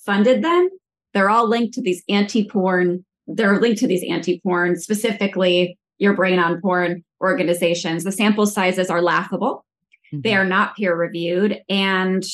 funded 0.06 0.44
them, 0.44 0.68
they're 1.12 1.30
all 1.30 1.48
linked 1.48 1.74
to 1.74 1.82
these 1.82 2.04
anti-porn, 2.08 3.04
they're 3.26 3.58
linked 3.58 3.80
to 3.80 3.88
these 3.88 4.04
anti-porn, 4.08 4.78
specifically 4.78 5.76
your 5.98 6.14
brain 6.14 6.38
on 6.38 6.60
porn 6.60 7.02
organizations. 7.20 8.04
The 8.04 8.12
sample 8.12 8.46
sizes 8.46 8.90
are 8.90 9.02
laughable. 9.02 9.64
They 10.12 10.34
are 10.34 10.40
mm-hmm. 10.40 10.48
not 10.50 10.76
peer 10.76 10.96
reviewed 10.96 11.60
and 11.68 12.24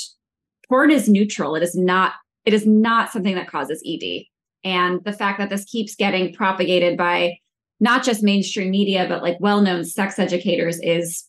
porn 0.69 0.91
is 0.91 1.09
neutral. 1.09 1.57
It 1.57 1.63
is 1.63 1.75
not 1.75 2.13
it 2.45 2.55
is 2.55 2.67
not 2.67 3.11
something 3.11 3.35
that 3.35 3.51
causes 3.51 3.83
ED. 3.87 4.23
And 4.65 5.03
the 5.05 5.13
fact 5.13 5.39
that 5.39 5.51
this 5.51 5.65
keeps 5.65 5.97
getting 5.97 6.33
propagated 6.33 6.97
by 6.97 7.39
not 7.81 8.05
just 8.05 8.23
mainstream 8.23 8.71
media 8.71 9.07
but 9.09 9.23
like 9.23 9.37
well-known 9.41 9.85
sex 9.85 10.19
educators 10.19 10.79
is 10.81 11.25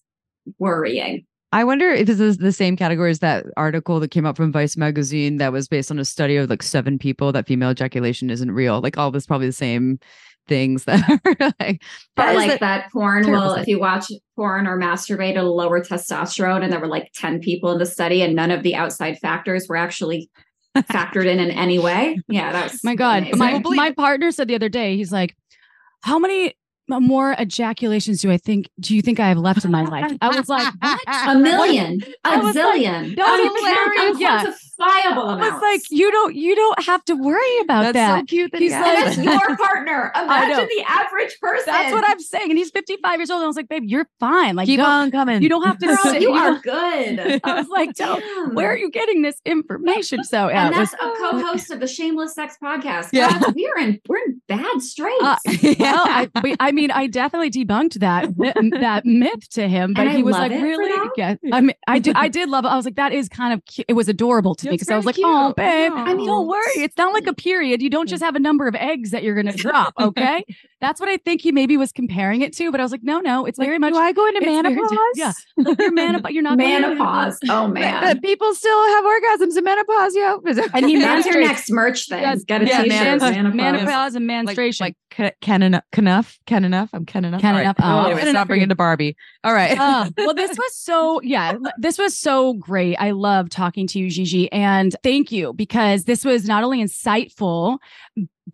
worrying. 0.59 1.25
I 1.53 1.63
wonder 1.63 1.89
if 1.89 2.07
this 2.07 2.19
is 2.19 2.37
the 2.37 2.51
same 2.51 2.75
category 2.75 3.09
as 3.09 3.19
that 3.19 3.45
article 3.55 3.99
that 4.01 4.11
came 4.11 4.25
out 4.25 4.35
from 4.35 4.51
Vice 4.51 4.75
magazine 4.75 5.37
that 5.37 5.53
was 5.53 5.67
based 5.67 5.89
on 5.89 5.99
a 5.99 6.05
study 6.05 6.35
of 6.35 6.49
like 6.49 6.61
seven 6.61 6.99
people 6.99 7.31
that 7.31 7.47
female 7.47 7.71
ejaculation 7.71 8.29
isn't 8.29 8.51
real. 8.51 8.81
Like 8.81 8.97
all 8.97 9.11
this 9.11 9.25
probably 9.25 9.47
the 9.47 9.53
same 9.53 9.97
things 10.47 10.85
that 10.85 11.01
are 11.25 11.53
like, 11.59 11.81
Or 12.17 12.23
That 12.23 12.29
is 12.31 12.35
like 12.35 12.51
the- 12.51 12.57
that 12.59 12.91
porn 12.91 13.23
terrible 13.25 13.45
will 13.47 13.53
thing. 13.55 13.61
if 13.63 13.67
you 13.67 13.79
watch 13.79 14.05
porn 14.35 14.67
or 14.67 14.77
masturbate 14.79 15.31
it'll 15.37 15.55
lower 15.55 15.81
testosterone 15.81 16.63
and 16.63 16.71
there 16.71 16.79
were 16.79 16.87
like 16.87 17.11
10 17.15 17.39
people 17.39 17.71
in 17.71 17.79
the 17.79 17.85
study 17.85 18.21
and 18.21 18.35
none 18.35 18.51
of 18.51 18.63
the 18.63 18.75
outside 18.75 19.17
factors 19.19 19.67
were 19.67 19.75
actually 19.77 20.29
factored 20.77 21.25
in 21.25 21.39
in 21.39 21.51
any 21.51 21.79
way. 21.79 22.19
Yeah, 22.27 22.51
that 22.51 22.71
was 22.71 22.83
My 22.83 22.95
God, 22.95 23.23
amazing. 23.23 23.39
my, 23.39 23.59
my 23.75 23.91
partner 23.91 24.31
said 24.31 24.47
the 24.47 24.55
other 24.55 24.69
day, 24.69 24.95
he's 24.95 25.11
like, 25.11 25.35
"How 26.03 26.19
many 26.19 26.53
more 26.89 27.35
ejaculations 27.39 28.21
do 28.21 28.31
I 28.31 28.37
think? 28.37 28.69
Do 28.79 28.95
you 28.95 29.01
think 29.01 29.19
I 29.19 29.27
have 29.29 29.37
left 29.39 29.65
in 29.65 29.71
my 29.71 29.83
life?" 29.83 30.15
I 30.21 30.27
was 30.37 30.47
like, 30.47 30.71
"What?" 30.79 30.99
a 31.07 31.35
million, 31.39 32.01
a 32.03 32.29
I 32.29 32.37
was 32.37 32.55
like, 32.55 32.79
zillion, 32.81 33.15
that 33.15 33.39
a 33.39 33.43
was 33.43 33.95
hilarious. 33.95 34.19
Yeah. 34.19 34.53
Quantifiable 34.79 35.27
I 35.29 35.33
amounts. 35.35 35.53
was 35.53 35.61
like, 35.61 35.81
"You 35.91 36.11
don't, 36.11 36.35
you 36.35 36.55
don't 36.55 36.83
have 36.85 37.03
to 37.05 37.15
worry 37.15 37.59
about 37.61 37.81
That's 37.83 37.93
that." 37.93 38.19
so 38.21 38.25
cute. 38.25 38.51
That 38.51 38.61
He's 38.61 38.73
he 38.73 38.79
like- 38.79 38.97
and 38.97 39.27
that's 39.27 39.47
your 39.47 39.57
partner. 39.57 40.11
Imagine 40.15 40.67
the 40.77 40.83
average 40.87 41.37
person. 41.39 41.65
That's 41.73 41.93
what 41.93 42.03
I'm 42.07 42.19
saying. 42.19 42.49
And 42.49 42.57
he's 42.57 42.71
55 42.71 43.19
years 43.19 43.29
old. 43.29 43.39
And 43.39 43.45
I 43.45 43.47
was 43.47 43.55
like, 43.55 43.69
"Babe, 43.69 43.83
you're 43.85 44.07
fine. 44.19 44.55
Like, 44.55 44.65
Keep 44.67 44.79
on 44.81 45.11
coming. 45.11 45.41
you 45.41 45.49
don't 45.49 45.63
have 45.65 45.77
to 45.79 45.87
Girl, 45.87 45.97
sit 46.03 46.21
you 46.21 46.31
are 46.31 46.59
good. 46.59 47.41
I 47.43 47.53
was 47.55 47.67
like, 47.69 47.97
where 48.53 48.71
are 48.71 48.77
you 48.77 48.89
getting 48.91 49.21
this 49.21 49.41
information?" 49.45 50.23
So 50.23 50.49
yeah, 50.49 50.67
and 50.67 50.75
it 50.75 50.79
was- 50.79 50.91
that's 50.91 51.01
a 51.03 51.13
co-host 51.19 51.71
of 51.71 51.79
the 51.79 51.87
Shameless 51.87 52.35
Sex 52.35 52.57
Podcast. 52.63 53.09
Yeah. 53.11 53.39
God, 53.39 53.55
we 53.55 53.67
are 53.67 53.79
in 53.79 53.99
we're 54.07 54.17
in 54.19 54.41
bad 54.47 54.81
straits. 54.81 55.17
Uh, 55.27 55.35
well, 55.79 56.03
I, 56.07 56.29
we- 56.43 56.55
I 56.59 56.71
mean, 56.71 56.91
I 56.91 57.07
definitely 57.07 57.49
debunked 57.49 57.99
that 57.99 58.37
myth- 58.37 58.55
that 58.81 59.05
myth 59.05 59.49
to 59.51 59.67
him, 59.67 59.93
but 59.93 60.01
And 60.01 60.09
I 60.09 60.15
he 60.15 60.23
was 60.23 60.33
like, 60.33 60.51
it 60.51 60.61
"Really?" 60.61 61.09
Yeah, 61.17 61.35
I 61.51 61.61
mean, 61.61 61.75
I 61.87 61.99
did, 61.99 62.15
I 62.15 62.27
did 62.27 62.49
love 62.49 62.65
it. 62.65 62.69
I 62.69 62.75
was 62.75 62.85
like, 62.85 62.95
"That 62.95 63.11
is 63.13 63.27
kind 63.29 63.53
of, 63.53 63.65
cute. 63.65 63.85
it 63.87 63.93
was 63.93 64.07
adorable 64.09 64.55
to 64.55 64.66
me," 64.69 64.75
It's 64.75 64.83
because 64.83 64.91
I 64.91 64.97
was 64.97 65.05
like, 65.05 65.17
"Oh, 65.19 65.47
cute. 65.47 65.55
babe, 65.55 65.91
I 65.95 66.13
mean, 66.13 66.25
don't 66.25 66.47
worry, 66.47 66.81
it's 66.81 66.97
not 66.97 67.13
like 67.13 67.27
a 67.27 67.33
period. 67.33 67.81
You 67.81 67.89
don't 67.89 68.07
mm. 68.07 68.09
just 68.09 68.23
have 68.23 68.35
a 68.35 68.39
number 68.39 68.67
of 68.67 68.75
eggs 68.75 69.11
that 69.11 69.23
you're 69.23 69.35
gonna 69.35 69.53
drop." 69.55 69.93
Okay, 69.99 70.43
that's 70.79 70.99
what 70.99 71.09
I 71.09 71.17
think 71.17 71.41
he 71.41 71.51
maybe 71.51 71.75
was 71.77 71.91
comparing 71.91 72.41
it 72.41 72.53
to, 72.57 72.71
but 72.71 72.79
I 72.79 72.83
was 72.83 72.91
like, 72.91 73.03
"No, 73.03 73.19
no, 73.19 73.45
it's 73.45 73.57
very 73.57 73.79
much 73.79 73.93
Do 73.93 73.99
I 73.99 74.11
go 74.13 74.25
into 74.27 74.37
it's 74.37 74.45
very 74.45 74.61
menopause? 74.61 74.91
yeah. 75.15 75.31
like 75.57 75.79
you're 75.79 75.91
menopause. 75.91 76.31
You're 76.31 76.43
not 76.43 76.57
going 76.57 76.81
menopause. 76.81 77.39
Oh 77.49 77.67
man. 77.79 78.01
but 78.03 78.21
people 78.21 78.53
still 78.53 78.83
have 78.89 79.03
orgasms 79.05 79.57
in 79.57 79.63
menopause, 79.63 80.15
yo. 80.15 80.41
And 80.73 80.85
he 80.87 80.99
That's 80.99 81.25
your 81.25 81.41
next 81.41 81.71
merch 81.71 82.07
thing. 82.07 82.21
Yes, 82.21 82.43
Get 82.43 82.61
a 82.61 82.65
yeah, 82.67 82.83
t-shirt. 82.83 83.19
man- 83.21 83.55
menopause. 83.55 83.55
menopause 83.55 84.15
and 84.15 84.27
menstruation. 84.27 84.83
like 84.85 84.95
ca- 85.11 85.31
can 85.41 85.63
enough, 85.63 85.83
enough, 85.97 86.37
can 86.45 86.63
enough. 86.65 86.89
I'm 86.93 87.05
can 87.05 87.25
enough. 87.25 87.41
Can 87.41 87.51
All 87.55 87.55
right. 87.57 87.61
enough. 87.63 87.77
Oh, 87.81 88.05
Anyway, 88.05 88.19
can 88.19 88.27
enough 88.29 88.41
stop 88.41 88.47
bringing 88.47 88.69
to 88.69 88.75
Barbie. 88.75 89.15
All 89.43 89.53
right. 89.53 89.77
Uh, 89.87 90.09
well, 90.17 90.33
this 90.33 90.51
was 90.57 90.75
so, 90.75 91.21
yeah, 91.21 91.53
this 91.77 91.97
was 91.97 92.17
so 92.17 92.53
great. 92.53 92.95
I 92.97 93.11
love 93.11 93.49
talking 93.49 93.87
to 93.87 93.99
you, 93.99 94.09
Gigi. 94.09 94.51
And 94.51 94.95
thank 95.03 95.31
you 95.31 95.53
because 95.53 96.03
this 96.03 96.25
was 96.25 96.45
not 96.45 96.63
only 96.63 96.83
insightful, 96.83 97.77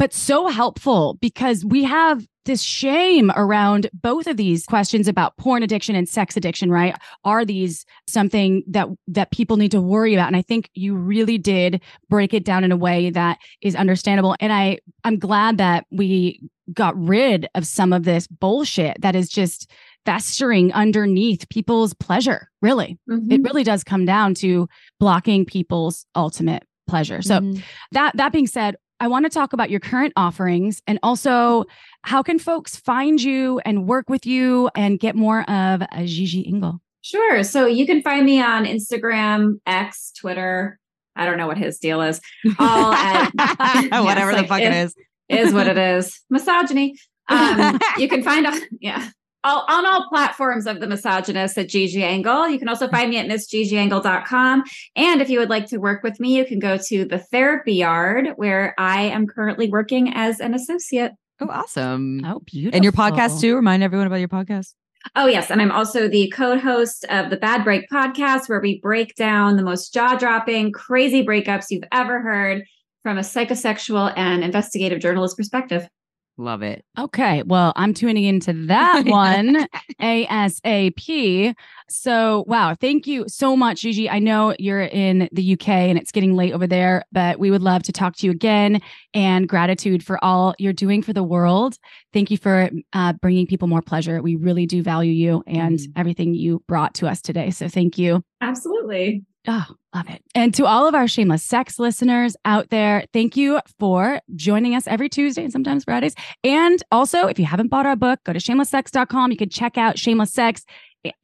but 0.03 0.11
so 0.13 0.47
helpful 0.49 1.17
because 1.21 1.63
we 1.63 1.85
have 1.85 2.27
this 2.43 2.61
shame 2.61 3.31
around 3.37 3.89
both 3.93 4.27
of 4.27 4.35
these 4.35 4.65
questions 4.65 5.07
about 5.07 5.37
porn 5.37 5.63
addiction 5.63 5.95
and 5.95 6.09
sex 6.09 6.35
addiction, 6.35 6.69
right? 6.69 6.93
Are 7.23 7.45
these 7.45 7.85
something 8.05 8.63
that 8.67 8.89
that 9.07 9.31
people 9.31 9.55
need 9.55 9.71
to 9.71 9.79
worry 9.79 10.13
about? 10.13 10.27
And 10.27 10.35
I 10.35 10.41
think 10.41 10.69
you 10.73 10.93
really 10.93 11.37
did 11.37 11.81
break 12.09 12.33
it 12.33 12.43
down 12.43 12.65
in 12.65 12.73
a 12.73 12.75
way 12.75 13.11
that 13.11 13.37
is 13.61 13.77
understandable. 13.77 14.35
And 14.41 14.51
I 14.51 14.79
I'm 15.05 15.19
glad 15.19 15.57
that 15.59 15.85
we 15.89 16.41
got 16.73 16.97
rid 17.01 17.47
of 17.55 17.65
some 17.65 17.93
of 17.93 18.03
this 18.03 18.27
bullshit 18.27 18.99
that 18.99 19.15
is 19.15 19.29
just 19.29 19.71
festering 20.05 20.73
underneath 20.73 21.47
people's 21.47 21.93
pleasure. 21.93 22.49
Really, 22.61 22.97
Mhm. 23.09 23.31
it 23.31 23.41
really 23.41 23.63
does 23.63 23.85
come 23.85 24.03
down 24.03 24.33
to 24.35 24.67
blocking 24.99 25.45
people's 25.45 26.05
ultimate 26.13 26.63
pleasure. 26.87 27.21
So 27.21 27.39
Mhm. 27.39 27.63
that 27.93 28.17
that 28.17 28.33
being 28.33 28.47
said, 28.47 28.75
I 28.99 29.07
want 29.07 29.25
to 29.25 29.29
talk 29.29 29.53
about 29.53 29.69
your 29.69 29.79
current 29.79 30.13
offerings 30.15 30.81
and 30.87 30.99
also 31.03 31.65
how 32.03 32.23
can 32.23 32.39
folks 32.39 32.75
find 32.75 33.21
you 33.21 33.59
and 33.65 33.87
work 33.87 34.09
with 34.09 34.25
you 34.25 34.69
and 34.75 34.99
get 34.99 35.15
more 35.15 35.41
of 35.49 35.81
a 35.91 36.05
Gigi 36.05 36.47
Engle. 36.47 36.79
Sure. 37.01 37.43
So 37.43 37.65
you 37.65 37.85
can 37.85 38.01
find 38.01 38.25
me 38.25 38.41
on 38.41 38.65
Instagram, 38.65 39.59
X, 39.65 40.13
Twitter. 40.17 40.79
I 41.15 41.25
don't 41.25 41.37
know 41.37 41.47
what 41.47 41.57
his 41.57 41.77
deal 41.79 42.01
is. 42.01 42.21
All 42.57 42.93
at 42.93 43.29
whatever 44.03 44.31
Yes, 44.31 44.35
the 44.35 44.35
like, 44.37 44.47
fuck 44.47 44.61
it 44.61 44.73
is. 44.73 44.95
is 45.29 45.53
what 45.53 45.67
it 45.67 45.77
is. 45.77 46.21
Misogyny. 46.29 46.95
Um, 47.29 47.79
you 47.97 48.07
can 48.07 48.23
find 48.23 48.47
on 48.47 48.59
yeah. 48.79 49.09
All, 49.43 49.65
on 49.67 49.85
all 49.85 50.07
platforms 50.07 50.65
of 50.67 50.79
the 50.79 50.87
misogynist 50.87 51.57
at 51.57 51.67
Gigi 51.69 52.01
Engle. 52.03 52.47
You 52.47 52.57
can 52.57 52.69
also 52.69 52.87
find 52.87 53.09
me 53.09 53.17
at 53.17 53.27
missgigiengle.com. 53.27 54.63
And 54.95 55.21
if 55.21 55.29
you 55.29 55.39
would 55.39 55.49
like 55.49 55.67
to 55.67 55.77
work 55.77 56.01
with 56.03 56.19
me, 56.19 56.37
you 56.37 56.45
can 56.45 56.59
go 56.59 56.77
to 56.77 57.05
the 57.05 57.19
therapy 57.19 57.73
yard 57.73 58.29
where 58.37 58.73
I 58.77 59.01
am 59.01 59.27
currently 59.27 59.69
working 59.69 60.13
as 60.13 60.39
an 60.39 60.53
associate. 60.53 61.11
Oh, 61.39 61.49
awesome. 61.49 62.23
Oh, 62.25 62.39
beautiful. 62.45 62.75
And 62.75 62.83
your 62.83 62.93
podcast 62.93 63.41
too. 63.41 63.55
Remind 63.55 63.83
everyone 63.83 64.07
about 64.07 64.19
your 64.19 64.29
podcast. 64.29 64.73
Oh, 65.15 65.27
yes. 65.27 65.51
And 65.51 65.61
I'm 65.61 65.71
also 65.71 66.07
the 66.07 66.29
co 66.29 66.57
host 66.57 67.05
of 67.09 67.29
the 67.29 67.37
Bad 67.37 67.63
Break 67.63 67.89
podcast, 67.89 68.47
where 68.47 68.61
we 68.61 68.79
break 68.79 69.15
down 69.15 69.57
the 69.57 69.63
most 69.63 69.93
jaw 69.93 70.15
dropping, 70.15 70.71
crazy 70.71 71.25
breakups 71.25 71.65
you've 71.69 71.83
ever 71.91 72.21
heard 72.21 72.63
from 73.03 73.17
a 73.17 73.21
psychosexual 73.21 74.13
and 74.15 74.43
investigative 74.43 74.99
journalist 74.99 75.35
perspective. 75.35 75.87
Love 76.37 76.63
it. 76.63 76.83
Okay. 76.97 77.43
Well, 77.43 77.73
I'm 77.75 77.93
tuning 77.93 78.23
into 78.23 78.53
that 78.65 79.03
one 79.05 79.67
ASAP. 80.01 81.53
So, 81.89 82.43
wow. 82.47 82.75
Thank 82.79 83.05
you 83.05 83.25
so 83.27 83.55
much, 83.55 83.81
Gigi. 83.81 84.09
I 84.09 84.19
know 84.19 84.55
you're 84.57 84.81
in 84.81 85.29
the 85.31 85.53
UK 85.53 85.69
and 85.69 85.97
it's 85.97 86.11
getting 86.11 86.33
late 86.35 86.53
over 86.53 86.65
there, 86.65 87.03
but 87.11 87.37
we 87.39 87.51
would 87.51 87.61
love 87.61 87.83
to 87.83 87.91
talk 87.91 88.15
to 88.17 88.25
you 88.25 88.31
again 88.31 88.81
and 89.13 89.47
gratitude 89.47 90.03
for 90.03 90.23
all 90.23 90.55
you're 90.57 90.73
doing 90.73 91.03
for 91.03 91.13
the 91.13 91.23
world. 91.23 91.77
Thank 92.13 92.31
you 92.31 92.37
for 92.37 92.69
uh, 92.93 93.13
bringing 93.13 93.45
people 93.45 93.67
more 93.67 93.81
pleasure. 93.83 94.21
We 94.21 94.35
really 94.35 94.65
do 94.65 94.81
value 94.81 95.11
you 95.11 95.43
and 95.45 95.77
Mhm. 95.77 95.91
everything 95.95 96.33
you 96.33 96.63
brought 96.67 96.95
to 96.95 97.07
us 97.07 97.21
today. 97.21 97.51
So, 97.51 97.67
thank 97.67 97.97
you. 97.97 98.23
Absolutely. 98.41 99.23
Oh, 99.45 99.65
love 99.93 100.09
it. 100.09 100.23
And 100.33 100.53
to 100.55 100.65
all 100.65 100.87
of 100.87 100.95
our 100.95 101.07
shameless 101.07 101.43
sex 101.43 101.77
listeners 101.77 102.35
out 102.45 102.69
there, 102.69 103.05
thank 103.11 103.35
you 103.35 103.59
for 103.77 104.21
joining 104.35 104.73
us 104.73 104.87
every 104.87 105.09
Tuesday 105.09 105.43
and 105.43 105.51
sometimes 105.51 105.83
Fridays. 105.83 106.15
And 106.45 106.81
also, 106.91 107.27
if 107.27 107.37
you 107.37 107.45
haven't 107.45 107.67
bought 107.67 107.85
our 107.85 107.97
book, 107.97 108.21
go 108.23 108.31
to 108.31 108.39
shamelesssex.com. 108.39 109.31
You 109.31 109.37
can 109.37 109.49
check 109.49 109.77
out 109.77 109.99
Shameless 109.99 110.31
Sex. 110.31 110.63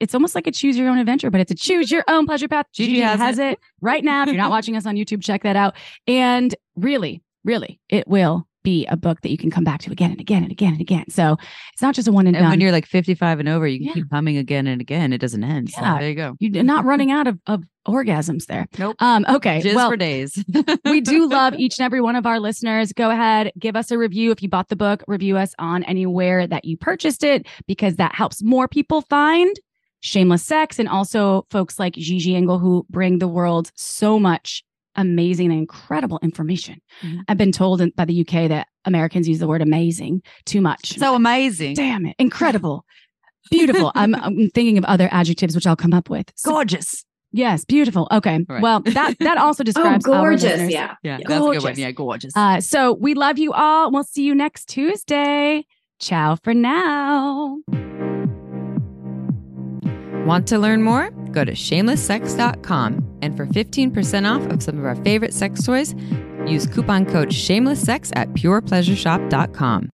It's 0.01 0.13
almost 0.13 0.35
like 0.35 0.47
a 0.47 0.51
choose 0.51 0.77
your 0.77 0.89
own 0.89 0.97
adventure, 0.97 1.29
but 1.29 1.39
it's 1.39 1.51
a 1.51 1.55
choose 1.55 1.89
your 1.89 2.03
own 2.09 2.25
pleasure 2.25 2.49
path. 2.49 2.65
Gigi 2.73 2.99
has 2.99 3.19
has, 3.19 3.39
it. 3.39 3.59
right 3.79 4.03
now. 4.03 4.23
If 4.23 4.27
you're 4.27 4.35
not 4.35 4.49
watching 4.49 4.75
us 4.75 4.85
on 4.85 4.95
YouTube, 4.95 5.23
check 5.23 5.43
that 5.43 5.55
out. 5.55 5.75
And 6.05 6.53
really, 6.75 7.23
really, 7.45 7.79
it 7.87 8.05
will 8.05 8.48
be 8.63 8.85
a 8.87 8.97
book 8.97 9.21
that 9.21 9.29
you 9.31 9.37
can 9.37 9.49
come 9.49 9.63
back 9.63 9.79
to 9.81 9.91
again 9.91 10.11
and 10.11 10.19
again 10.19 10.43
and 10.43 10.51
again 10.51 10.73
and 10.73 10.81
again. 10.81 11.05
So 11.09 11.37
it's 11.73 11.81
not 11.81 11.95
just 11.95 12.07
a 12.07 12.11
one 12.11 12.27
and, 12.27 12.35
And 12.35 12.43
done. 12.43 12.51
when 12.51 12.61
you're 12.61 12.71
like 12.71 12.85
55 12.85 13.39
and 13.39 13.47
over, 13.49 13.67
you 13.67 13.79
can 13.79 13.87
Yeah. 13.87 13.93
keep 13.93 14.09
coming 14.09 14.37
again 14.37 14.67
and 14.67 14.81
again. 14.81 15.13
It 15.13 15.19
doesn't 15.19 15.43
end. 15.43 15.69
So 15.69 15.81
Yeah. 15.81 15.99
there 15.99 16.09
you 16.09 16.15
go. 16.15 16.35
You're 16.39 16.63
not 16.63 16.85
running 16.85 17.11
out 17.11 17.27
of, 17.27 17.39
of 17.47 17.63
orgasms 17.87 18.45
there. 18.45 18.67
Nope. 18.77 18.95
Um, 18.99 19.25
okay. 19.29 19.61
Just 19.61 19.75
well, 19.75 19.89
for 19.89 19.97
days. 19.97 20.43
we 20.85 21.01
do 21.01 21.27
love 21.29 21.53
each 21.55 21.79
and 21.79 21.85
every 21.85 22.01
one 22.01 22.15
of 22.15 22.25
our 22.25 22.39
listeners. 22.39 22.93
Go 22.93 23.09
ahead, 23.09 23.51
give 23.57 23.75
us 23.75 23.91
a 23.91 23.97
review. 23.97 24.31
If 24.31 24.43
you 24.43 24.49
bought 24.49 24.69
the 24.69 24.75
book, 24.75 25.03
review 25.07 25.37
us 25.37 25.55
on 25.57 25.83
anywhere 25.83 26.45
that 26.45 26.65
you 26.65 26.77
purchased 26.77 27.23
it 27.23 27.47
because 27.67 27.95
that 27.95 28.13
helps 28.15 28.43
more 28.43 28.67
people 28.67 29.01
find 29.03 29.55
shameless 30.01 30.43
sex 30.43 30.79
and 30.79 30.87
also 30.87 31.45
folks 31.49 31.77
like 31.79 31.93
Gigi 31.93 32.35
Engle 32.35 32.59
who 32.59 32.85
bring 32.89 33.19
the 33.19 33.27
world 33.27 33.71
so 33.75 34.17
much 34.19 34.63
amazing 34.99 35.51
and 35.51 35.59
incredible 35.59 36.19
information. 36.21 36.75
Mhm. 37.03 37.19
I've 37.27 37.37
been 37.37 37.51
told 37.51 37.81
by 37.95 38.05
the 38.05 38.21
UK 38.21 38.47
that 38.49 38.67
Americans 38.85 39.27
use 39.27 39.39
the 39.39 39.47
word 39.47 39.61
amazing 39.61 40.21
too 40.45 40.61
much. 40.61 40.97
so 40.97 41.15
amazing. 41.15 41.73
damn 41.75 42.05
it, 42.05 42.15
incredible. 42.19 42.85
Beautiful. 43.51 43.91
I'm, 43.95 44.13
I'm 44.15 44.49
thinking 44.51 44.77
of 44.77 44.85
other 44.85 45.09
adjectives 45.11 45.55
which 45.55 45.65
I'll 45.65 45.75
come 45.75 45.93
up 45.93 46.09
with. 46.09 46.31
So- 46.35 46.51
Gorgeous. 46.51 47.03
yes, 47.31 47.65
beautiful. 47.65 48.07
Okay. 48.11 48.45
Right. 48.47 48.61
Well, 48.61 48.81
that 48.81 49.15
that 49.19 49.37
also 49.45 49.63
Oh, 49.63 49.65
describes 49.65 50.05
our 50.07 50.21
gorgeous. 50.21 50.43
listeners. 50.43 50.71
Yeah. 50.71 50.95
Yeah, 51.03 51.17
that's 51.17 51.25
a 51.25 51.27
good 51.27 51.41
one. 51.41 51.57
Gorgeous. 51.59 51.77
Yeah, 51.79 51.91
gorgeous. 51.91 52.33
Uh, 52.35 52.61
so 52.61 52.93
we 52.93 53.13
love 53.15 53.37
you 53.39 53.51
all. 53.53 53.91
We'll 53.91 54.03
see 54.03 54.23
you 54.23 54.35
next 54.35 54.65
Tuesday. 54.69 55.65
Ciao 55.99 56.35
for 56.43 56.53
now. 56.53 57.57
Want 60.25 60.47
to 60.49 60.59
learn 60.59 60.83
more? 60.83 61.09
Go 61.31 61.45
to 61.45 61.53
shamelesssex.com 61.53 63.19
and 63.21 63.37
for 63.37 63.45
15% 63.45 64.29
off 64.29 64.51
of 64.51 64.61
some 64.63 64.77
of 64.79 64.85
our 64.85 64.95
favorite 65.03 65.33
sex 65.33 65.63
toys, 65.65 65.95
use 66.45 66.67
coupon 66.67 67.05
code 67.05 67.29
shamelesssex 67.29 68.11
at 68.15 68.29
purepleasureshop.com. 68.33 69.89